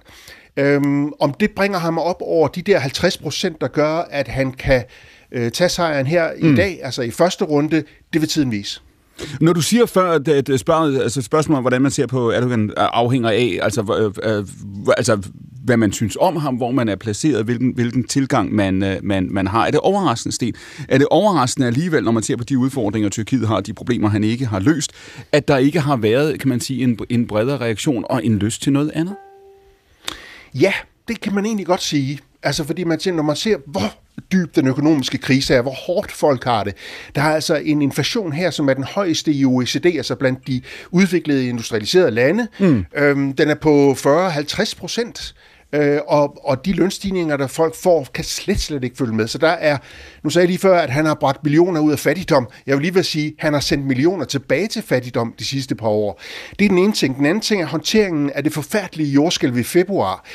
[0.57, 4.51] Øhm, om det bringer ham op over de der 50 procent, der gør, at han
[4.51, 4.83] kan
[5.31, 6.53] øh, tage sejren her mm.
[6.53, 7.83] i dag, altså i første runde,
[8.13, 8.81] det vil tiden vise.
[9.41, 12.73] Når du siger før, at spørg, altså spørgsmålet om, hvordan man ser på Erdogan, øh,
[12.77, 14.45] afhænger af, altså, øh, øh,
[14.97, 15.21] altså
[15.65, 19.27] hvad man synes om ham, hvor man er placeret, hvilken, hvilken tilgang man, øh, man,
[19.31, 19.65] man har.
[19.65, 20.53] Er det overraskende, Sten?
[20.89, 24.23] Er det overraskende alligevel, når man ser på de udfordringer, Tyrkiet har, de problemer, han
[24.23, 24.91] ikke har løst,
[25.31, 28.61] at der ikke har været, kan man sige, en, en bredere reaktion og en lyst
[28.61, 29.15] til noget andet?
[30.53, 30.73] Ja,
[31.07, 32.19] det kan man egentlig godt sige.
[32.45, 33.93] Altså fordi man når man ser, hvor
[34.31, 36.73] dyb den økonomiske krise er, hvor hårdt folk har det.
[37.15, 40.61] Der er altså en inflation her, som er den højeste i OECD, altså blandt de
[40.91, 42.47] udviklede industrialiserede lande.
[42.59, 42.85] Mm.
[42.95, 45.35] Øhm, den er på 40-50 procent.
[45.73, 49.27] Øh, og, og de lønstigninger, der folk får, kan slet, slet ikke følge med.
[49.27, 49.77] Så der er,
[50.23, 52.47] nu sagde jeg lige før, at han har bragt millioner ud af fattigdom.
[52.67, 55.75] Jeg vil lige vil sige, at han har sendt millioner tilbage til fattigdom de sidste
[55.75, 56.21] par år.
[56.59, 57.17] Det er den ene ting.
[57.17, 60.25] Den anden ting er håndteringen af det forfærdelige jordskælv i februar.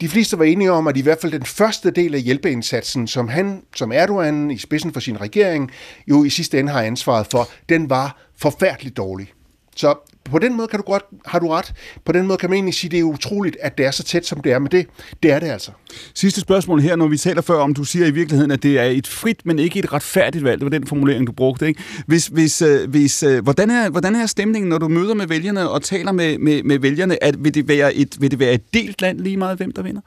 [0.00, 3.28] De fleste var enige om, at i hvert fald den første del af hjælpeindsatsen, som
[3.28, 5.70] han, som Erdogan i spidsen for sin regering,
[6.06, 9.32] jo i sidste ende har ansvaret for, den var forfærdeligt dårlig.
[9.76, 11.72] Så på den måde kan du godt, har du ret.
[12.04, 14.02] På den måde kan man egentlig sige, at det er utroligt, at det er så
[14.02, 14.58] tæt, som det er.
[14.58, 14.86] Men det,
[15.22, 15.70] det er det altså.
[16.14, 18.84] Sidste spørgsmål her, når vi taler før om, du siger i virkeligheden, at det er
[18.84, 20.60] et frit, men ikke et retfærdigt valg.
[20.60, 21.66] Det var den formulering, du brugte.
[21.66, 21.82] Ikke?
[22.06, 25.68] Hvis, hvis, øh, hvis, øh, hvordan, er, hvordan er stemningen, når du møder med vælgerne
[25.68, 27.24] og taler med, med, med vælgerne?
[27.24, 29.82] At, vil, det være et, vil det være et delt land lige meget, hvem der
[29.82, 30.00] vinder?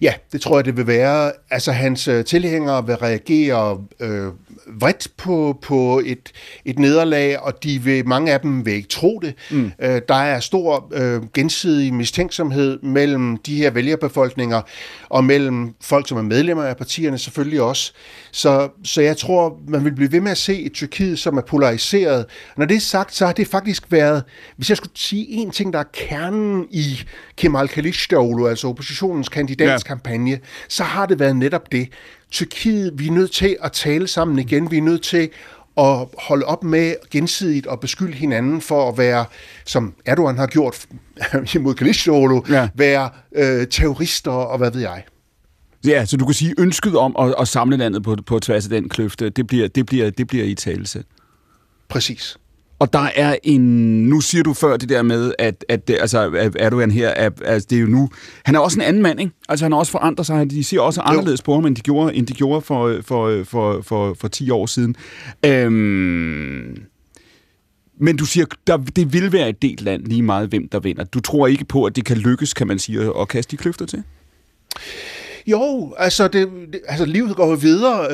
[0.00, 1.32] Ja, det tror jeg, det vil være.
[1.50, 4.26] Altså, hans øh, tilhængere vil reagere øh,
[4.80, 6.32] vredt på, på et,
[6.64, 9.34] et nederlag, og de vil, mange af dem vil ikke tro det.
[9.50, 9.72] Mm.
[9.82, 14.62] Øh, der er stor øh, gensidig mistænksomhed mellem de her vælgerbefolkninger,
[15.08, 17.92] og mellem folk, som er medlemmer af partierne selvfølgelig også.
[18.32, 21.42] Så, så jeg tror, man vil blive ved med at se et Tyrkiet, som er
[21.42, 22.26] polariseret.
[22.56, 24.24] Når det er sagt, så har det faktisk været,
[24.56, 27.00] hvis jeg skulle sige en ting, der er kernen i
[27.36, 30.36] Kemal Kılıçdaroğlu, altså oppositionens kandidatskampagne, ja.
[30.68, 31.88] så har det været netop det.
[32.30, 35.30] Tyrkiet, vi er nødt til at tale sammen igen, vi er nødt til
[35.78, 39.24] at holde op med gensidigt at beskylde hinanden for at være,
[39.64, 40.86] som Erdogan har gjort
[41.54, 42.68] imod Kılıçdaroğlu, ja.
[42.74, 45.04] være øh, terrorister og hvad ved jeg.
[45.86, 48.70] Ja, så du kan sige, ønsket om at, at samle landet på, på tværs af
[48.70, 51.04] den kløfte, det bliver, det bliver, det bliver i talelse.
[51.88, 52.38] Præcis.
[52.78, 53.60] Og der er en...
[54.08, 57.76] Nu siger du før det der med, at, at altså, Erdogan her, er, altså, det
[57.76, 58.08] er jo nu...
[58.44, 59.32] Han er også en anden mand, ikke?
[59.48, 60.50] Altså, han har også forandret sig.
[60.50, 61.44] De ser også anderledes jo.
[61.44, 64.66] på ham, end de gjorde, end de gjorde for, for, for, for, for 10 år
[64.66, 64.96] siden.
[65.46, 66.82] Øhm,
[68.00, 71.04] men du siger, der, det vil være et delt land lige meget, hvem der vinder.
[71.04, 73.86] Du tror ikke på, at det kan lykkes, kan man sige, at kaste de kløfter
[73.86, 74.02] til?
[75.46, 78.08] Jo, altså, det, det, altså livet går videre,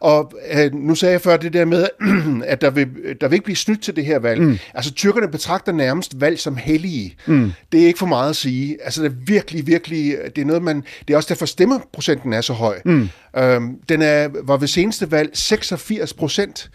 [0.00, 1.86] og øh, nu sagde jeg før det der med,
[2.44, 2.88] at der vil,
[3.20, 4.42] der vil ikke blive snydt til det her valg.
[4.42, 4.58] Mm.
[4.74, 7.16] Altså tyrkerne betragter nærmest valg som hellige.
[7.26, 7.52] Mm.
[7.72, 8.78] Det er ikke for meget at sige.
[8.84, 12.40] Altså det er virkelig, virkelig, det er noget man, det er også derfor stemmeprocenten er
[12.40, 12.80] så høj.
[12.84, 13.08] Mm.
[13.36, 16.70] Øhm, den er, var ved seneste valg 86 procent.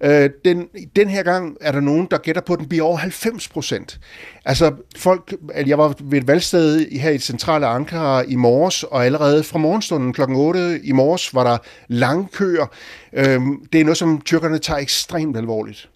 [0.00, 2.96] Øh, den, den her gang er der nogen, der gætter på, at den bliver over
[2.96, 4.00] 90 procent.
[4.44, 5.34] Altså folk,
[5.66, 10.12] jeg var ved et valgsted her i centrale Ankara i morges, og allerede fra morgenstunden
[10.12, 10.22] kl.
[10.28, 11.58] 8 i morges var der
[11.88, 12.66] lange køer.
[13.12, 15.88] Øhm, det er noget, som tyrkerne tager ekstremt alvorligt.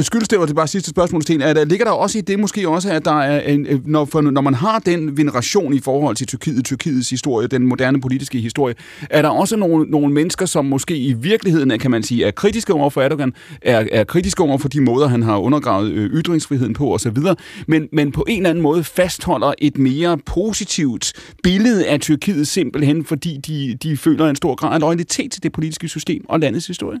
[0.00, 2.38] Skyldes det, var det bare sidste spørgsmål, Sten, er der, ligger der også i det
[2.38, 6.16] måske også, at der er en, når, for, når man har den veneration i forhold
[6.16, 8.74] til Tyrkiet, Tyrkiets historie, den moderne politiske historie,
[9.10, 12.74] er der også nogle, nogle mennesker, som måske i virkeligheden, kan man sige, er kritiske
[12.74, 13.32] over for Erdogan,
[13.62, 17.18] er, er kritiske over for de måder, han har undergravet øh, ytringsfriheden på osv.,
[17.66, 21.12] men, men på en eller anden måde fastholder et mere positivt
[21.42, 25.52] billede af Tyrkiet simpelthen, fordi de, de føler en stor grad af loyalitet til det
[25.52, 27.00] politiske system og landets historie?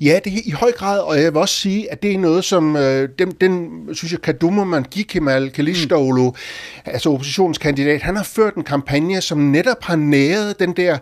[0.00, 2.44] Ja, det er i høj grad, og jeg vil også sige, at det er noget,
[2.44, 6.36] som øh, den, den synes jeg, Kadummerman Gikemal Kalistoglu, mm.
[6.84, 10.98] altså oppositionskandidat, han har ført en kampagne, som netop har næret den der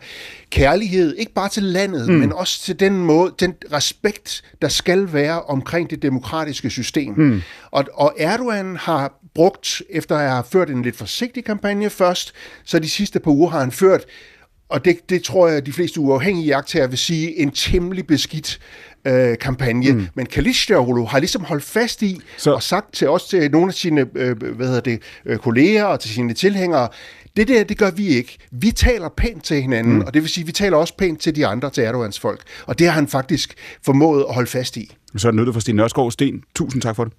[0.51, 2.15] kærlighed, ikke bare til landet, mm.
[2.15, 7.15] men også til den måde, den respekt, der skal være omkring det demokratiske system.
[7.17, 7.43] Mm.
[7.71, 12.33] Og, og Erdogan har brugt, efter at have ført en lidt forsigtig kampagne først,
[12.65, 14.05] så de sidste par uger har han ført
[14.69, 18.61] og det, det tror jeg, at de fleste uafhængige jagttager vil sige, en temmelig beskidt
[19.05, 19.93] øh, kampagne.
[19.93, 20.07] Mm.
[20.15, 22.53] Men Kılıçdaroğlu har ligesom holdt fast i Så.
[22.53, 26.01] og sagt til os, til nogle af sine øh, hvad hedder det, øh, kolleger og
[26.01, 26.89] til sine tilhængere,
[27.37, 28.39] det der, det gør vi ikke.
[28.51, 30.01] Vi taler pænt til hinanden, mm.
[30.01, 32.43] og det vil sige, vi taler også pænt til de andre, til Erdogans folk.
[32.67, 33.55] Og det har han faktisk
[33.85, 34.97] formået at holde fast i.
[35.17, 36.11] Så er det nødt for Sten Nørskov.
[36.11, 37.13] Sten, tusind tak for det.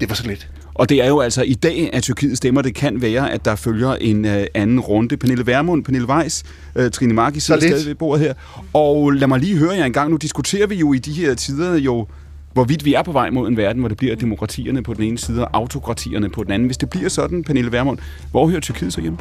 [0.00, 0.48] Det var så lidt.
[0.74, 2.62] Og det er jo altså i dag, at Tyrkiet stemmer.
[2.62, 5.16] Det kan være, at der følger en uh, anden runde.
[5.16, 6.44] Pernille Vermund, Pernille Weiss,
[6.74, 8.34] uh, Trine Mark, I sidder stadig ved bordet her.
[8.72, 10.10] Og lad mig lige høre jer en gang.
[10.10, 12.06] Nu diskuterer vi jo i de her tider jo,
[12.52, 15.18] hvorvidt vi er på vej mod en verden, hvor det bliver demokratierne på den ene
[15.18, 16.66] side og autokratierne på den anden.
[16.66, 17.98] Hvis det bliver sådan, Pernille Vermund,
[18.30, 19.18] hvor hører Tyrkiet så hjemme?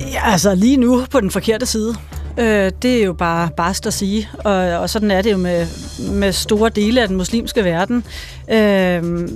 [0.00, 1.94] Ja, altså lige nu på den forkerte side.
[2.38, 5.66] Øh, det er jo bare barst at sige, og, og sådan er det jo med,
[6.12, 8.04] med store dele af den muslimske verden.
[8.50, 9.28] Øh,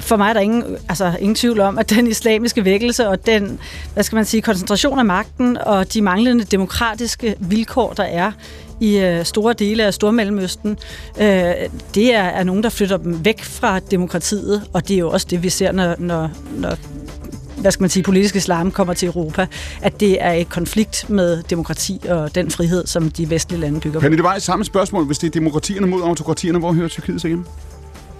[0.00, 3.60] for mig er der ingen, altså, ingen tvivl om, at den islamiske vækkelse og den,
[3.94, 8.32] hvad skal man sige, koncentration af magten og de manglende demokratiske vilkår, der er
[8.80, 10.78] i øh, store dele af Stormellemøsten,
[11.20, 11.26] øh,
[11.94, 15.26] det er, er nogen, der flytter dem væk fra demokratiet, og det er jo også
[15.30, 16.76] det, vi ser, når, når, når
[17.60, 19.46] hvad skal man sige, politisk islam kommer til Europa,
[19.82, 24.00] at det er et konflikt med demokrati og den frihed, som de vestlige lande bygger
[24.00, 24.02] på.
[24.02, 27.28] Kan det være samme spørgsmål, hvis det er demokratierne mod autokratierne, hvor hører Tyrkiet sig
[27.28, 27.44] hjemme?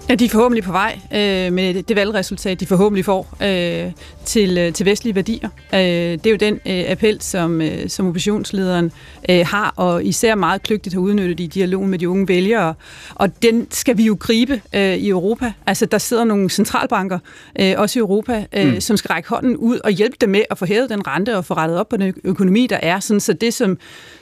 [0.09, 3.91] Ja, de er forhåbentlig på vej øh, med det valgresultat, de forhåbentlig får øh,
[4.25, 5.49] til, øh, til vestlige værdier.
[5.73, 8.91] Øh, det er jo den øh, appel, som, øh, som oppositionslederen
[9.29, 12.73] øh, har, og især meget kløgtigt har udnyttet i dialogen med de unge vælgere.
[13.15, 15.53] Og den skal vi jo gribe øh, i Europa.
[15.65, 17.19] Altså, der sidder nogle centralbanker,
[17.59, 18.81] øh, også i Europa, øh, mm.
[18.81, 21.45] som skal række hånden ud og hjælpe dem med at få hævet den rente og
[21.45, 22.99] få rettet op på den økonomi, der er.
[22.99, 23.77] Sådan, så det som,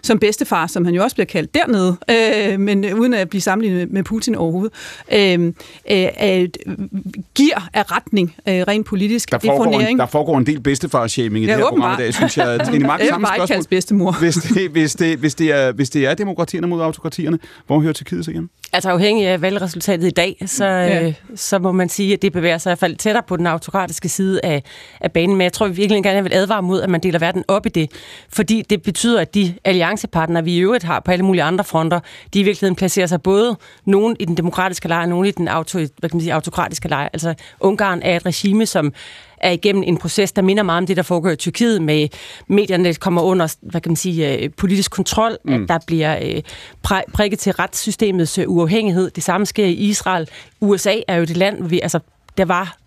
[0.07, 1.97] som bedstefar, som han jo også bliver kaldt dernede,
[2.53, 4.73] øh, men uden at blive sammenlignet med Putin overhovedet,
[5.13, 5.53] øh,
[5.91, 6.49] øh, øh,
[7.35, 9.31] giver af retning øh, rent politisk.
[9.31, 12.13] Der foregår, en, der foregår en del bedstefar-shaming i ja, det her program i dag,
[12.13, 12.47] synes jeg.
[12.67, 13.63] Det er meget samme spørgsmål.
[13.69, 14.19] bedstemor.
[14.19, 17.93] Hvis det, hvis, det, hvis, det er, hvis det er demokratierne mod autokratierne, hvor hører
[17.93, 18.49] Tyrkiet sig igen?
[18.77, 21.03] Altså afhængig af valgresultatet i dag, så, ja.
[21.03, 23.47] øh, så må man sige, at det bevæger sig i hvert fald tættere på den
[23.47, 24.63] autokratiske side af,
[25.01, 25.35] af banen.
[25.35, 27.69] Men jeg tror virkelig gerne, jeg vil advare mod, at man deler verden op i
[27.69, 27.91] det.
[28.29, 31.99] Fordi det betyder, at de alliancepartnere, vi i øvrigt har på alle mulige andre fronter,
[32.33, 35.47] de i virkeligheden placerer sig både nogen i den demokratiske lejr, og nogen i den
[35.47, 37.09] auto, hvad kan man sige, autokratiske lejr.
[37.13, 38.93] Altså Ungarn er et regime, som
[39.37, 42.07] er igennem en proces, der minder meget om det, der foregår i Tyrkiet med
[42.47, 45.53] medierne, der kommer under hvad kan man sige, øh, politisk kontrol, mm.
[45.53, 46.41] at der bliver øh,
[47.13, 49.09] prikket til retssystemets øh, uafhængighed.
[49.09, 50.29] Det samme sker i Israel.
[50.61, 51.99] USA er jo det land, vi, altså,
[52.37, 52.77] der var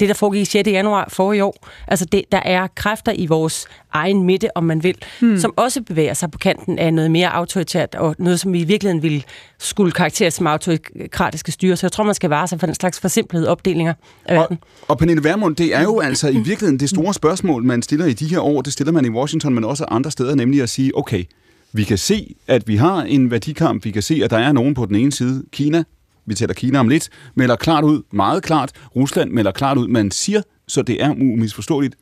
[0.00, 0.68] det, der foregik 6.
[0.68, 1.68] januar for i år.
[1.88, 5.38] Altså, det, der er kræfter i vores egen midte, om man vil, hmm.
[5.38, 8.64] som også bevæger sig på kanten af noget mere autoritært, og noget, som vi i
[8.64, 9.24] virkeligheden vil
[9.58, 11.76] skulle karakterisere som autokratiske styre.
[11.76, 13.94] Så jeg tror, man skal være sig for en slags forsimplede opdelinger
[14.24, 14.58] af og, verden.
[14.88, 18.12] Og Pernille Vermund, det er jo altså i virkeligheden det store spørgsmål, man stiller i
[18.12, 20.98] de her år, det stiller man i Washington, men også andre steder, nemlig at sige,
[20.98, 21.24] okay,
[21.72, 24.74] vi kan se, at vi har en værdikamp, vi kan se, at der er nogen
[24.74, 25.84] på den ene side, Kina,
[26.28, 30.10] vi tæller Kina om lidt, melder klart ud, meget klart, Rusland melder klart ud, man
[30.10, 31.96] siger, så det er umisforståeligt,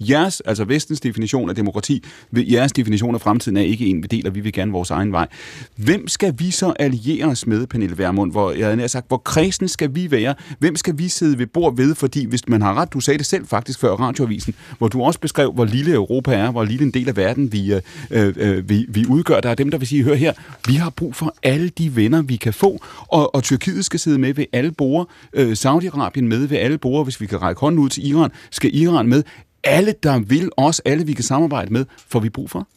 [0.00, 4.30] jeres, altså vestens definition af demokrati, jeres definition af fremtiden er ikke en, vi deler,
[4.30, 5.28] vi vil gerne vores egen vej.
[5.76, 8.32] Hvem skal vi så alliere os med, Pernille Vermund?
[8.32, 10.34] Hvor, jeg havde sagt, hvor kredsen skal vi være?
[10.58, 11.94] Hvem skal vi sidde ved bord ved?
[11.94, 15.20] Fordi hvis man har ret, du sagde det selv faktisk før radioavisen, hvor du også
[15.20, 18.68] beskrev, hvor lille Europa er, hvor lille en del af verden vi, øh, øh, øh,
[18.68, 19.40] vi, vi udgør.
[19.40, 20.32] Der er dem, der vil sige, hør her,
[20.66, 24.18] vi har brug for alle de venner, vi kan få, og, og Tyrkiet skal sidde
[24.18, 27.78] med ved alle borde, øh, Saudi-Arabien med ved alle borde, hvis vi kan række hånden
[27.78, 29.22] ud til Iran, skal Iran med
[29.64, 32.68] alle, der vil os, alle vi kan samarbejde med, får vi brug for?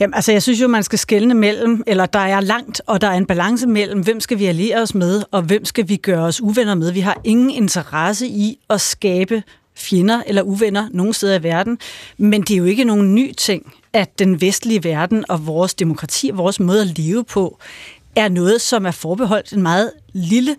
[0.00, 3.06] Jamen, altså, jeg synes jo, man skal skelne mellem, eller der er langt, og der
[3.06, 6.24] er en balance mellem, hvem skal vi alliere os med, og hvem skal vi gøre
[6.24, 6.92] os uvenner med.
[6.92, 9.42] Vi har ingen interesse i at skabe
[9.76, 11.78] fjender eller uvenner nogen steder i verden,
[12.18, 16.30] men det er jo ikke nogen ny ting, at den vestlige verden og vores demokrati
[16.30, 17.58] vores måde at leve på
[18.16, 20.56] er noget, som er forbeholdt en meget lille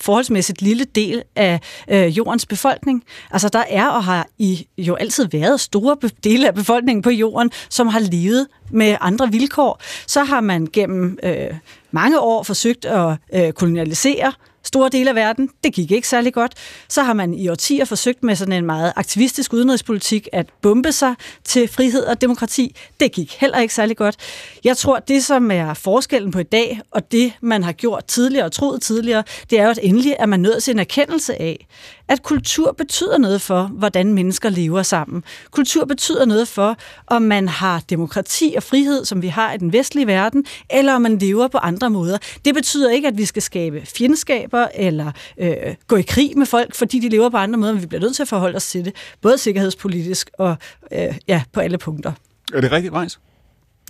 [0.00, 3.04] forholdsmæssigt lille del af øh, jordens befolkning.
[3.30, 7.50] Altså der er og har i jo altid været store dele af befolkningen på jorden,
[7.68, 9.80] som har levet med andre vilkår.
[10.06, 11.54] Så har man gennem øh,
[11.90, 14.32] mange år forsøgt at øh, kolonialisere
[14.64, 15.50] store dele af verden.
[15.64, 16.52] Det gik ikke særlig godt.
[16.88, 21.14] Så har man i årtier forsøgt med sådan en meget aktivistisk udenrigspolitik at bombe sig
[21.44, 22.76] til frihed og demokrati.
[23.00, 24.16] Det gik heller ikke særlig godt.
[24.64, 28.44] Jeg tror, det som er forskellen på i dag, og det man har gjort tidligere
[28.44, 31.66] og troet tidligere, det er jo at endelig er man nået til en erkendelse af,
[32.08, 35.24] at kultur betyder noget for, hvordan mennesker lever sammen.
[35.50, 36.76] Kultur betyder noget for,
[37.06, 41.02] om man har demokrati og frihed, som vi har i den vestlige verden, eller om
[41.02, 42.18] man lever på andre måder.
[42.44, 45.56] Det betyder ikke, at vi skal skabe fjendskaber eller øh,
[45.86, 48.16] gå i krig med folk, fordi de lever på andre måder, men vi bliver nødt
[48.16, 50.56] til at forholde os til det, både sikkerhedspolitisk og
[50.92, 52.12] øh, ja, på alle punkter.
[52.54, 53.18] Er det rigtigt, Vejs?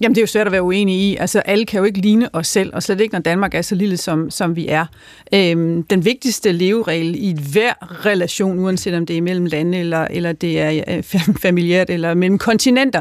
[0.01, 1.17] Jamen, det er jo svært at være uenig i.
[1.17, 3.75] Altså, alle kan jo ikke ligne os selv, og slet ikke, når Danmark er så
[3.75, 4.87] lille, som, som vi er.
[5.35, 10.33] Øhm, den vigtigste leveregel i hver relation, uanset om det er mellem lande, eller, eller
[10.33, 11.03] det er øh,
[11.47, 13.01] familiært, eller mellem kontinenter,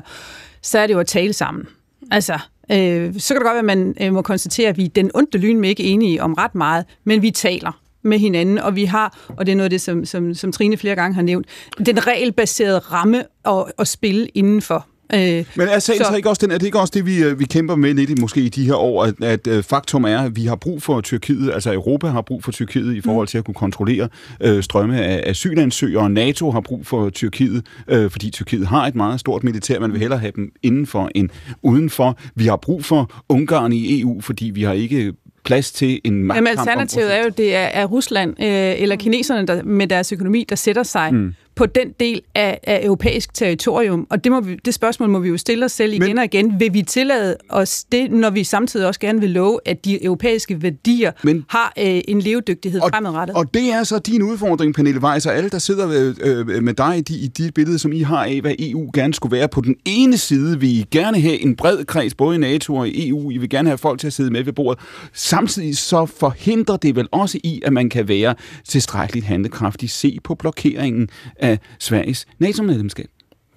[0.62, 1.68] så er det jo at tale sammen.
[2.12, 2.34] Altså,
[2.72, 5.38] øh, så kan det godt være, at man øh, må konstatere, at vi den ondte
[5.38, 9.18] lyn med ikke enige om ret meget, men vi taler med hinanden, og vi har,
[9.28, 11.48] og det er noget af det, som, som, som Trine flere gange har nævnt,
[11.86, 14.88] den regelbaserede ramme at, at spille indenfor.
[15.14, 17.24] Øh, Men er sagen så, så ikke også den, er det ikke også det, vi,
[17.24, 20.04] øh, vi kæmper med lidt i, måske i de her år, at, at uh, faktum
[20.04, 23.28] er, at vi har brug for Tyrkiet, altså Europa har brug for Tyrkiet i forhold
[23.28, 24.10] til at kunne kontrollere
[24.46, 29.20] uh, strømme af asylansøgere, NATO har brug for Tyrkiet, uh, fordi Tyrkiet har et meget
[29.20, 31.30] stort militær, man vil hellere have dem indenfor end
[31.62, 32.18] udenfor.
[32.36, 35.14] Vi har brug for Ungarn i EU, fordi vi har ikke
[35.46, 36.48] plads til en magtkamp.
[36.48, 40.46] Jamen alternativet er jo, det er, er Rusland øh, eller kineserne der, med deres økonomi,
[40.50, 44.08] der sætter sig mm på den del af, af europæisk territorium.
[44.10, 46.26] Og det, må vi, det spørgsmål må vi jo stille os selv igen Men, og
[46.26, 46.60] igen.
[46.60, 50.62] Vil vi tillade os det, når vi samtidig også gerne vil love, at de europæiske
[50.62, 53.38] værdier Men, har øh, en levedygtighed og, fremadrettet?
[53.38, 56.98] Og det er så din udfordring, Pernille Weiss, og alle, der sidder øh, med dig
[56.98, 59.48] i de, i de billeder, som I har af, hvad EU gerne skulle være.
[59.48, 62.88] På den ene side vil I gerne have en bred kreds, både i NATO og
[62.88, 63.32] i EU.
[63.32, 64.84] I vil gerne have folk til at sidde med ved bordet.
[65.14, 68.36] Samtidig så forhindrer det vel også i, at man kan være
[68.68, 69.90] tilstrækkeligt handlekraftig.
[69.90, 71.10] Se på blokeringen
[71.44, 73.08] af Sveriges NATO-medlemskab.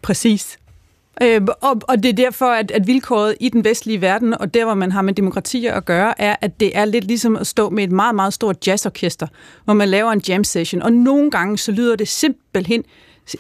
[0.03, 0.59] Præcis.
[1.23, 4.65] Øh, og, og det er derfor, at, at vilkåret i den vestlige verden, og der,
[4.65, 7.71] hvor man har med demokratier at gøre, er, at det er lidt ligesom at stå
[7.71, 9.27] med et meget, meget stort jazzorkester,
[9.65, 12.85] hvor man laver en jam session, og nogle gange så lyder det simpelthen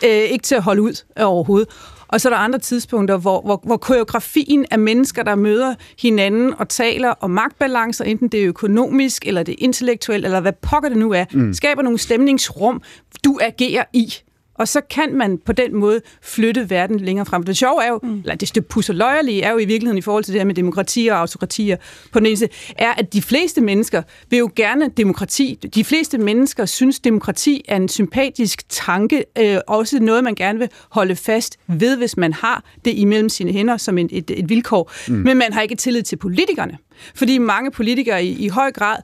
[0.04, 1.68] øh, ikke til at holde ud overhovedet.
[2.08, 6.54] Og så er der andre tidspunkter, hvor, hvor, hvor koreografien af mennesker, der møder hinanden
[6.58, 10.88] og taler om magtbalancer, enten det er økonomisk, eller det er intellektuelt, eller hvad pokker
[10.88, 11.54] det nu er, mm.
[11.54, 12.82] skaber nogle stemningsrum,
[13.24, 14.14] du agerer i.
[14.58, 17.42] Og så kan man på den måde flytte verden længere frem.
[17.42, 18.18] Det sjove er jo, mm.
[18.18, 21.06] eller det, det pusseløjerlige er jo i virkeligheden i forhold til det her med demokrati
[21.06, 21.76] og autokratier
[22.12, 25.58] på den ene er, at de fleste mennesker vil jo gerne demokrati.
[25.74, 30.68] De fleste mennesker synes, demokrati er en sympatisk tanke, øh, også noget, man gerne vil
[30.90, 34.92] holde fast ved, hvis man har det imellem sine hænder som et, et, et vilkår.
[35.08, 35.14] Mm.
[35.14, 36.78] Men man har ikke tillid til politikerne.
[37.14, 38.96] Fordi mange politikere i, i høj grad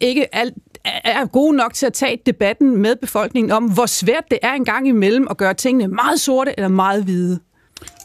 [0.00, 4.38] ikke alt, er gode nok til at tage debatten med befolkningen om, hvor svært det
[4.42, 7.38] er engang imellem at gøre tingene meget sorte eller meget hvide.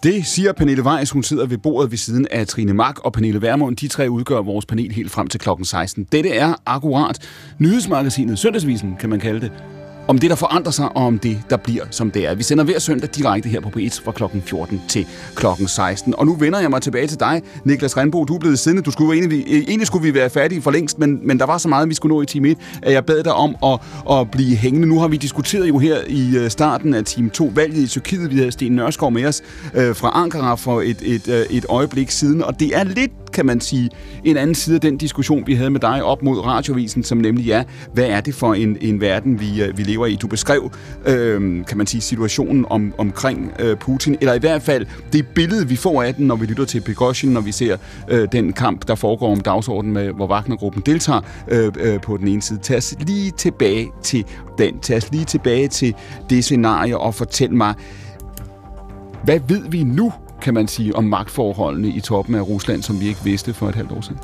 [0.03, 1.11] Det siger Pernille Weiss.
[1.11, 3.77] Hun sidder ved bordet ved siden af Trine Mark og Pernille Vermund.
[3.77, 6.07] De tre udgør vores panel helt frem til klokken 16.
[6.11, 7.30] Dette er akkurat
[7.60, 9.51] nyhedsmagasinet Søndagsvisen, kan man kalde det
[10.10, 12.36] om det, der forandrer sig, og om det, der bliver, som det er.
[12.36, 16.15] Vi sender hver søndag direkte her på P1 fra klokken 14 til klokken 16.
[16.18, 18.23] Og nu vender jeg mig tilbage til dig, Niklas Renbo.
[18.23, 18.84] Du er blevet siddende.
[18.84, 21.68] Du skulle egentlig, egentlig skulle vi være færdige for længst, men, men der var så
[21.68, 23.80] meget, vi skulle nå i time 1, at jeg bad dig om at,
[24.11, 24.88] at blive hængende.
[24.88, 28.31] Nu har vi diskuteret jo her i øh, starten af time 2 valget i Tyrkiet.
[28.31, 29.41] Vi havde Sten Nørskov med os
[29.73, 33.45] øh, fra Ankara for et, et, øh, et øjeblik siden, og det er lidt kan
[33.45, 33.90] man sige,
[34.24, 37.52] en anden side af den diskussion, vi havde med dig op mod radiovisen, som nemlig
[37.52, 37.64] er,
[37.94, 40.16] hvad er det for en, en verden, vi, øh, vi lever i?
[40.16, 40.72] Du beskrev,
[41.06, 45.68] øh, kan man sige, situationen om, omkring øh, Putin, eller i hvert fald det billede,
[45.68, 47.78] vi får af den, når vi lytter til Prigozhin, når vi ser
[48.10, 52.28] øh, den kamp, der foregår om dagsordenen, med, hvor Wagner-gruppen deltager øh, øh, på den
[52.28, 52.60] ene side.
[52.60, 54.26] Tag os lige tilbage til
[54.57, 54.80] den.
[54.80, 55.94] Tag os lige tilbage til
[56.30, 57.74] det scenarie og fortæl mig,
[59.24, 63.07] hvad ved vi nu kan man sige, om magtforholdene i toppen af Rusland, som vi
[63.07, 64.20] ikke vidste for et halvt år siden?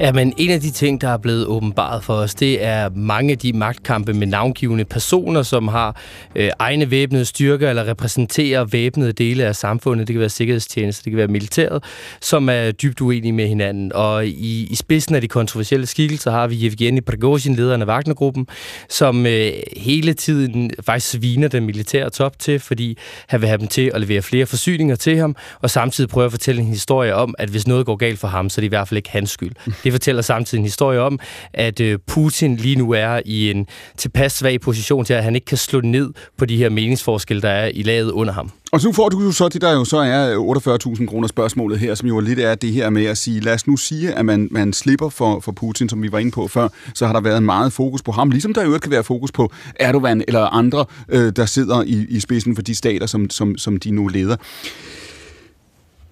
[0.00, 3.32] Ja, men en af de ting, der er blevet åbenbaret for os, det er mange
[3.32, 6.00] af de magtkampe med navngivende personer, som har
[6.36, 10.06] øh, egne væbnede styrker eller repræsenterer væbnede dele af samfundet.
[10.06, 11.84] Det kan være sikkerhedstjenester, det kan være militæret,
[12.20, 13.92] som er dybt uenige med hinanden.
[13.92, 18.46] Og i, i spidsen af de kontroversielle skikkelser har vi Evgeni Prigozhin, lederen af Wagnergruppen,
[18.88, 23.68] som øh, hele tiden faktisk sviner den militære top til, fordi han vil have dem
[23.68, 27.34] til at levere flere forsyninger til ham, og samtidig prøver at fortælle en historie om,
[27.38, 29.30] at hvis noget går galt for ham, så er det i hvert fald ikke hans
[29.30, 29.52] skyld.
[29.84, 31.18] Det fortæller samtidig en historie om,
[31.54, 35.44] at øh, Putin lige nu er i en tilpas svag position til, at han ikke
[35.44, 38.50] kan slå ned på de her meningsforskelle, der er i laget under ham.
[38.72, 41.78] Og nu får du jo så det, der jo så er øh, 48.000 kroner spørgsmålet
[41.78, 44.24] her, som jo lidt er det her med at sige, lad os nu sige, at
[44.24, 47.20] man, man slipper for, for Putin, som vi var inde på før, så har der
[47.20, 50.84] været meget fokus på ham, ligesom der jo kan være fokus på Erdogan eller andre,
[51.08, 54.36] øh, der sidder i, i spidsen for de stater, som, som, som de nu leder.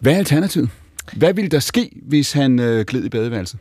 [0.00, 0.70] Hvad er alternativet?
[1.12, 3.59] Hvad ville der ske, hvis han øh, gled i badeværelset?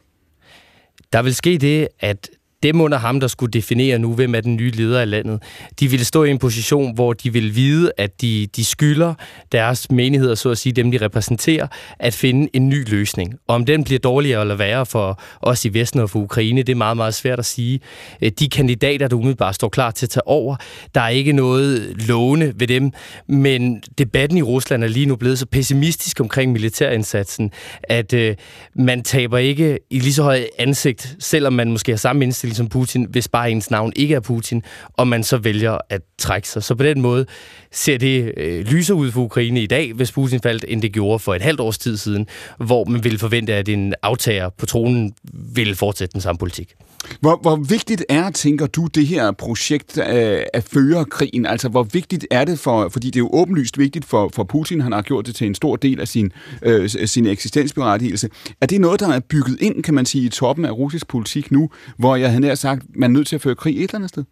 [1.14, 2.30] Der vil ske det, at
[2.64, 5.44] dem under ham, der skulle definere nu, hvem er den nye leder af landet,
[5.80, 9.14] de ville stå i en position, hvor de ville vide, at de, de skylder
[9.52, 11.68] deres menigheder, så at sige, dem de repræsenterer,
[12.00, 13.34] at finde en ny løsning.
[13.48, 16.72] Og om den bliver dårligere eller værre for os i Vesten og for Ukraine, det
[16.72, 17.80] er meget, meget svært at sige.
[18.22, 20.56] Øh, de kandidater, der umiddelbart står klar til at tage over,
[20.96, 22.92] der er ikke noget lovende ved dem,
[23.28, 27.52] men debatten i Rusland er lige nu blevet så pessimistisk omkring militærindsatsen,
[27.84, 28.36] at øh,
[28.76, 32.64] man taber ikke i lige så høj ansigt, selvom man måske har samme indstilling som
[32.64, 34.64] ligesom Putin, hvis bare ens navn ikke er Putin,
[34.94, 36.64] og man så vælger at trække sig.
[36.64, 37.26] Så på den måde
[37.72, 41.20] ser det øh, lyser ud for Ukraine i dag, hvis Putin faldt, end det gjorde
[41.20, 45.14] for et halvt års tid siden, hvor man ville forvente, at en aftager på tronen
[45.34, 46.74] ville fortsætte den samme politik.
[47.20, 51.46] Hvor, hvor vigtigt er, tænker du, det her projekt øh, at føre krigen?
[51.46, 54.82] Altså, hvor vigtigt er det for, fordi det er jo åbenlyst vigtigt for, for Putin,
[54.82, 58.30] han har gjort det til en stor del af sin, øh, sin eksistensberettigelse.
[58.62, 61.52] Er det noget, der er bygget ind, kan man sige, i toppen af russisk politik
[61.52, 63.96] nu, hvor jeg havde nær sagt, man er nødt til at føre krig et eller
[63.96, 64.24] andet sted?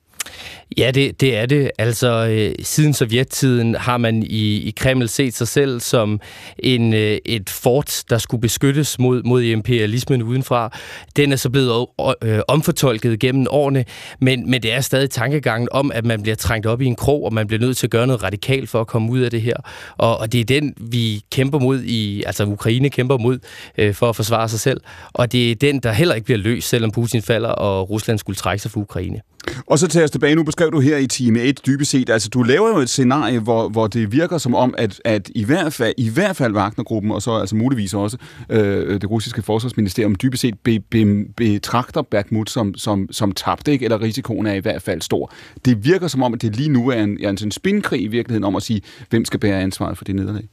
[0.78, 1.72] Ja, det, det er det.
[1.78, 6.20] Altså, øh, siden sovjettiden har man i, i Kreml set sig selv som
[6.60, 10.78] en, øh, et fort, der skulle beskyttes mod, mod imperialismen udenfra.
[11.16, 11.88] Den er så blevet
[12.24, 13.86] øh, omfortolket gennem årene,
[14.22, 17.24] men, men det er stadig tankegangen om, at man bliver trængt op i en krog,
[17.26, 19.42] og man bliver nødt til at gøre noget radikalt for at komme ud af det
[19.42, 19.56] her.
[19.98, 23.40] Og, og det er den, vi kæmper mod i, altså Ukraine kæmper mod
[23.78, 24.82] øh, for at forsvare sig selv.
[25.14, 28.36] Og det er den, der heller ikke bliver løst, selvom Putin falder, og Rusland skulle
[28.36, 29.22] trække sig fra Ukraine.
[29.68, 32.30] Og så tager os tilbage, nu beskrev du her i time 1 dybest set, altså
[32.30, 35.74] du laver jo et scenarie, hvor, hvor det virker som om, at, at i hvert
[35.74, 38.18] fald, i hvert fald Wagnergruppen, og så altså muligvis også
[38.50, 43.86] øh, det russiske forsvarsministerium, dybest set be, be, betragter Bakhmut som, som, som tabt, ikke?
[43.86, 45.34] eller risikoen er i hvert fald stor.
[45.66, 48.44] Det virker som om, at det lige nu er en, er en spindkrig i virkeligheden
[48.44, 50.44] om at sige, hvem skal bære ansvaret for det nederlag.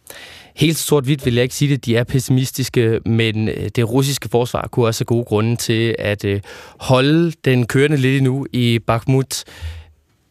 [0.57, 4.69] Helt sort-hvidt vil jeg ikke sige, det, de er pessimistiske, men øh, det russiske forsvar
[4.73, 6.41] kunne også have gode grunde til at øh,
[6.81, 9.45] holde den kørende lidt nu i Bakhmut.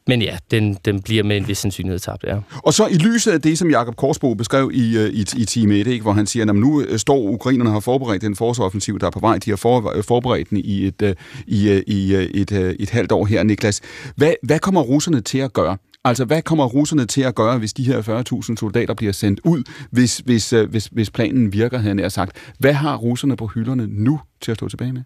[0.07, 2.38] Men ja, den, den bliver med en vis sandsynlighed tabt, ja.
[2.64, 5.76] Og så i lyset af det, som Jakob Korsbo beskrev i, øh, i, i time
[5.76, 9.11] 1, ikke, hvor han siger, at nu står ukrainerne har forberedt den forsvarsoffensiv, der er
[9.11, 9.38] på vej.
[9.38, 11.15] De har for, forberedt den i et,
[11.48, 13.81] i, i et, et, et halvt år her, Niklas.
[14.15, 15.77] Hvad, hvad kommer russerne til at gøre?
[16.03, 19.64] Altså, hvad kommer russerne til at gøre, hvis de her 40.000 soldater bliver sendt ud,
[19.91, 22.38] hvis, hvis, øh, hvis, hvis planen virker, havde jeg sagt?
[22.60, 25.02] Hvad har russerne på hylderne nu til at stå tilbage med?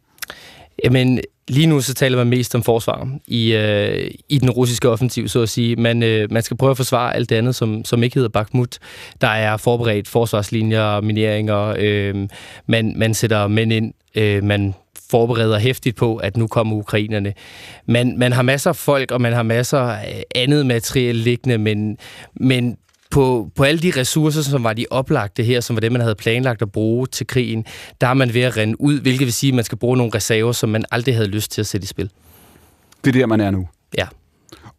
[0.83, 5.27] Jamen, lige nu så taler man mest om forsvar i, øh, i den russiske offensiv,
[5.27, 5.75] så at sige.
[5.75, 8.79] Man, øh, man skal prøve at forsvare alt det andet, som, som ikke hedder Bakhmut.
[9.21, 12.27] Der er forberedt forsvarslinjer, mineringer, øh,
[12.67, 14.73] man, man sætter mænd ind, øh, man
[15.09, 17.33] forbereder hæftigt på, at nu kommer ukrainerne.
[17.87, 21.97] Man, man har masser af folk, og man har masser af andet materiel liggende, men,
[22.33, 22.77] men
[23.11, 26.15] på, på alle de ressourcer, som var de oplagte her, som var det, man havde
[26.15, 27.65] planlagt at bruge til krigen,
[28.01, 30.11] der er man ved at rende ud, hvilket vil sige, at man skal bruge nogle
[30.15, 32.09] reserver, som man aldrig havde lyst til at sætte i spil.
[33.05, 33.67] Det er der, man er nu?
[33.97, 34.07] Ja.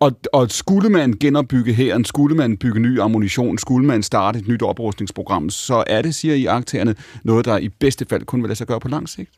[0.01, 4.49] Og, og skulle man genopbygge hæren, skulle man bygge ny ammunition, skulle man starte et
[4.49, 6.95] nyt oprustningsprogram, så er det, siger I aktagerne,
[7.25, 9.31] noget, der i bedste fald kun vil lade sig gøre på lang sigt?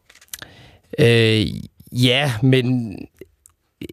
[0.98, 1.46] Øh,
[1.92, 2.96] ja, men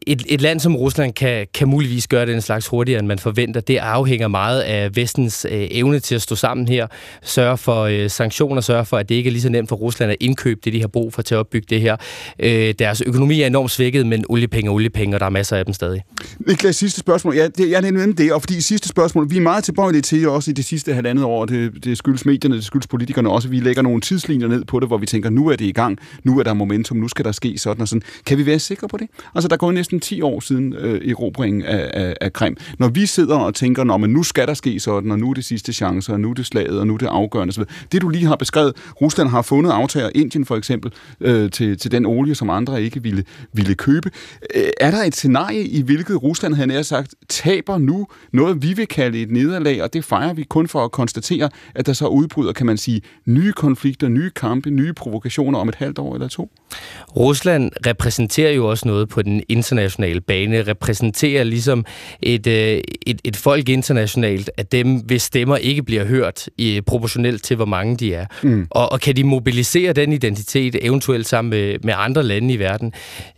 [0.07, 3.61] et, et land som Rusland kan, kan muligvis gøre den slags hurtigere, end man forventer.
[3.61, 6.87] Det afhænger meget af vestens øh, evne til at stå sammen her,
[7.21, 10.11] sørge for øh, sanktioner, sørge for, at det ikke er lige så nemt for Rusland
[10.11, 11.97] at indkøbe det, de har brug for til at opbygge det her.
[12.39, 15.65] Øh, deres økonomi er enormt svækket, men oliepenge og oliepenge, og der er masser af
[15.65, 16.03] dem stadig.
[16.39, 17.35] Niklas, sidste spørgsmål.
[17.35, 20.29] Ja, det, jeg er nemlig det, og fordi sidste spørgsmål, vi er meget tilbøjelige til
[20.29, 23.59] også i det sidste halvandet år, det, det skyldes medierne, det skyldes politikerne også, vi
[23.59, 26.39] lægger nogle tidslinjer ned på det, hvor vi tænker, nu er det i gang, nu
[26.39, 28.01] er der momentum, nu skal der ske sådan og sådan.
[28.25, 29.07] Kan vi være sikre på det?
[29.35, 32.57] Altså, der går næsten 10 år siden øh, erobringen af, af, af Krim.
[32.79, 35.33] Når vi sidder og tænker, Nå, men nu skal der ske sådan, og nu er
[35.33, 37.53] det sidste chance, og nu er det slaget, og nu er det afgørende.
[37.53, 40.91] Så det, du lige har beskrevet, Rusland har fundet aftager, Indien for eksempel,
[41.21, 43.23] øh, til, til den olie, som andre ikke ville,
[43.53, 44.11] ville købe.
[44.55, 48.73] Øh, er der et scenarie, i hvilket Rusland havde nær sagt, taber nu noget, vi
[48.73, 52.07] vil kalde et nederlag, og det fejrer vi kun for at konstatere, at der så
[52.07, 56.27] udbryder, kan man sige, nye konflikter, nye kampe, nye provokationer om et halvt år eller
[56.27, 56.51] to?
[57.15, 61.85] Rusland repræsenterer jo også noget på den internationale bane, repræsenterer ligesom
[62.21, 67.43] et, øh, et, et folk internationalt, at dem, hvis stemmer ikke bliver hørt i, proportionelt
[67.43, 68.25] til, hvor mange de er.
[68.43, 68.67] Mm.
[68.69, 72.93] Og, og kan de mobilisere den identitet, eventuelt sammen med, med andre lande i verden,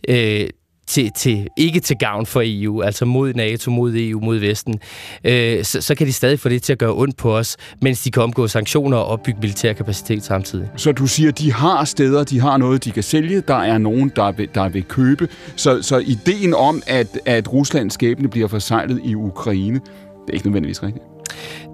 [0.08, 0.48] øh,
[0.88, 4.80] til, til, ikke til gavn for EU, altså mod NATO, mod EU, mod Vesten,
[5.24, 8.02] øh, så, så kan de stadig få det til at gøre ondt på os, mens
[8.02, 10.68] de kan omgå sanktioner og opbygge militær kapacitet samtidig.
[10.76, 14.12] Så du siger, de har steder, de har noget, de kan sælge, der er nogen,
[14.16, 15.28] der vil, der vil købe.
[15.56, 20.46] Så, så ideen om, at, at Ruslands skæbne bliver forsejlet i Ukraine, det er ikke
[20.46, 21.04] nødvendigvis rigtigt.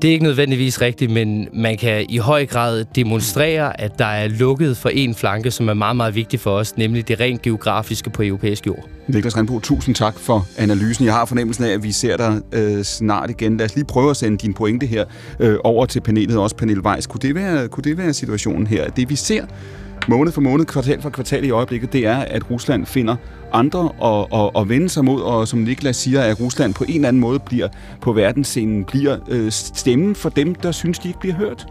[0.02, 4.28] Det er ikke nødvendigvis rigtigt, men man kan i høj grad demonstrere, at der er
[4.28, 8.10] lukket for en flanke, som er meget, meget vigtig for os, nemlig det rent geografiske
[8.10, 8.89] på europæisk jord.
[9.09, 11.05] Niklas Renbo, tusind tak for analysen.
[11.05, 13.56] Jeg har fornemmelsen af, at vi ser dig øh, snart igen.
[13.56, 15.05] Lad os lige prøve at sende din pointe her
[15.40, 17.06] øh, over til panelet, også Pernille Weiss.
[17.06, 18.90] Kunne det være, kunne det være situationen her?
[18.90, 19.44] Det vi ser
[20.09, 23.16] måned for måned, kvartal for kvartal i øjeblikket, det er, at Rusland finder
[23.52, 26.94] andre og, og, og vende sig mod, og som Niklas siger, at Rusland på en
[26.94, 27.68] eller anden måde bliver
[28.01, 31.66] på verdensscenen, bliver øh, stemmen for dem, der synes, de ikke bliver hørt.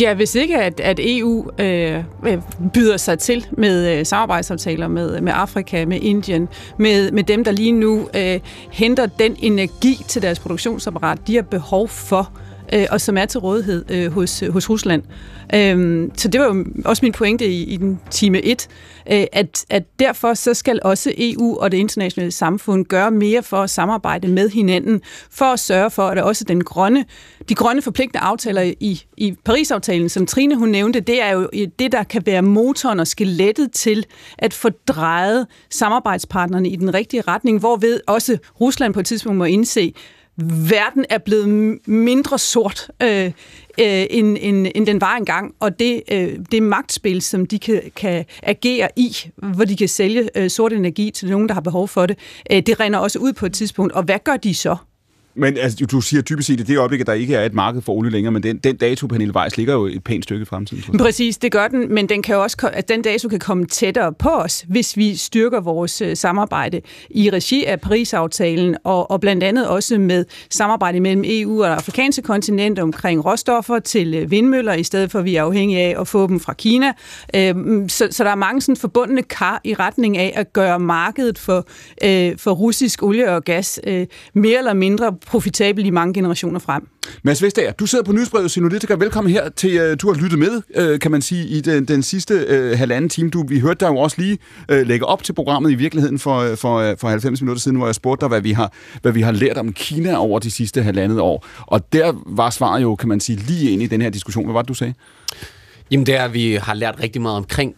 [0.00, 2.38] Ja, hvis ikke at, at EU øh, øh,
[2.74, 6.48] byder sig til med øh, samarbejdsaftaler med, med Afrika, med Indien,
[6.78, 8.40] med, med dem, der lige nu øh,
[8.70, 12.30] henter den energi til deres produktionsapparat, de har behov for,
[12.72, 15.02] øh, og som er til rådighed øh, hos, øh, hos Rusland.
[15.54, 18.68] Øh, så det var jo også min pointe i, i den time 1,
[19.12, 23.56] øh, at, at derfor så skal også EU og det internationale samfund gøre mere for
[23.56, 25.00] at samarbejde med hinanden,
[25.30, 27.04] for at sørge for, at også den grønne,
[27.48, 31.92] de grønne forpligtende aftaler i, i Paris-aftalen, som Trine hun nævnte, det er jo det,
[31.92, 34.06] der kan være motoren og skelettet til
[34.38, 39.44] at få drejet samarbejdspartnerne i den rigtige retning, hvorved også Rusland på et tidspunkt må
[39.44, 39.94] indse,
[40.70, 43.24] verden er blevet mindre sort, øh,
[43.80, 47.82] øh, end, end, end den var engang, og det, øh, det magtspil, som de kan,
[47.96, 51.88] kan agere i, hvor de kan sælge øh, sort energi til nogen, der har behov
[51.88, 52.18] for det,
[52.52, 53.92] øh, det render også ud på et tidspunkt.
[53.92, 54.76] Og hvad gør de så?
[55.36, 57.82] Men altså, du siger typisk set, at det øjeblik, at der ikke er et marked
[57.82, 60.44] for olie længere, men den, den dato, Pernille Weiss, ligger jo et pænt stykke i
[60.44, 60.98] fremtiden.
[60.98, 64.28] Præcis, det gør den, men den kan også, at den dato kan komme tættere på
[64.28, 66.80] os, hvis vi styrker vores øh, samarbejde
[67.10, 71.76] i regi af Paris-aftalen, og, og blandt andet også med samarbejde mellem EU og det
[71.76, 76.00] afrikanske kontinent omkring råstoffer til øh, vindmøller, i stedet for at vi er afhængige af
[76.00, 76.92] at få dem fra Kina.
[77.36, 81.38] Øhm, så, så der er mange sådan forbundne kar i retning af at gøre markedet
[81.38, 81.66] for,
[82.04, 83.80] øh, for russisk olie og gas
[84.34, 86.88] mere eller mindre profitabel i mange generationer frem.
[87.22, 88.94] Mads Vestager, du sidder på nyhedsbrevet Sinologica.
[88.94, 92.02] Velkommen her til, uh, du har lyttet med, uh, kan man sige, i den, den
[92.02, 93.30] sidste uh, halvanden time.
[93.30, 94.38] Du, vi hørte dig jo også lige
[94.72, 97.94] uh, lægge op til programmet i virkeligheden for, for, for 90 minutter siden, hvor jeg
[97.94, 98.72] spurgte dig, hvad vi, har,
[99.02, 101.46] hvad vi har lært om Kina over de sidste halvandet år.
[101.60, 104.44] Og der var svaret jo, kan man sige, lige ind i den her diskussion.
[104.44, 104.94] Hvad var det, du sagde?
[105.90, 107.74] Jamen det er, at vi har lært rigtig meget omkring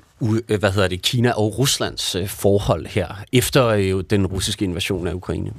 [0.46, 5.52] hvad hedder det, Kina og Ruslands forhold her, efter den russiske invasion af Ukraine.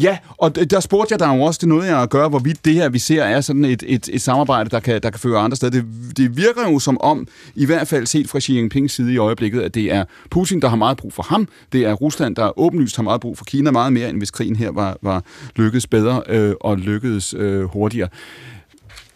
[0.00, 2.74] Ja, og der spurgte jeg dig jo også, det noget jeg at gøre, hvorvidt det
[2.74, 5.56] her, vi ser, er sådan et, et, et samarbejde, der kan, der kan føre andre
[5.56, 5.70] steder.
[5.70, 5.84] Det,
[6.16, 9.60] det virker jo som om, i hvert fald set fra Xi Jinpings side i øjeblikket,
[9.60, 11.48] at det er Putin, der har meget brug for ham.
[11.72, 14.56] Det er Rusland, der åbenlyst har meget brug for Kina, meget mere, end hvis krigen
[14.56, 15.22] her var, var
[15.56, 18.08] lykkedes bedre øh, og lykkedes øh, hurtigere.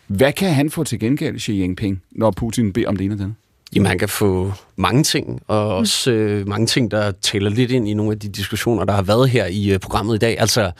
[0.07, 3.19] Hvad kan han få til gengæld, Xi Jinping, når Putin beder om det ene og
[3.19, 3.37] det andet?
[3.75, 7.89] Jamen, man kan få mange ting, og også øh, mange ting, der tæller lidt ind
[7.89, 10.41] i nogle af de diskussioner, der har været her i øh, programmet i dag.
[10.41, 10.71] Altså,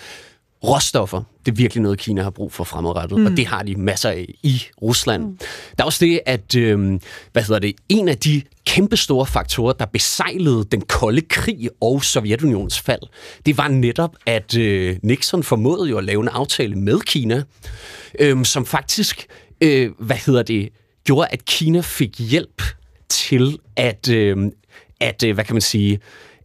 [0.65, 3.27] råstoffer, det er virkelig noget, Kina har brug for fremadrettet, mm.
[3.27, 5.25] og det har de masser af i Rusland.
[5.25, 5.39] Mm.
[5.79, 7.01] Der er også det, at øh,
[7.33, 12.05] hvad hedder det, en af de kæmpe store faktorer, der besejlede den kolde krig og
[12.05, 13.03] Sovjetunionens fald,
[13.47, 17.43] det var netop, at øh, Nixon formåede jo at lave en aftale med Kina,
[18.19, 19.27] øh, som faktisk,
[19.61, 20.69] øh, hvad hedder det,
[21.05, 22.63] gjorde, at Kina fik hjælp
[23.11, 24.37] til at, øh,
[25.01, 26.01] at hvad kan man sige,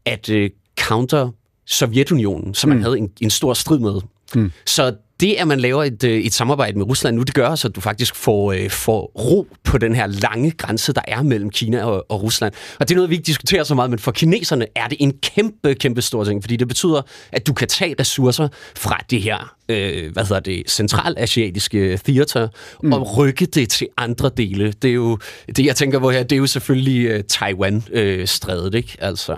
[0.05, 0.49] at øh,
[0.79, 1.29] counter
[1.65, 2.83] Sovjetunionen, som man mm.
[2.83, 4.01] havde en, en stor strid med.
[4.35, 4.51] Mm.
[4.65, 7.67] Så det, at man laver et, øh, et samarbejde med Rusland nu, det gør så,
[7.67, 11.49] at du faktisk får, øh, får ro på den her lange grænse, der er mellem
[11.49, 12.53] Kina og, og Rusland.
[12.79, 15.13] Og det er noget, vi ikke diskuterer så meget, men for kineserne er det en
[15.21, 19.55] kæmpe, kæmpe stor ting, fordi det betyder, at du kan tage ressourcer fra det her
[19.69, 22.47] øh, hvad hedder det, centralasiatiske theater,
[22.83, 22.93] mm.
[22.93, 24.73] og rykke det til andre dele.
[24.81, 25.17] Det er jo,
[25.47, 28.97] det jeg tænker på her, det er jo selvfølgelig uh, Taiwan-strædet, øh, ikke?
[28.99, 29.35] Altså.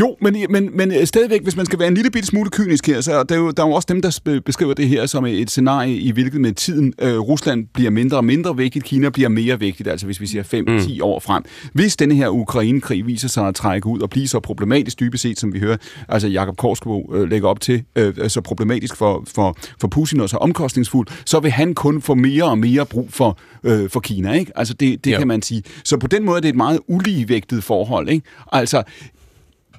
[0.00, 2.86] Jo, men, men, men øh, stadigvæk, hvis man skal være en lille bitte smule kynisk
[2.86, 5.26] her, så der er jo, der er jo også dem, der beskriver det her som
[5.26, 9.28] et scenarie, i hvilket med tiden øh, Rusland bliver mindre og mindre vigtigt, Kina bliver
[9.28, 11.02] mere vigtigt, altså hvis vi siger 5-10 mm.
[11.02, 11.44] år frem.
[11.72, 15.38] Hvis denne her Ukraine-krig viser sig at trække ud og blive så problematisk dybest set,
[15.40, 15.76] som vi hører,
[16.08, 20.30] altså Jakob Korsgaard øh, lægger op til, øh, så problematisk for, for, for Putin og
[20.30, 24.32] så omkostningsfuld, så vil han kun få mere og mere brug for, øh, for Kina.
[24.32, 24.52] Ikke?
[24.56, 25.18] Altså det, det ja.
[25.18, 25.62] kan man sige.
[25.84, 28.08] Så på den måde er det et meget uligevægtet forhold.
[28.08, 28.26] Ikke?
[28.52, 28.82] Altså,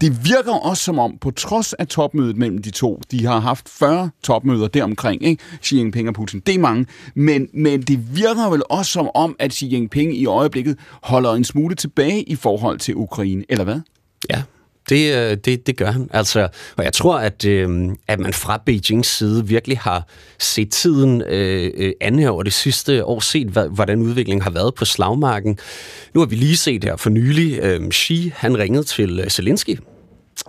[0.01, 3.69] det virker også som om, på trods af topmødet mellem de to, de har haft
[3.69, 5.43] 40 topmøder deromkring, ikke?
[5.63, 6.85] Xi Jinping og Putin, det er mange,
[7.15, 11.43] men, men det virker vel også som om, at Xi Jinping i øjeblikket holder en
[11.43, 13.79] smule tilbage i forhold til Ukraine, eller hvad?
[14.29, 14.43] Ja,
[14.89, 16.09] det, øh, det, det gør han.
[16.13, 16.47] Altså,
[16.77, 20.07] og jeg tror, at, øh, at man fra Beijings side virkelig har
[20.39, 24.85] set tiden øh, øh her over det sidste år, set hvordan udviklingen har været på
[24.85, 25.57] slagmarken.
[26.13, 29.77] Nu har vi lige set her for nylig, øh, Xi, han ringede til øh, Zelensky,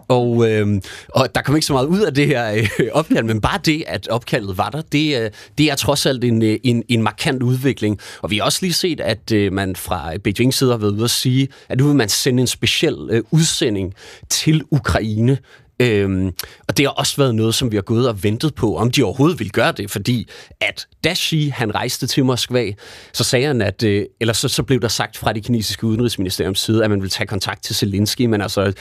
[0.09, 3.41] og, øh, og der kom ikke så meget ud af det her øh, opkald, men
[3.41, 6.83] bare det, at opkaldet var der, det, øh, det er trods alt en, øh, en,
[6.89, 7.99] en markant udvikling.
[8.23, 11.05] Og vi har også lige set, at øh, man fra Beijing side har været ude
[11.05, 13.95] at sige, at nu vil man sende en speciel øh, udsending
[14.28, 15.39] til Ukraine,
[15.81, 16.27] Øhm,
[16.69, 19.03] og det har også været noget, som vi har gået og ventet på, om de
[19.03, 20.28] overhovedet vil gøre det, fordi
[20.61, 22.73] at da Xi, han rejste til Moskva,
[23.12, 26.61] så sagde han, at, øh, eller så, så blev der sagt fra det kinesiske udenrigsministeriums
[26.61, 28.73] side, at man ville tage kontakt til Zelensky, men altså,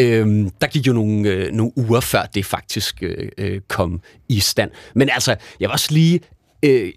[0.00, 4.40] øhm, der gik jo nogle, øh, nogle uger før det faktisk øh, øh kom i
[4.40, 4.70] stand.
[4.94, 6.20] Men altså, jeg vil også lige
[6.64, 6.92] Øh,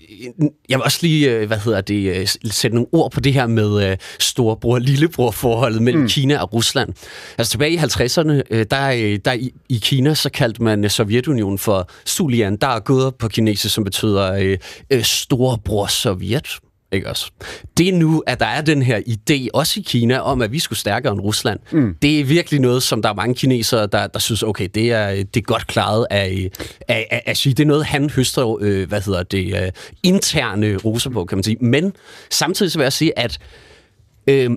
[0.69, 3.48] jeg vil også lige, øh, hvad hedder det, øh, sætte nogle ord på det her
[3.48, 6.07] med øh, storebror-lillebror-forholdet mellem mm.
[6.07, 6.94] Kina og Rusland.
[7.38, 11.89] Altså tilbage i 50'erne, øh, der, der i, i Kina, så kaldte man Sovjetunionen for
[12.06, 12.56] Sulian.
[12.56, 14.57] Der er gået på kinesisk, som betyder øh,
[14.89, 16.60] øh, storebror Sovjet.
[16.91, 17.31] Ikke også?
[17.77, 20.80] Det nu, at der er den her idé, også i Kina, om at vi skulle
[20.80, 21.59] stærkere end Rusland.
[21.72, 21.95] Mm.
[22.01, 25.09] Det er virkelig noget, som der er mange kinesere, der, der synes, okay, det er,
[25.09, 26.49] det er godt klaret af,
[26.88, 29.72] af, af, af Det er noget, han høster, øh, hvad hedder det, øh,
[30.03, 31.57] interne roser på, kan man sige.
[31.61, 31.93] Men
[32.30, 33.39] samtidig så vil jeg sige, at
[34.27, 34.51] øh,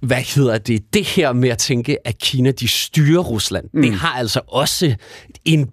[0.00, 3.82] hvad hedder det, det her med at tænke, at Kina de styrer Rusland, mm.
[3.82, 4.94] det har altså også
[5.44, 5.70] en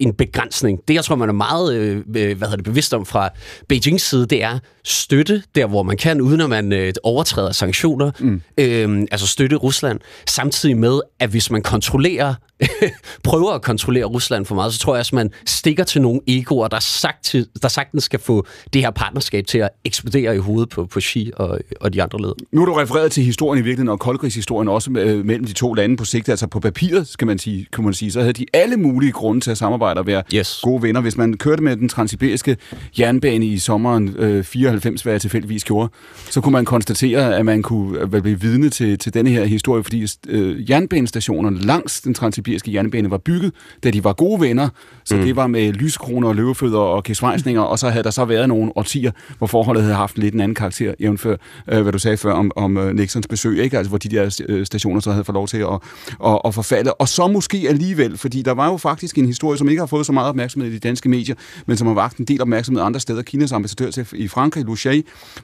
[0.00, 0.80] en begrænsning.
[0.88, 3.28] Det, jeg tror, man er meget øh, øh, hvad hedder det, bevidst om fra
[3.68, 8.10] Beijings side, det er støtte der, hvor man kan, uden at man øh, overtræder sanktioner.
[8.18, 8.42] Mm.
[8.58, 10.00] Øh, altså støtte Rusland.
[10.26, 12.34] Samtidig med, at hvis man kontrollerer,
[13.24, 16.68] prøver at kontrollere Rusland for meget, så tror jeg, at man stikker til nogle egoer,
[16.68, 20.86] der, sagt der sagtens skal få det her partnerskab til at eksplodere i hovedet på,
[20.86, 22.34] på Xi og, og de andre ledere.
[22.52, 25.74] Nu er du refereret til historien i virkeligheden, og koldkrigshistorien også øh, mellem de to
[25.74, 26.28] lande på sigt.
[26.28, 29.40] Altså på papiret, skal man sige, kan man sige, så havde de alle mulige grunde
[29.40, 30.60] til at samarbejde og være yes.
[30.62, 31.00] gode venner.
[31.00, 32.56] Hvis man kørte med den transsibiriske
[32.98, 35.88] jernbane i sommeren øh, 94, hvad jeg tilfældigvis gjorde,
[36.30, 39.84] så kunne man konstatere, at man kunne øh, blive vidne til, til denne her historie,
[39.84, 43.52] fordi øh, jernbanestationerne langs den transsibiriske jernbane var bygget,
[43.84, 44.68] da de var gode venner.
[45.04, 45.22] Så mm.
[45.22, 48.72] det var med lyskroner og løvefødder og kisvejsninger, og så havde der så været nogle
[48.76, 51.36] årtier, hvor forholdet havde haft lidt en anden karakter, jævnfør,
[51.68, 53.78] øh, hvad du sagde før om, om uh, Nixons besøg, ikke?
[53.78, 55.78] Altså, hvor de der øh, stationer så havde fået lov til at,
[56.26, 56.92] at, at forfalde.
[56.92, 60.06] Og så måske alligevel, fordi der var jo faktisk en historie, som ikke har fået
[60.06, 61.34] så meget opmærksomhed i de danske medier,
[61.66, 63.22] men som har vagt en del opmærksomhed andre steder.
[63.22, 64.76] Kinas ambassadør til i Frankrig, Lu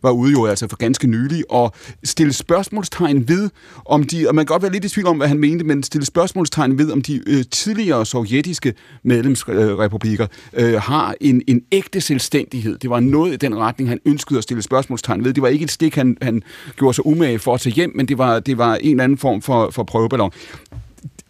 [0.03, 3.51] var ude jo altså for ganske nylig og stille spørgsmålstegn ved,
[3.85, 5.83] om de, og man kan godt være lidt i tvivl om, hvad han mente, men
[5.83, 12.79] stille spørgsmålstegn ved, om de øh, tidligere sovjetiske medlemsrepublikker øh, har en, en ægte selvstændighed.
[12.79, 15.33] Det var noget i den retning, han ønskede at stille spørgsmålstegn ved.
[15.33, 16.43] Det var ikke et stik, han, han
[16.77, 19.19] gjorde sig umage for at tage hjem, men det var, det var en eller anden
[19.19, 20.33] form for, for prøveballon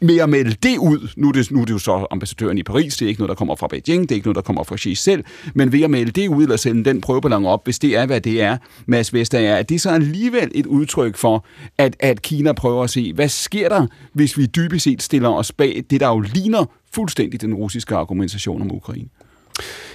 [0.01, 2.62] med at melde det ud, nu er det, nu er det jo så ambassadøren i
[2.62, 4.64] Paris, det er ikke noget, der kommer fra Beijing, det er ikke noget, der kommer
[4.64, 5.24] fra Xi selv,
[5.55, 8.20] men ved at melde det ud, eller sende den prøveballon op, hvis det er, hvad
[8.20, 8.56] det er,
[8.86, 11.47] Mads Vester er det så alligevel et udtryk for,
[11.78, 15.52] at, at Kina prøver at se, hvad sker der, hvis vi dybest set stiller os
[15.52, 16.64] bag det, der jo ligner
[16.94, 19.09] fuldstændig den russiske argumentation om Ukraine?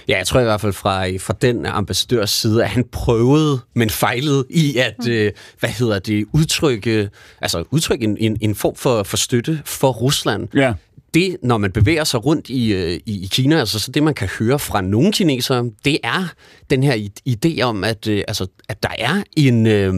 [0.08, 3.90] Ja, jeg tror i hvert fald fra, fra den ambassadørs side, at han prøvede, men
[3.90, 5.10] fejlede i at, mm.
[5.10, 7.10] øh, hvad hedder det, udtrykke,
[7.40, 10.48] altså udtrykke en, en, en form for, for støtte for Rusland.
[10.54, 10.72] Ja
[11.14, 14.14] det, når man bevæger sig rundt i, øh, i, i Kina, altså så det, man
[14.14, 16.32] kan høre fra nogle kinesere, det er
[16.70, 19.92] den her idé om, at, øh, altså, at der er en øh,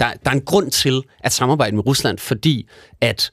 [0.00, 2.68] der, der er en grund til at samarbejde med Rusland, fordi
[3.00, 3.30] at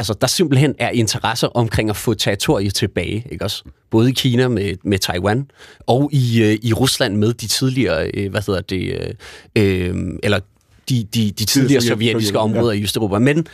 [0.00, 3.64] altså, der simpelthen er interesser omkring at få territoriet tilbage, ikke også?
[3.90, 5.50] Både i Kina med, med Taiwan,
[5.86, 9.14] og i, øh, i Rusland med de tidligere, øh, hvad hedder det,
[9.56, 10.40] øh, øh, eller
[10.88, 12.80] de, de, de tidligere sovjetiske områder ja.
[12.80, 13.18] i Østeuropa.
[13.18, 13.46] Men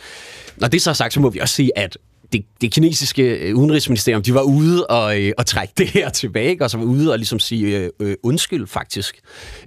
[0.57, 1.97] når det så er sagt, så må vi også sige, at
[2.33, 6.49] det, det kinesiske øh, udenrigsministerium, de var ude og, øh, og trække det her tilbage,
[6.49, 6.63] ikke?
[6.63, 9.19] og så var ude og ligesom sige øh, øh, undskyld faktisk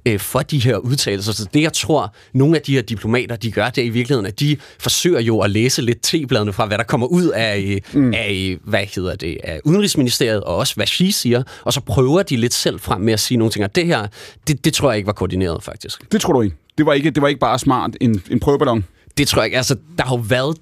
[0.07, 1.33] øh, for de her udtalelser.
[1.33, 4.27] Så det, jeg tror, nogle af de her diplomater, de gør, det er i virkeligheden,
[4.27, 8.03] at de forsøger jo at læse lidt tebladene fra, hvad der kommer ud af, øh,
[8.03, 8.15] mm.
[8.15, 12.37] af hvad hedder det, af udenrigsministeriet, og også hvad Xi siger, og så prøver de
[12.37, 14.07] lidt selv frem med at sige nogle ting, og det her,
[14.49, 16.13] det, det tror jeg ikke var koordineret faktisk.
[16.13, 16.57] Det tror du ikke?
[16.79, 18.85] Det var ikke, det var ikke bare smart en, en prøveballon?
[19.21, 19.57] Det tror jeg ikke.
[19.57, 20.57] Altså, der har jo været...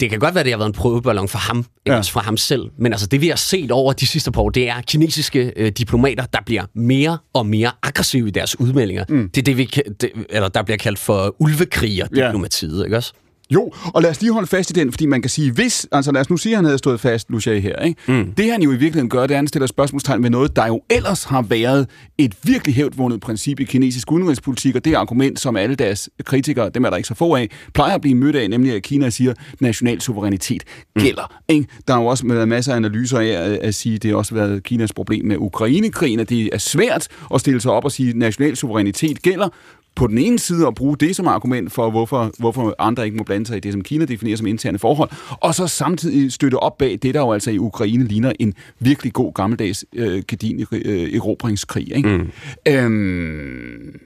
[0.00, 1.96] Det kan godt være, det har været en prøveballon for ham, ja.
[1.96, 2.62] også fra ham selv.
[2.78, 5.72] Men altså, det vi har set over de sidste par år, det er kinesiske øh,
[5.72, 9.04] diplomater, der bliver mere og mere aggressive i deres udmeldinger.
[9.08, 9.30] Mm.
[9.34, 9.70] Det er det, vi,
[10.00, 12.84] det, eller der bliver kaldt for ulvekriger-diplomatiet, ja.
[12.84, 13.12] ikke også?
[13.50, 16.12] Jo, og lad os lige holde fast i den, fordi man kan sige, hvis, altså
[16.12, 18.00] lad os nu sige, at han havde stået fast, Lucia, her, ikke?
[18.08, 18.32] Mm.
[18.32, 20.66] det han jo i virkeligheden gør, det er, at han stiller spørgsmålstegn ved noget, der
[20.66, 25.56] jo ellers har været et virkelig hævdvundet princip i kinesisk udenrigspolitik, og det argument, som
[25.56, 28.50] alle deres kritikere, dem er der ikke så få af, plejer at blive mødt af,
[28.50, 30.64] nemlig at Kina siger, at national suverænitet
[30.96, 31.02] mm.
[31.02, 31.32] gælder.
[31.48, 31.54] Mm.
[31.54, 31.66] Ikke?
[31.88, 34.18] Der har jo også været masser af analyser af at, at sige, at det har
[34.18, 37.92] også været Kinas problem med Ukrainekrigen, at det er svært at stille sig op og
[37.92, 39.48] sige, at national suverænitet gælder,
[39.94, 43.22] på den ene side at bruge det som argument for, hvorfor, hvorfor andre ikke må
[43.24, 46.78] blande sig i det, som Kina definerer som interne forhold, og så samtidig støtte op
[46.78, 51.14] bag det, der jo altså i Ukraine ligner en virkelig god gammeldags øh, gedin øh,
[51.14, 51.96] erobringskrig.
[51.96, 52.08] Ikke?
[52.08, 52.30] Mm.
[52.68, 54.00] Øhm,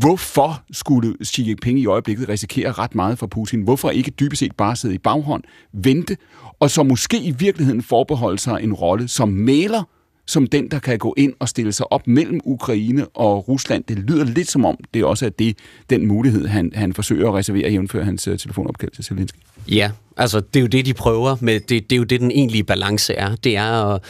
[0.00, 3.62] Hvorfor skulle Xi Jinping i øjeblikket risikere ret meget for Putin?
[3.62, 5.42] Hvorfor ikke dybest set bare sidde i baghånd,
[5.72, 6.16] vente,
[6.60, 9.82] og så måske i virkeligheden forbeholde sig en rolle som maler
[10.28, 13.84] som den, der kan gå ind og stille sig op mellem Ukraine og Rusland.
[13.88, 15.56] Det lyder lidt som om, det også er det,
[15.90, 19.38] den mulighed, han, han forsøger at reservere, jævnfør hans uh, telefonopkald til Zelensky.
[19.68, 21.60] Ja, altså det er jo det, de prøver med.
[21.60, 23.36] Det, det er jo det, den egentlige balance er.
[23.36, 24.02] Det er at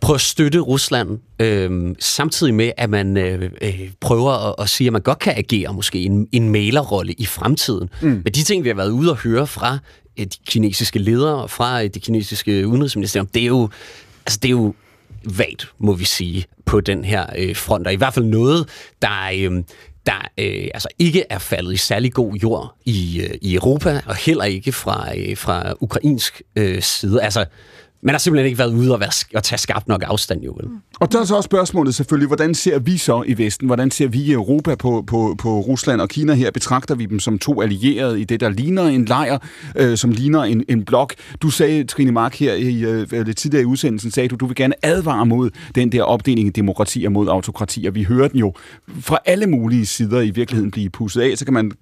[0.00, 4.86] prøve at støtte Rusland, øh, samtidig med, at man øh, øh, prøver at, at sige,
[4.86, 7.88] at man godt kan agere måske en, en mailerrolle i fremtiden.
[8.02, 8.08] Mm.
[8.08, 9.78] Men de ting, vi har været ude og høre fra
[10.18, 13.68] de kinesiske ledere, fra det kinesiske udenrigsministerium, det er jo,
[14.26, 14.74] altså det er jo
[15.26, 17.86] vagt, må vi sige, på den her øh, front.
[17.86, 18.68] Og i hvert fald noget,
[19.02, 19.62] der, øh,
[20.06, 24.16] der øh, altså ikke er faldet i særlig god jord i, øh, i Europa, og
[24.16, 27.22] heller ikke fra, øh, fra ukrainsk øh, side.
[27.22, 27.44] Altså,
[28.06, 30.68] man har simpelthen ikke været ude og, være, og tage skarpt nok afstand, jo vel?
[30.68, 30.76] Mm.
[31.00, 33.66] Og der er så også spørgsmålet selvfølgelig, hvordan ser vi så i Vesten?
[33.66, 36.50] Hvordan ser vi i Europa på, på, på Rusland og Kina her?
[36.50, 39.38] Betragter vi dem som to allierede i det, der ligner en lejr,
[39.76, 41.14] øh, som ligner en, en blok?
[41.42, 44.56] Du sagde, Trine Mark, her i, øh, lidt tidligere i udsendelsen, sagde du, du vil
[44.56, 48.38] gerne advare mod den der opdeling i demokrati og mod autokrati, og vi hører den
[48.38, 48.52] jo
[49.00, 51.38] fra alle mulige sider i virkeligheden blive pusset af.
[51.38, 51.72] Så kan man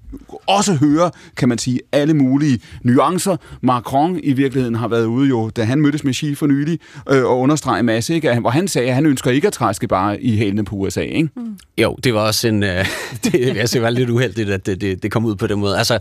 [0.46, 3.36] også høre, kan man sige, alle mulige nuancer.
[3.62, 6.78] Macron i virkeligheden har været ude jo, da han mødtes med Xi for nylig,
[7.10, 8.40] øh, og understrege en masse, ikke?
[8.40, 11.00] hvor han sagde, at han ønsker ikke at træske bare i hælene på USA.
[11.00, 11.28] Ikke?
[11.36, 11.56] Mm.
[11.78, 12.62] Jo, det var også en...
[12.62, 12.86] Øh,
[13.24, 15.78] det, jeg var lidt uheldigt, at det, det, det kom ud på den måde.
[15.78, 15.98] Altså,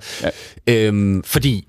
[0.68, 0.88] ja.
[0.88, 1.68] øhm, fordi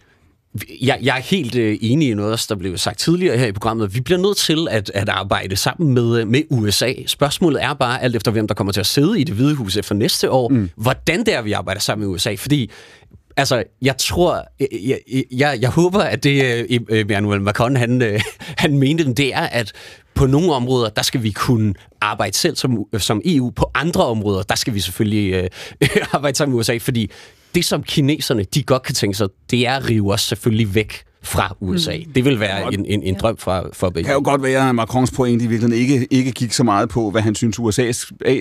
[0.80, 3.94] jeg, jeg er helt øh, enig i noget, der blev sagt tidligere her i programmet.
[3.94, 6.92] Vi bliver nødt til at, at arbejde sammen med, øh, med USA.
[7.06, 9.76] Spørgsmålet er bare, alt efter hvem der kommer til at sidde i det hvide hus
[9.76, 10.70] efter næste år, mm.
[10.76, 12.34] hvordan det er, vi arbejder sammen med USA.
[12.38, 12.70] Fordi
[13.36, 14.98] Altså, jeg tror, jeg,
[15.32, 18.20] jeg, jeg håber, at det øh, øh, Emmanuel Macron, han, øh,
[18.58, 19.72] han mente, det er, at
[20.14, 23.50] på nogle områder, der skal vi kunne arbejde selv som, som EU.
[23.50, 25.50] På andre områder, der skal vi selvfølgelig øh,
[26.12, 27.10] arbejde sammen med USA, fordi
[27.54, 31.04] det, som kineserne de godt kan tænke sig, det er at rive os selvfølgelig væk
[31.24, 31.96] fra USA.
[31.96, 32.12] Mm.
[32.12, 33.98] Det vil være en, en, en drøm fra, for begge.
[33.98, 36.88] Det kan jo godt være, at Macrons pointe i virkeligheden ikke, ikke gik så meget
[36.88, 37.92] på, hvad han synes USA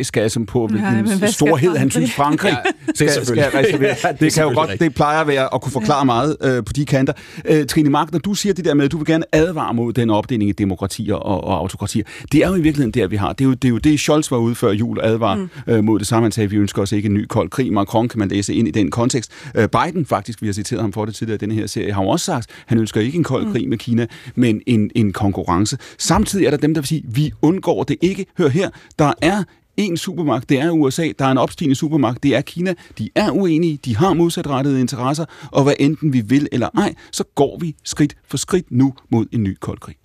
[0.04, 2.58] skal, som på, hvilken storhed han synes Frankrig
[2.88, 3.96] ja, skal, skal reservere.
[4.04, 6.64] Ja, det, det kan jo godt, det plejer at være at kunne forklare meget øh,
[6.64, 7.14] på de kanter.
[7.46, 9.94] Øh, Trine Mark, når du siger det der med, at du vil gerne advare mod
[9.94, 13.34] den opdeling i demokratier og, og autokratier, det er jo i virkeligheden der, vi har.
[13.34, 15.50] Det er jo det, er jo det Scholz var ude før jul og advar mm.
[15.68, 16.26] øh, mod det samme.
[16.26, 17.74] Han sagde, at vi ønsker os ikke en ny kold krig.
[17.74, 19.32] Macron kan man læse ind i den kontekst.
[19.56, 22.04] Øh, Biden, faktisk, vi har citeret ham for det tidligere i denne her serie, har
[22.04, 23.52] jo også sagt, han ønsker ikke en kold mm.
[23.52, 25.78] krig med Kina, men en, en konkurrence.
[25.98, 28.26] Samtidig er der dem, der vil sige, vi undgår det ikke.
[28.38, 28.70] Hør her,
[29.00, 29.44] der er
[29.78, 31.12] en supermagt, det er USA.
[31.20, 32.74] Der er en opstigende supermagt, det er Kina.
[32.98, 37.24] De er uenige, de har modsatrettede interesser, og hvad enten vi vil eller ej, så
[37.36, 39.96] går vi skridt for skridt nu mod en ny kold krig.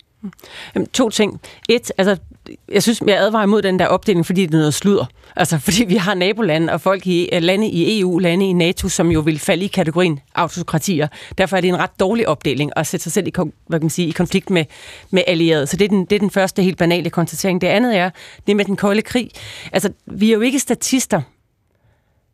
[0.75, 1.41] Jamen, to ting.
[1.69, 2.17] Et, altså,
[2.71, 5.05] jeg synes, jeg advarer imod den der opdeling, fordi det er noget sludder.
[5.35, 8.89] Altså, fordi vi har nabolande og folk i øh, lande i EU, lande i NATO,
[8.89, 11.07] som jo vil falde i kategorien autokratier.
[11.37, 13.31] Derfor er det en ret dårlig opdeling at sætte sig selv i,
[13.67, 14.65] hvad kan man sige, i konflikt med,
[15.11, 15.67] med allierede.
[15.67, 17.61] Så det er, den, det er den første helt banale konstatering.
[17.61, 18.09] Det andet er
[18.47, 19.29] det med den kolde krig.
[19.71, 21.21] Altså, vi er jo ikke statister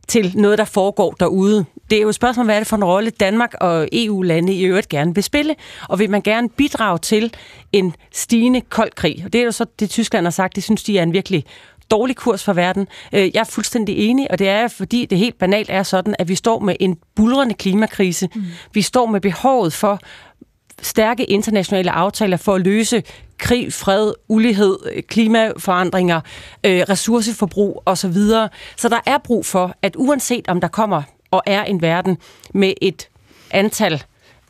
[0.08, 1.66] til noget, der foregår derude.
[1.90, 4.64] Det er jo et spørgsmål, hvad er det for en rolle Danmark og EU-lande i
[4.64, 5.56] øvrigt gerne vil spille,
[5.90, 7.34] og vil man gerne bidrage til
[7.74, 9.22] en stigende kold krig?
[9.26, 11.46] Og det er jo så det, Tyskland har sagt, det synes de er en virkelig
[11.92, 12.88] dårlig kurs for verden.
[13.14, 16.28] Øh, jeg er fuldstændig enig, og det er fordi det helt banalt er sådan, at
[16.28, 18.30] vi står med en bulrende klimakrise.
[18.36, 18.44] Mm.
[18.74, 20.00] Vi står med behovet for
[20.82, 23.04] stærke internationale aftaler for at løse
[23.38, 26.22] krig, fred, ulighed, klimaforandringer,
[26.64, 28.14] øh, ressourceforbrug osv.
[28.78, 31.04] Så der er brug for, at uanset om der kommer
[31.36, 32.18] og er en verden
[32.54, 33.10] med et
[33.52, 34.04] antal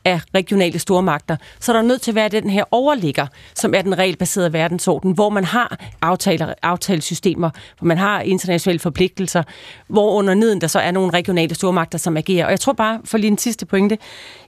[0.06, 3.82] af regionale stormagter, så er der nødt til at være den her overligger, som er
[3.82, 7.50] den regelbaserede verdensorden, hvor man har aftaler, aftalesystemer,
[7.80, 9.44] hvor man har internationale forpligtelser,
[9.88, 12.46] hvor under neden der så er nogle regionale stormagter, som agerer.
[12.46, 13.98] Og jeg tror bare, for lige en sidste pointe,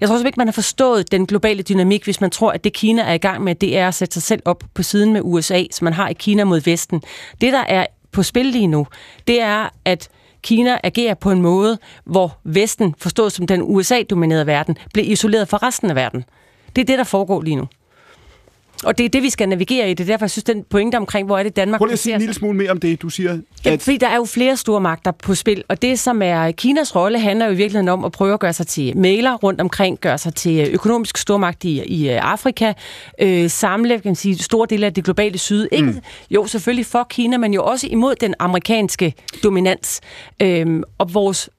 [0.01, 3.01] jeg tror ikke, man har forstået den globale dynamik, hvis man tror, at det Kina
[3.01, 5.63] er i gang med, det er at sætte sig selv op på siden med USA,
[5.71, 7.01] som man har i Kina mod Vesten.
[7.41, 8.87] Det, der er på spil lige nu,
[9.27, 10.09] det er, at
[10.47, 15.57] Kina agerer på en måde, hvor Vesten, forstået som den USA-dominerede verden, bliver isoleret fra
[15.57, 16.23] resten af verden.
[16.75, 17.67] Det er det, der foregår lige nu.
[18.83, 19.93] Og det er det, vi skal navigere i.
[19.93, 21.79] Det er derfor, jeg synes, den pointe omkring, hvor er det Danmark...
[21.79, 23.33] Prøv lige at sige en lille smule mere om det, du siger.
[23.33, 23.39] At...
[23.65, 26.95] Ja, fordi der er jo flere store magter på spil, og det, som er Kinas
[26.95, 29.99] rolle, handler jo i virkeligheden om at prøve at gøre sig til mailer rundt omkring,
[29.99, 32.73] gøre sig til økonomisk stormagt i, i øh, Afrika,
[33.21, 35.67] øh, samle kan man sige, store dele af det globale syd.
[35.71, 36.01] Ikke, mm.
[36.29, 39.13] Jo, selvfølgelig for Kina, men jo også imod den amerikanske
[39.43, 40.01] dominans.
[40.41, 41.49] Øh, og vores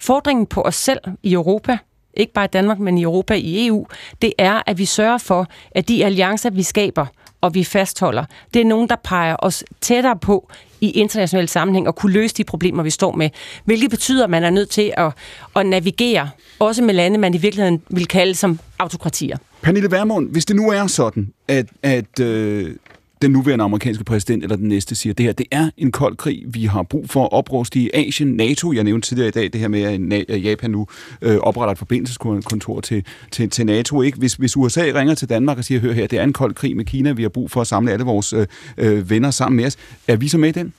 [0.00, 1.78] fordringen på os selv i Europa,
[2.14, 3.86] ikke bare i Danmark, men i Europa, i EU,
[4.22, 7.06] det er, at vi sørger for, at de alliancer, vi skaber
[7.40, 8.24] og vi fastholder,
[8.54, 10.50] det er nogen, der peger os tættere på
[10.80, 13.30] i international sammenhæng og kunne løse de problemer, vi står med.
[13.64, 15.12] Hvilket betyder, at man er nødt til at,
[15.56, 19.36] at navigere, også med lande, man i virkeligheden vil kalde som autokratier.
[19.62, 22.74] Pernille Vermund, hvis det nu er sådan, at, at øh,
[23.22, 26.42] den nuværende amerikanske præsident eller den næste siger, det her det er en kold krig.
[26.46, 28.72] Vi har brug for at opruste i Asien, NATO.
[28.72, 30.86] Jeg nævnte tidligere i dag det her med, at Japan nu
[31.22, 34.02] øh, opretter et forbindelseskontor til, til, til NATO.
[34.02, 34.18] Ikke?
[34.18, 36.76] Hvis, hvis USA ringer til Danmark og siger, hør her, det er en kold krig
[36.76, 39.66] med Kina, vi har brug for at samle alle vores øh, øh venner sammen med
[39.66, 39.76] os.
[40.08, 40.72] Er vi så med i den?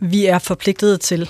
[0.00, 1.28] Vi er forpligtet til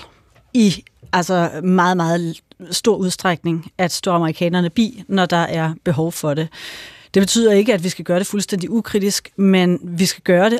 [0.53, 0.83] i
[1.13, 2.41] altså meget, meget
[2.71, 6.47] stor udstrækning at stå amerikanerne bi, når der er behov for det.
[7.13, 10.59] Det betyder ikke, at vi skal gøre det fuldstændig ukritisk, men vi skal gøre det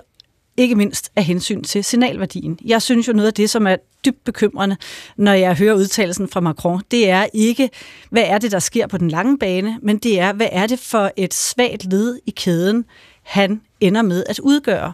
[0.58, 2.60] ikke mindst af hensyn til signalværdien.
[2.66, 4.78] Jeg synes jo noget af det, som er dybt bekymrende,
[5.18, 7.70] når jeg hører udtalelsen fra Macron, det er ikke,
[8.10, 10.80] hvad er det, der sker på den lange bane, men det er, hvad er det
[10.80, 12.86] for et svagt led i kæden,
[13.24, 14.94] han ender med at udgøre.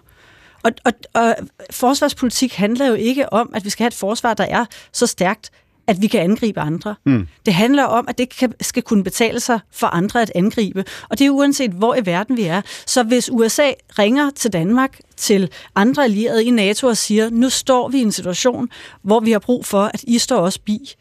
[0.64, 1.36] Og, og, og
[1.72, 5.52] forsvarspolitik handler jo ikke om, at vi skal have et forsvar, der er så stærkt,
[5.88, 6.96] at vi kan angribe andre.
[7.06, 7.28] Mm.
[7.46, 10.86] Det handler om, at det kan, skal kunne betale sig for andre at angribe.
[11.10, 12.62] Og det er uanset, hvor i verden vi er.
[12.88, 17.90] Så hvis USA ringer til Danmark, til andre allierede i NATO og siger, nu står
[17.90, 18.70] vi i en situation,
[19.02, 20.96] hvor vi har brug for, at I står også bi,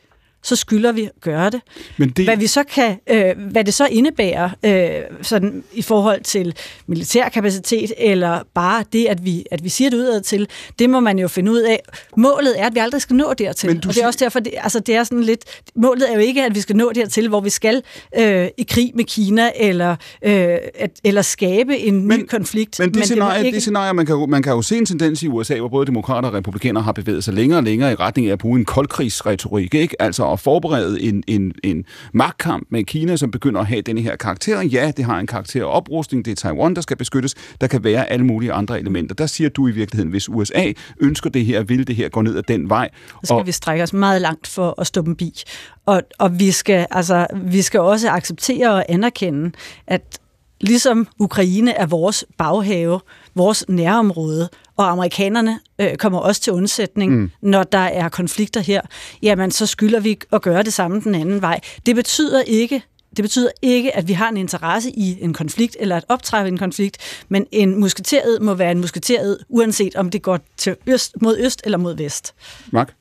[0.45, 1.61] så skylder vi at gøre det.
[1.97, 2.25] Men det...
[2.25, 6.55] Hvad, vi så kan, øh, hvad det så indebærer øh, sådan, i forhold til
[6.87, 10.49] militærkapacitet, eller bare det, at vi, at vi siger det udad til,
[10.79, 11.81] det må man jo finde ud af.
[12.17, 13.71] Målet er, at vi aldrig skal nå dertil.
[13.71, 15.45] Men du og det er også derfor, det, altså, det er sådan lidt,
[15.77, 17.83] målet er jo ikke, at vi skal nå dertil, hvor vi skal
[18.19, 19.91] øh, i krig med Kina, eller,
[20.23, 22.79] øh, at, eller skabe en men, ny konflikt.
[22.79, 23.55] Men det, men scenarie, det, ikke...
[23.55, 26.29] det scenarie, man kan, man kan jo se en tendens i USA, hvor både demokrater
[26.29, 29.75] og republikanere har bevæget sig længere og længere i retning af at bruge en koldkrigsretorik,
[29.75, 30.03] ikke?
[30.03, 34.17] Altså at forberede en, en, en magtkamp med Kina, som begynder at have den her
[34.17, 34.63] karakter.
[34.63, 37.35] Ja, det har en karakter af oprustning, det er Taiwan, der skal beskyttes.
[37.61, 39.15] Der kan være alle mulige andre elementer.
[39.15, 42.37] Der siger du i virkeligheden, hvis USA ønsker det her, vil det her gå ned
[42.37, 42.91] ad den vej.
[42.95, 43.47] Så skal og...
[43.47, 45.43] vi strække os meget langt for at stoppe en bi.
[45.87, 49.53] Og, og vi, skal, altså, vi skal også acceptere og anerkende,
[49.87, 50.19] at
[50.61, 53.01] ligesom Ukraine er vores baghave,
[53.35, 57.31] vores nærområde, og amerikanerne øh, kommer også til undsætning, mm.
[57.43, 58.81] når der er konflikter her,
[59.23, 61.61] jamen så skylder vi at gøre det samme den anden vej.
[61.87, 62.83] Det betyder ikke,
[63.17, 66.59] det betyder ikke, at vi har en interesse i en konflikt, eller at optræde en
[66.59, 71.39] konflikt, men en musketeret må være en musketeret, uanset om det går til øst, mod
[71.39, 72.35] øst eller mod vest.
[72.73, 72.95] Mark?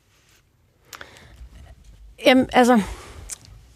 [2.26, 2.82] Jamen, altså,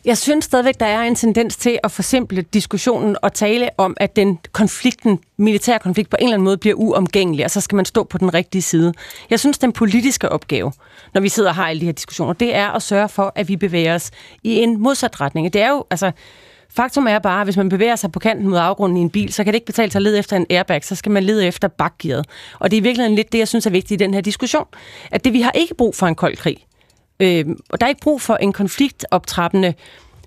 [0.08, 4.16] jeg synes stadigvæk, der er en tendens til at forsimple diskussionen og tale om, at
[4.16, 7.86] den konflikten, militær konflikt på en eller anden måde bliver uomgængelig, og så skal man
[7.86, 8.94] stå på den rigtige side.
[9.30, 10.72] Jeg synes, den politiske opgave,
[11.14, 13.48] når vi sidder og har alle de her diskussioner, det er at sørge for, at
[13.48, 14.12] vi bevæger os
[14.44, 15.54] i en modsat retning.
[15.54, 16.12] Det er jo, altså,
[16.70, 19.34] Faktum er bare, at hvis man bevæger sig på kanten mod afgrunden i en bil,
[19.34, 21.48] så kan det ikke betale sig at lede efter en airbag, så skal man lede
[21.48, 22.26] efter bakgearet.
[22.60, 24.66] Og det er virkelig lidt det, jeg synes er vigtigt i den her diskussion.
[25.12, 26.58] At det, vi har ikke brug for en kold krig.
[27.20, 29.74] Øh, og der er ikke brug for en konfliktoptrappende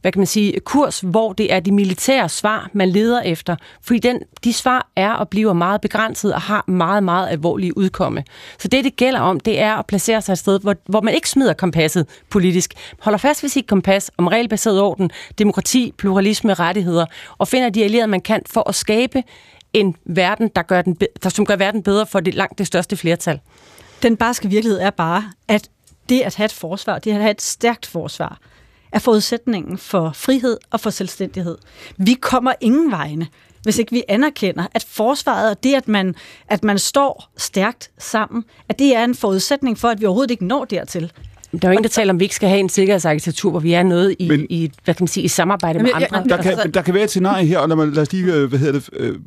[0.01, 3.57] hvad kan man sige, kurs, hvor det er de militære svar, man leder efter.
[3.83, 8.25] Fordi den, de svar er og bliver meget begrænset og har meget, meget alvorlige udkomme.
[8.59, 11.15] Så det, det gælder om, det er at placere sig et sted, hvor, hvor man
[11.15, 12.75] ikke smider kompasset politisk.
[13.01, 17.07] Holder fast ved sit kompas om regelbaseret orden, demokrati, pluralisme, rettigheder,
[17.39, 19.23] og finder de allierede, man kan for at skabe
[19.73, 22.97] en verden, der gør, den, der, som gør verden bedre for det langt det største
[22.97, 23.41] flertal.
[24.03, 25.69] Den barske virkelighed er bare, at
[26.11, 28.39] det at have et forsvar, det at have et stærkt forsvar,
[28.93, 31.59] er forudsætningen for frihed og for selvstændighed.
[31.97, 33.27] Vi kommer ingen vegne,
[33.63, 36.15] hvis ikke vi anerkender, at forsvaret og det, at man,
[36.49, 40.45] at man står stærkt sammen, at det er en forudsætning for, at vi overhovedet ikke
[40.45, 41.13] når dertil.
[41.53, 43.61] Der er jo ingen, der taler om, at vi ikke skal have en sikkerhedsarkitektur, hvor
[43.61, 46.25] vi er noget i, Men, i hvad kan man sige, i samarbejde med andre.
[46.29, 48.59] Der kan, der kan være et scenarie her, og lad, lad os lige, øh, hvad
[48.59, 49.19] hedder det, øh,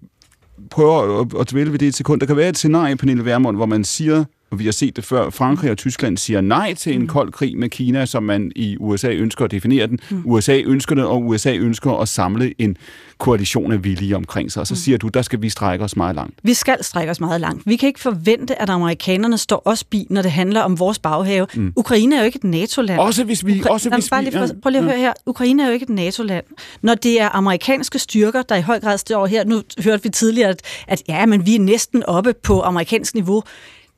[0.69, 2.19] prøve at, at dvæle ved det et sekund.
[2.19, 4.23] Der kan være et scenarie, Pernille Vermund, hvor man siger,
[4.53, 7.07] og vi har set det før, Frankrig og Tyskland siger nej til en mm.
[7.07, 9.99] kold krig med Kina, som man i USA ønsker at definere den.
[10.09, 10.21] Mm.
[10.25, 12.77] USA ønsker det, og USA ønsker at samle en
[13.17, 14.59] koalition af villige omkring sig.
[14.59, 14.77] Og så mm.
[14.77, 16.39] siger du, der skal vi strække os meget langt.
[16.43, 17.63] Vi skal strække os meget langt.
[17.65, 21.47] Vi kan ikke forvente, at amerikanerne står os bi, når det handler om vores baghave.
[21.55, 21.73] Mm.
[21.75, 22.99] Ukraine er jo ikke et NATO-land.
[22.99, 23.61] Også hvis vi...
[23.61, 24.31] Ukra- også hvis bare lige,
[24.61, 25.13] prøv lige at høre her.
[25.25, 26.45] Ukraine er jo ikke et NATO-land.
[26.81, 30.49] Når det er amerikanske styrker, der i høj grad står her, nu hørte vi tidligere,
[30.49, 33.43] at, at ja, men vi er næsten oppe på amerikansk niveau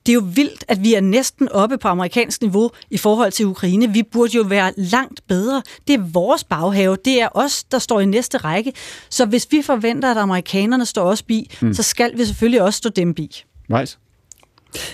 [0.06, 3.46] det er jo vildt, at vi er næsten oppe på amerikansk niveau i forhold til
[3.46, 3.94] Ukraine.
[3.94, 5.62] Vi burde jo være langt bedre.
[5.88, 6.98] Det er vores baghave.
[7.06, 8.74] Det er os, der står i næste række.
[9.10, 11.74] Så hvis vi forventer, at amerikanerne står os bi, mm.
[11.74, 13.44] så skal vi selvfølgelig også stå dem bi.
[13.80, 13.98] Nice.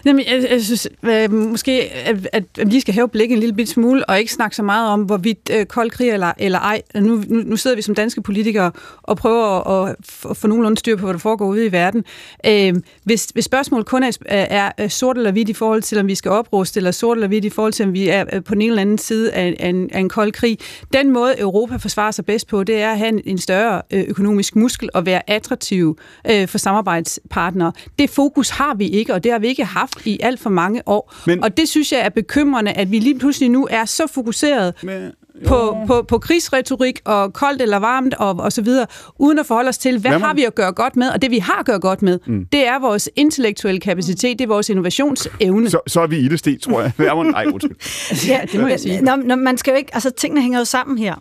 [0.05, 3.55] Jamen, jeg, jeg synes øh, måske, at, at, at vi skal hæve blikket en lille
[3.55, 6.81] bit smule, og ikke snakke så meget om, hvorvidt øh, kold krig eller, eller ej.
[6.95, 8.71] Nu, nu, nu sidder vi som danske politikere
[9.03, 9.95] og prøver at,
[10.29, 12.05] at få nogenlunde styr på, hvad der foregår ude i verden.
[12.45, 16.15] Øh, hvis, hvis spørgsmålet kun er, er, sort eller hvidt i forhold til, om vi
[16.15, 18.61] skal opruste, eller sort eller hvidt i forhold til, om vi er øh, på den
[18.61, 20.57] ene eller anden side af, af, en, af en kold krig,
[20.93, 24.03] den måde Europa forsvarer sig bedst på, det er at have en, en større øh,
[24.07, 25.97] økonomisk muskel og være attraktiv
[26.31, 27.71] øh, for samarbejdspartnere.
[27.99, 30.81] Det fokus har vi ikke, og det har vi ikke haft i alt for mange
[30.85, 31.13] år.
[31.27, 34.73] Men, og det synes jeg er bekymrende, at vi lige pludselig nu er så fokuseret
[34.83, 35.11] men,
[35.47, 38.87] på, på, på krigsretorik og koldt eller varmt og, og så videre,
[39.19, 41.09] uden at forholde os til, hvad, hvad har vi at gøre godt med?
[41.09, 42.45] Og det vi har at gøre godt med, mm.
[42.51, 45.69] det er vores intellektuelle kapacitet, det er vores innovationsevne.
[45.69, 46.91] Så, så er vi i det sted, tror jeg.
[47.31, 47.45] Nej,
[48.27, 49.01] ja, det må jeg sige.
[49.01, 51.15] Nå, nå, man skal jo ikke, altså tingene hænger jo sammen her.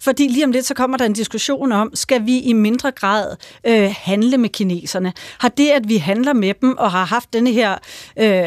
[0.00, 3.36] Fordi lige om lidt, så kommer der en diskussion om, skal vi i mindre grad
[3.66, 5.12] øh, handle med kineserne?
[5.38, 7.78] Har det, at vi handler med dem og har haft denne her,
[8.16, 8.44] øh,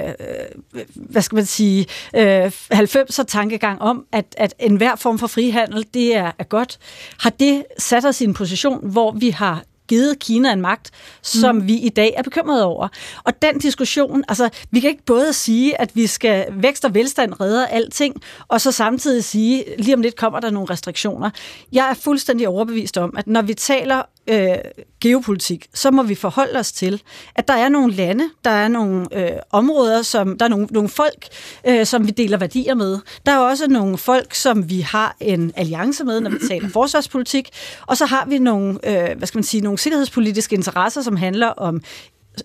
[0.96, 1.86] hvad skal man sige,
[2.16, 6.80] øh, 90'er tankegang om, at, at enhver form for frihandel, det er, er godt,
[7.20, 10.92] har det sat os i en position, hvor vi har givet Kina en magt,
[11.22, 11.68] som mm.
[11.68, 12.88] vi i dag er bekymrede over.
[13.24, 17.42] Og den diskussion, altså vi kan ikke både sige, at vi skal vækst og velstand
[17.42, 18.16] redde alting,
[18.48, 21.30] og så samtidig sige, lige om lidt kommer der nogle restriktioner.
[21.72, 24.58] Jeg er fuldstændig overbevist om, at når vi taler øh,
[25.02, 27.02] geopolitik, så må vi forholde os til,
[27.36, 30.90] at der er nogle lande, der er nogle øh, områder, som der er nogle, nogle
[30.90, 31.28] folk,
[31.68, 33.00] øh, som vi deler værdier med.
[33.26, 37.50] Der er også nogle folk, som vi har en alliance med, når vi taler forsvarspolitik,
[37.88, 41.48] og så har vi nogle, øh, hvad skal man sige, nogle sikkerhedspolitiske interesser, som handler
[41.48, 41.82] om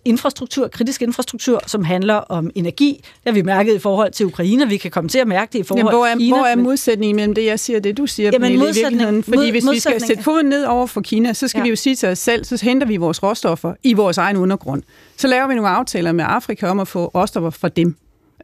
[0.05, 3.01] infrastruktur, kritisk infrastruktur, som handler om energi.
[3.03, 4.69] Det har vi mærket i forhold til Ukraine.
[4.69, 6.37] Vi kan komme til at mærke det i forhold Jamen, hvor er, til Kina.
[6.37, 9.23] Hvor er modsætningen mellem det, jeg siger, det du siger, Jamen, Pernille, i virkeligheden?
[9.23, 11.63] Fordi hvis vi skal sætte foden ned over for Kina, så skal ja.
[11.63, 14.83] vi jo sige til os selv, så henter vi vores råstoffer i vores egen undergrund.
[15.17, 17.97] Så laver vi nogle aftaler med Afrika om at få råstoffer fra dem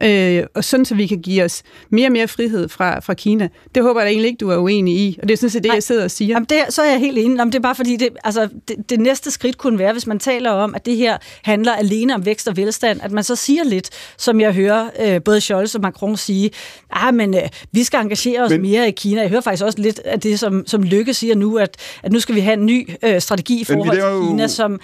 [0.03, 3.49] øh, og sådan så vi kan give os mere og mere frihed fra, fra Kina.
[3.75, 5.63] Det håber jeg da egentlig ikke, du er uenig i, og det er sådan set
[5.63, 5.75] det, Nej.
[5.75, 6.35] jeg sidder og siger.
[6.35, 7.37] Jamen det, så er jeg helt enig.
[7.37, 10.19] Jamen det er bare fordi, det, altså, det, det næste skridt kunne være, hvis man
[10.19, 13.63] taler om, at det her handler alene om vækst og velstand, at man så siger
[13.63, 16.51] lidt, som jeg hører øh, både Scholz og Macron sige,
[16.91, 17.41] ah, men øh,
[17.71, 19.21] vi skal engagere os men, mere i Kina.
[19.21, 22.19] Jeg hører faktisk også lidt af det, som, som Lykke siger nu, at, at nu
[22.19, 24.27] skal vi have en ny øh, strategi i forhold til jo...
[24.27, 24.79] Kina, som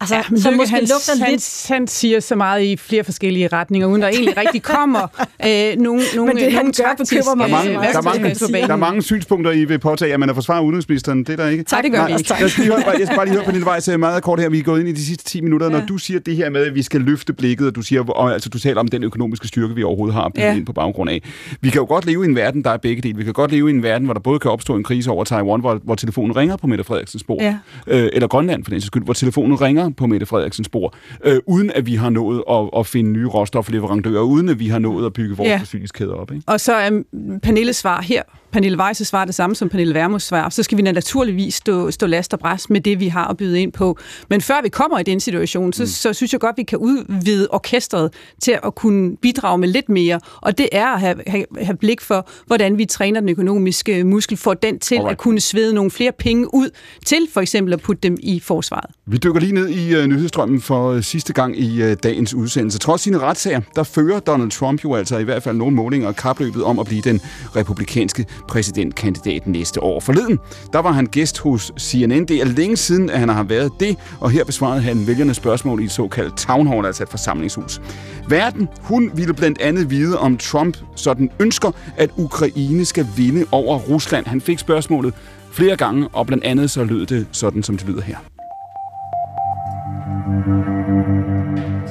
[0.00, 1.66] Altså, ja, så måske han, lugter han, lidt...
[1.68, 5.00] Han siger så meget i flere forskellige retninger, uden der egentlig rigtig kommer
[5.46, 7.48] øh, nogle, nogle, Men det, han gør, bekymrer mig.
[7.48, 10.28] Der er, mange, der, er mange, der er mange synspunkter, I vil påtage, at man
[10.28, 11.18] er forsvaret udenrigsministeren.
[11.18, 11.64] Det er der ikke.
[11.64, 12.34] Tak, det gør Nej, vi ikke.
[12.40, 14.48] Jeg skal, lige høre, jeg skal bare lige høre på din vej meget kort her.
[14.48, 15.66] Vi er gået ind i de sidste 10 minutter.
[15.66, 15.78] Ja.
[15.78, 18.32] Når du siger det her med, at vi skal løfte blikket, og du, siger, og,
[18.32, 20.54] altså, du taler om den økonomiske styrke, vi overhovedet har ja.
[20.54, 21.22] ind på baggrund af.
[21.60, 23.16] Vi kan jo godt leve i en verden, der er begge dele.
[23.16, 25.24] Vi kan godt leve i en verden, hvor der både kan opstå en krise over
[25.24, 27.42] Taiwan, hvor, hvor telefonen ringer på Mette Frederiksens bord.
[27.42, 27.56] Ja.
[27.86, 30.94] Øh, eller Grønland, for den skyld, hvor telefonen ringer på Mette Frederiksens spor,
[31.24, 34.78] øh, uden at vi har nået at, at finde nye råstofleverandører, uden at vi har
[34.78, 35.58] nået at bygge vores ja.
[35.58, 36.32] forsyningskæder op.
[36.32, 36.42] Ikke?
[36.46, 37.02] Og så er
[37.42, 38.22] Pernilles svar her,
[38.52, 42.06] Pernille Weiss' svar det samme som Pernille Vermus svar, så skal vi naturligvis stå, stå
[42.06, 43.98] last og bræs med det, vi har at byde ind på.
[44.30, 45.86] Men før vi kommer i den situation, så, mm.
[45.86, 48.12] så synes jeg godt, vi kan udvide orkestret
[48.42, 52.00] til at kunne bidrage med lidt mere, og det er at have, have, have blik
[52.00, 55.12] for, hvordan vi træner den økonomiske muskel, for den til Alright.
[55.12, 56.70] at kunne svede nogle flere penge ud
[57.06, 58.90] til for eksempel at putte dem i forsvaret.
[59.06, 62.78] Vi dykker lige ned i uh, nyhedsstrømmen for uh, sidste gang i uh, dagens udsendelse.
[62.78, 66.64] Trods sine retssager, der fører Donald Trump jo altså i hvert fald nogle målinger kapløbet
[66.64, 67.20] om at blive den
[67.56, 70.00] republikanske præsidentkandidat næste år.
[70.00, 70.38] Forleden,
[70.72, 72.24] der var han gæst hos CNN.
[72.24, 75.80] Det er længe siden, at han har været det, og her besvarede han vælgernes spørgsmål
[75.80, 77.80] i et såkaldt town hall, altså et forsamlingshus.
[78.28, 83.78] Verden, hun ville blandt andet vide, om Trump sådan ønsker, at Ukraine skal vinde over
[83.78, 84.26] Rusland.
[84.26, 85.14] Han fik spørgsmålet
[85.52, 88.16] flere gange, og blandt andet så lød det sådan, som det lyder her.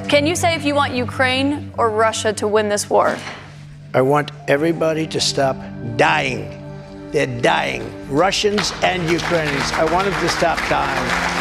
[0.08, 3.16] Can you say if you want Ukraine or Russia to win this war?
[3.92, 5.56] I want everybody to stop
[5.96, 6.56] dying.
[7.10, 7.82] They're dying.
[8.08, 9.72] Russians and Ukrainians.
[9.72, 11.40] I want them to stop dying.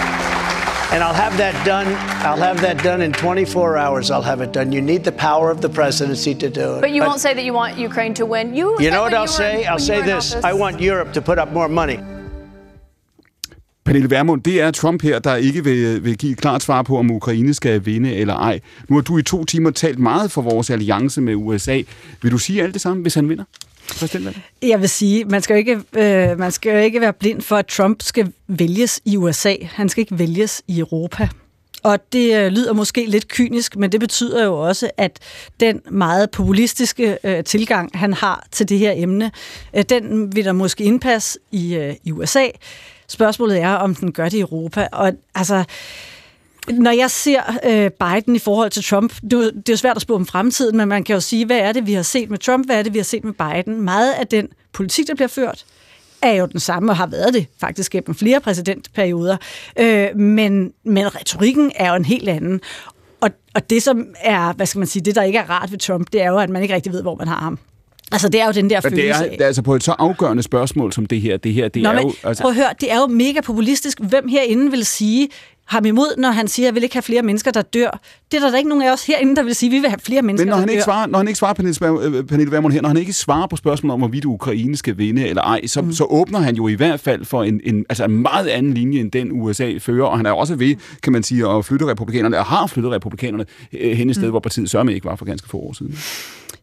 [0.92, 1.86] And I'll have that done.
[2.26, 4.10] I'll have that done in 24 hours.
[4.10, 4.72] I'll have it done.
[4.72, 6.82] You need the power of the presidency to do it.
[6.82, 8.56] But you but, won't say that you want Ukraine to win.
[8.56, 8.76] You.
[8.82, 9.62] You know what I'll say?
[9.62, 10.34] In, I'll say this.
[10.34, 12.00] I want Europe to put up more money.
[13.86, 16.98] Pernille Vermund, det er Trump her, der ikke vil, vil give et klart svar på,
[16.98, 18.60] om Ukraine skal vinde eller ej.
[18.90, 21.82] Nu har du i to timer talt meget for vores alliance med USA.
[22.22, 23.44] Vil du sige alt det samme, hvis han vinder?
[24.62, 27.56] Jeg vil sige, man skal jo ikke, øh, man skal jo ikke være blind for,
[27.56, 29.56] at Trump skal vælges i USA.
[29.62, 31.30] Han skal ikke vælges i Europa.
[31.84, 35.20] Og det øh, lyder måske lidt kynisk, men det betyder jo også, at
[35.60, 39.32] den meget populistiske øh, tilgang, han har til det her emne,
[39.76, 42.46] øh, den vil der måske indpasse i, øh, i USA.
[43.10, 44.88] Spørgsmålet er, om den gør det i Europa.
[44.92, 45.64] Og altså,
[46.70, 50.02] når jeg ser øh, Biden i forhold til Trump, det, det er jo svært at
[50.02, 52.38] spå om fremtiden, men man kan jo sige, hvad er det, vi har set med
[52.38, 53.82] Trump, hvad er det, vi har set med Biden?
[53.82, 55.66] Meget af den politik, der bliver ført,
[56.22, 59.38] er jo den samme, og har været det faktisk gennem flere præsidentperioder.
[59.80, 62.62] Øh, men, men retorikken er jo en helt anden.
[63.22, 65.78] Og, og det, som er, hvad skal man sige, det, der ikke er rart ved
[65.78, 67.60] Trump, det er jo, at man ikke rigtig ved, hvor man har ham.
[68.12, 69.96] Altså, det er jo den der følelse det er, det er altså på et så
[70.00, 71.38] afgørende spørgsmål som det her.
[71.38, 72.14] Det her, det Nå, er men, jo...
[72.24, 72.44] Altså...
[72.44, 74.00] Prøv at høre, det er jo mega populistisk.
[74.00, 75.30] Hvem herinde vil sige,
[75.70, 78.02] ham imod, når han siger, at jeg vil ikke have flere mennesker, der dør.
[78.32, 79.90] Det er der, der ikke nogen af os herinde, der vil sige, at vi vil
[79.90, 80.86] have flere mennesker, Men når han der ikke dør.
[80.86, 83.94] svarer, når han ikke svarer Pernille, Pernille Vermund her, når han ikke svarer på spørgsmålet
[83.94, 85.92] om, hvorvidt Ukraine skal vinde eller ej, så, mm.
[85.92, 89.00] så åbner han jo i hvert fald for en, en, altså en meget anden linje,
[89.00, 92.40] end den USA fører, og han er også ved, kan man sige, at flytte republikanerne,
[92.40, 94.32] og har flyttet republikanerne øh, hen et sted, mm.
[94.32, 95.98] hvor partiet sørme ikke var for ganske få år siden.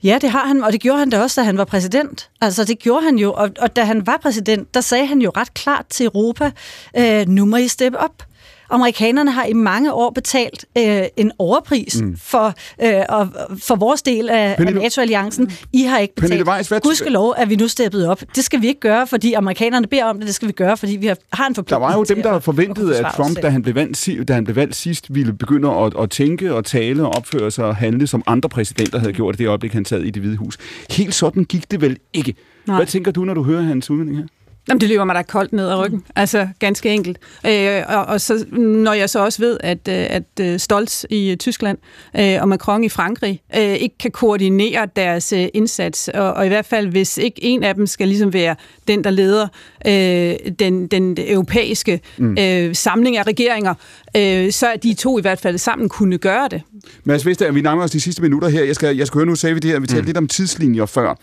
[0.02, 2.31] Ja, det har han, og det gjorde han da også, da han var præsident.
[2.40, 5.32] Altså, det gjorde han jo, og, og da han var præsident, der sagde han jo
[5.36, 6.51] ret klart til Europa,
[6.97, 8.26] øh, nu må I steppe op.
[8.70, 12.16] Amerikanerne har i mange år betalt øh, en overpris mm.
[12.16, 13.28] for, øh, og,
[13.62, 15.52] for vores del af, af NATO-alliancen.
[15.72, 16.48] I har ikke betalt.
[16.48, 16.80] Weiss, hvad...
[16.80, 18.22] Gudskelov er vi nu steppet op.
[18.36, 20.26] Det skal vi ikke gøre, fordi amerikanerne beder om det.
[20.26, 22.38] Det skal vi gøre, fordi vi har, har en forpligtelse Der var jo dem, der
[22.38, 25.70] forventede, at, at Trump, da han, blev valgt, da han blev valgt sidst, ville begynde
[25.70, 29.34] at, at tænke og tale og opføre sig og handle, som andre præsidenter havde gjort
[29.34, 30.59] i det øjeblik, han sad i det hvide hus.
[30.90, 32.34] Helt sådan gik det vel ikke.
[32.66, 32.76] Nej.
[32.76, 34.26] Hvad tænker du, når du hører hans udmelding her?
[34.68, 35.98] Jamen, det løber mig da koldt ned ad ryggen.
[35.98, 36.05] Mm.
[36.16, 37.18] Altså, ganske enkelt.
[37.47, 41.36] Øh, og, og så, når jeg så også ved, at, øh, at øh, Stolz i
[41.38, 41.78] Tyskland
[42.18, 46.48] øh, og Macron i Frankrig øh, ikke kan koordinere deres øh, indsats, og, og i
[46.48, 48.56] hvert fald, hvis ikke en af dem skal ligesom være
[48.88, 49.48] den, der leder
[49.86, 52.36] øh, den, den europæiske mm.
[52.38, 53.74] øh, samling af regeringer,
[54.16, 56.62] øh, så er de to i hvert fald sammen kunne gøre det.
[57.05, 58.64] Mads Vester, vi nærmer os de sidste minutter her.
[58.64, 60.06] Jeg skal, jeg skal høre, nu sagde vi det her, vi talte mm.
[60.06, 61.14] lidt om tidslinjer før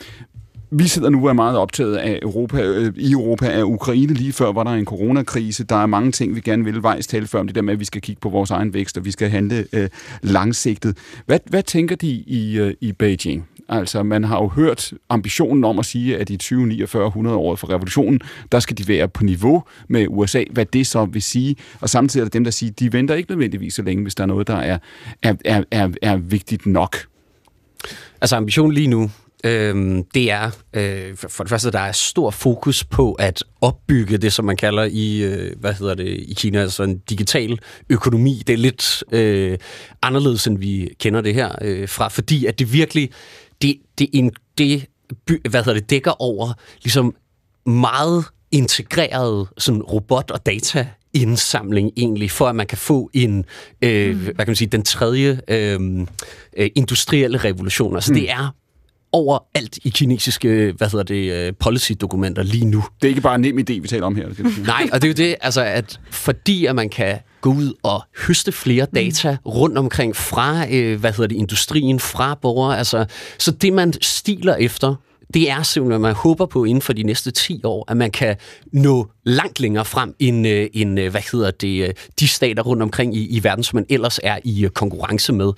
[0.74, 4.14] vi sidder nu og er meget optaget af Europa, øh, i Europa af Ukraine.
[4.14, 5.64] Lige før var der en coronakrise.
[5.64, 7.80] Der er mange ting, vi gerne vil vejs tale før om det der med, at
[7.80, 9.90] vi skal kigge på vores egen vækst, og vi skal handle øh,
[10.22, 10.98] langsigtet.
[11.26, 13.48] Hvad, hvad tænker de i, øh, i Beijing?
[13.70, 17.70] Altså, man har jo hørt ambitionen om at sige, at i 2049, 100 år for
[17.70, 18.20] revolutionen,
[18.52, 21.56] der skal de være på niveau med USA, hvad det så vil sige.
[21.82, 24.24] Og samtidig er der dem, der siger, de venter ikke nødvendigvis så længe, hvis der
[24.24, 24.78] er noget, der er,
[25.22, 26.98] er, er, er, er vigtigt nok.
[28.22, 29.10] Altså ambitionen lige nu,
[29.44, 34.34] øh, det er øh, for det første, der er stor fokus på at opbygge det,
[34.34, 37.60] som man kalder i, øh, hvad hedder det, i Kina, altså en digital
[37.90, 38.44] økonomi.
[38.48, 39.58] Det er lidt øh,
[40.02, 43.10] anderledes, end vi kender det her øh, fra, fordi at det virkelig,
[43.62, 44.86] det, det, en, det
[45.26, 46.54] by, hvad hedder det, dækker over
[46.84, 47.16] ligesom
[47.66, 53.46] meget integreret sådan robot- og data indsamling egentlig, for at man kan få en,
[53.82, 54.22] øh, mm.
[54.22, 56.00] hvad kan man sige, den tredje øh,
[56.58, 57.96] øh, industrielle revolution.
[57.96, 58.20] Altså mm.
[58.20, 58.56] det er
[59.14, 62.84] over alt i kinesiske, hvad hedder det, uh, policy-dokumenter lige nu.
[63.02, 64.28] Det er ikke bare en nem idé, vi taler om her.
[64.66, 68.04] Nej, og det er jo det, altså at fordi at man kan gå ud og
[68.28, 68.96] høste flere mm.
[68.96, 69.52] data mm.
[69.52, 73.06] rundt omkring fra, uh, hvad hedder det, industrien, fra borgere, altså,
[73.38, 74.96] så det man stiler efter,
[75.34, 78.12] det er simpelthen, at man håber på inden for de næste 10 år, at man
[78.12, 78.36] kan
[78.72, 82.84] nå langt længere frem end, øh, end øh, hvad hedder det, øh, de stater rundt
[82.84, 85.52] omkring i, i verden, som man ellers er i øh, konkurrence med.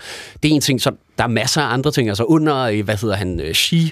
[0.44, 2.10] Det er en ting, så der er masser af andre ting.
[2.10, 3.92] Altså under, hvad hedder han, Xi,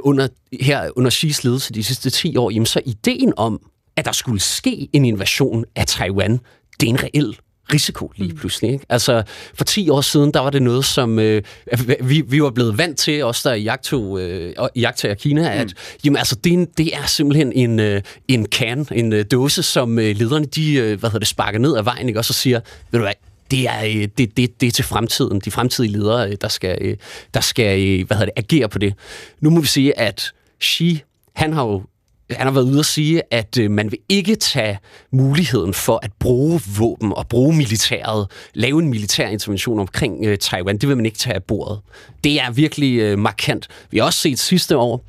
[0.00, 0.28] under,
[0.60, 3.60] her under Xi's ledelse de sidste 10 år, jamen så ideen om,
[3.96, 6.40] at der skulle ske en invasion af Taiwan,
[6.80, 7.36] det er en reel
[7.72, 8.38] risiko lige mm.
[8.38, 8.72] pludselig.
[8.72, 8.86] Ikke?
[8.88, 9.22] Altså,
[9.54, 11.42] for 10 år siden, der var det noget, som øh,
[12.00, 15.98] vi, vi var blevet vant til, også der i jagtog, øh, jagtager Kina, at mm.
[16.04, 19.62] jamen, altså, det, er en, det er simpelthen en, øh, en can, en øh, dåse,
[19.62, 22.20] som øh, lederne de, øh, hvad hedder det, sparker ned af vejen, ikke?
[22.20, 22.60] og så siger,
[22.90, 23.14] ved du hvad,
[23.50, 26.78] det er, øh, det, det, det er til fremtiden, de fremtidige ledere, øh, der skal,
[26.80, 26.96] øh,
[27.34, 28.94] der skal hvad hedder det, agere på det.
[29.40, 30.32] Nu må vi sige, at
[30.62, 31.02] Xi,
[31.34, 31.82] han har jo
[32.30, 34.78] han har været ude at sige, at øh, man vil ikke tage
[35.12, 40.78] muligheden for at bruge våben og bruge militæret, lave en militær intervention omkring øh, Taiwan.
[40.78, 41.80] Det vil man ikke tage af bordet.
[42.24, 43.68] Det er virkelig øh, markant.
[43.90, 45.04] Vi har også set sidste år,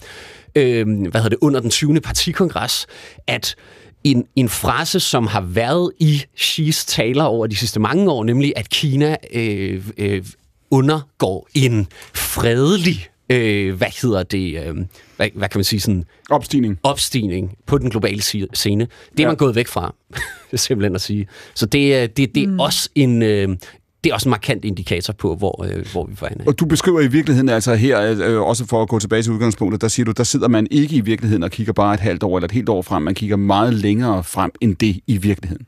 [0.55, 2.01] øh, hvad hedder det, under den 20.
[2.01, 2.87] partikongres,
[3.27, 3.55] at
[4.03, 8.53] en, en frase, som har været i Xi's taler over de sidste mange år, nemlig
[8.55, 10.25] at Kina øh, øh,
[10.71, 14.75] undergår en fredelig øh, hvad hedder det, øh,
[15.17, 16.05] hvad, hvad kan man sige, sådan...
[16.29, 16.79] Opstigning.
[16.83, 18.47] Opstigning på den globale scene.
[18.55, 19.27] Det er ja.
[19.27, 19.95] man gået væk fra,
[20.55, 21.27] simpelthen at sige.
[21.55, 22.59] Så det, det, det er mm.
[22.59, 23.21] også en...
[23.21, 23.57] Øh,
[24.03, 26.45] det er også en markant indikator på, hvor, øh, hvor vi forhandler.
[26.47, 29.81] Og du beskriver i virkeligheden altså her, øh, også for at gå tilbage til udgangspunktet,
[29.81, 32.37] der siger du, der sidder man ikke i virkeligheden og kigger bare et halvt år
[32.37, 35.65] eller et helt år frem, man kigger meget længere frem end det i virkeligheden.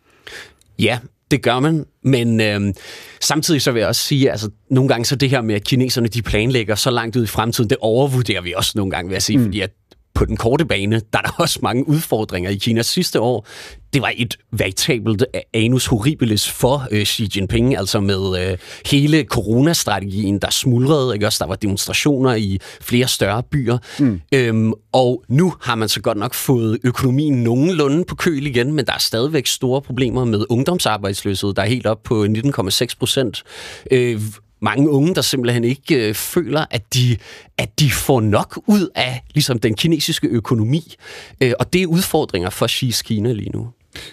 [0.79, 0.99] Ja,
[1.33, 2.73] det gør man, men øh,
[3.21, 6.07] samtidig så vil jeg også sige, altså nogle gange så det her med, at kineserne
[6.07, 9.21] de planlægger så langt ud i fremtiden, det overvurderer vi også nogle gange, vil jeg
[9.21, 9.43] sige, mm.
[9.43, 9.71] fordi at
[10.15, 13.47] på den korte bane, der er der også mange udfordringer i Kina sidste år.
[13.93, 20.39] Det var et veritabelt anus horribilis for øh, Xi Jinping, altså med øh, hele coronastrategien,
[20.39, 21.13] der smuldrede.
[21.13, 21.25] Ikke?
[21.25, 23.77] Også der var demonstrationer i flere større byer.
[23.99, 24.21] Mm.
[24.33, 28.85] Øhm, og nu har man så godt nok fået økonomien nogenlunde på køl igen, men
[28.85, 33.43] der er stadigvæk store problemer med ungdomsarbejdsløshed, der er helt op på 19,6 procent.
[33.91, 34.21] Øh,
[34.63, 37.17] mange unge, der simpelthen ikke øh, føler, at de,
[37.57, 40.95] at de får nok ud af ligesom den kinesiske økonomi.
[41.41, 43.67] Øh, og det er udfordringer for Xi's Kina lige nu.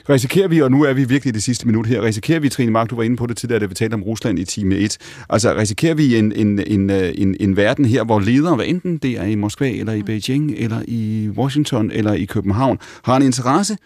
[0.08, 2.90] Risikerer vi, og nu er vi virkelig det sidste minut her, risikerer vi, Trine Mark,
[2.90, 4.98] du var inde på det tidligere, da vi talte om Rusland i time 1,
[5.28, 8.98] altså risikerer vi en, en, en, øh, en, en verden her, hvor ledere, hvad enten
[8.98, 13.22] det er i Moskva, eller i Beijing, eller i Washington, eller i København, har en
[13.22, 13.76] interesse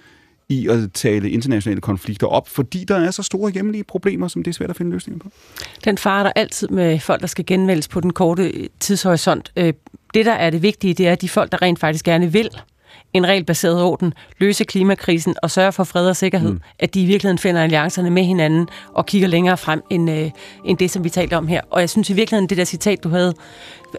[0.48, 4.50] i at tale internationale konflikter op, fordi der er så store hjemlige problemer, som det
[4.50, 5.30] er svært at finde løsninger på?
[5.84, 9.52] Den far der altid med folk, der skal genvælges på den korte tidshorisont.
[9.56, 9.72] Øh,
[10.14, 12.50] det, der er det vigtige, det er de folk, der rent faktisk gerne vil
[13.14, 16.60] en regelbaseret orden, løse klimakrisen og sørge for fred og sikkerhed, mm.
[16.78, 20.30] at de i virkeligheden finder alliancerne med hinanden og kigger længere frem end, øh,
[20.64, 21.60] end det, som vi talte om her.
[21.70, 23.34] Og jeg synes i virkeligheden, det der citat, du havde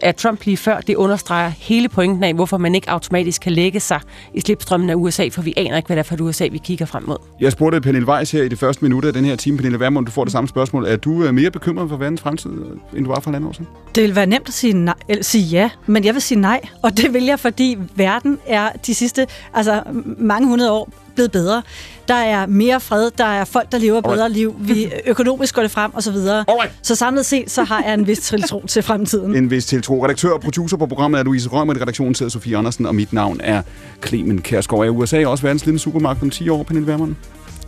[0.02, 3.80] af Trump lige før, det understreger hele pointen af, hvorfor man ikke automatisk kan lægge
[3.80, 4.00] sig
[4.34, 6.58] i slipstrømmen af USA, for vi aner ikke, hvad det er for et USA, vi
[6.58, 7.16] kigger frem mod.
[7.40, 9.56] Jeg spurgte Pernille Weiss her i det første minut af den her time.
[9.56, 10.86] Pernille Vermund, du får det samme spørgsmål.
[10.86, 12.50] Er du øh, mere bekymret for verdens fremtid,
[12.96, 13.66] end du var for et år siden?
[13.94, 16.60] Det vil være nemt at sige, nej, eller sige ja, men jeg vil sige nej.
[16.82, 19.82] Og det vil jeg, fordi verden er de sidste altså,
[20.18, 21.62] mange hundrede år blevet bedre.
[22.08, 25.70] Der er mere fred, der er folk, der lever bedre liv, vi økonomisk går det
[25.70, 26.44] frem og så videre.
[26.82, 29.34] Så samlet set, så har jeg en vis tiltro til fremtiden.
[29.34, 30.04] En vis tiltro.
[30.04, 32.94] Redaktør og producer på programmet er Louise Røm, og i redaktionen sidder Sofie Andersen, og
[32.94, 33.62] mit navn er
[34.06, 34.84] Clemen Kærsgaard.
[34.84, 37.14] Er USA også verdens lille supermarked om 10 år, Pernille Vermund?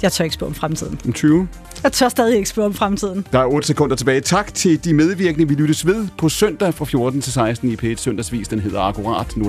[0.03, 1.01] Jeg tør ikke spå om fremtiden.
[1.07, 1.49] Om 20?
[1.83, 3.27] Jeg tør stadig ikke spå om fremtiden.
[3.33, 4.21] Der er 8 sekunder tilbage.
[4.21, 5.49] Tak til de medvirkende.
[5.49, 8.49] Vi lyttes ved på søndag fra 14 til 16 i P1 Søndagsvis.
[8.49, 9.37] Den hedder Akkurat.
[9.37, 9.45] Nu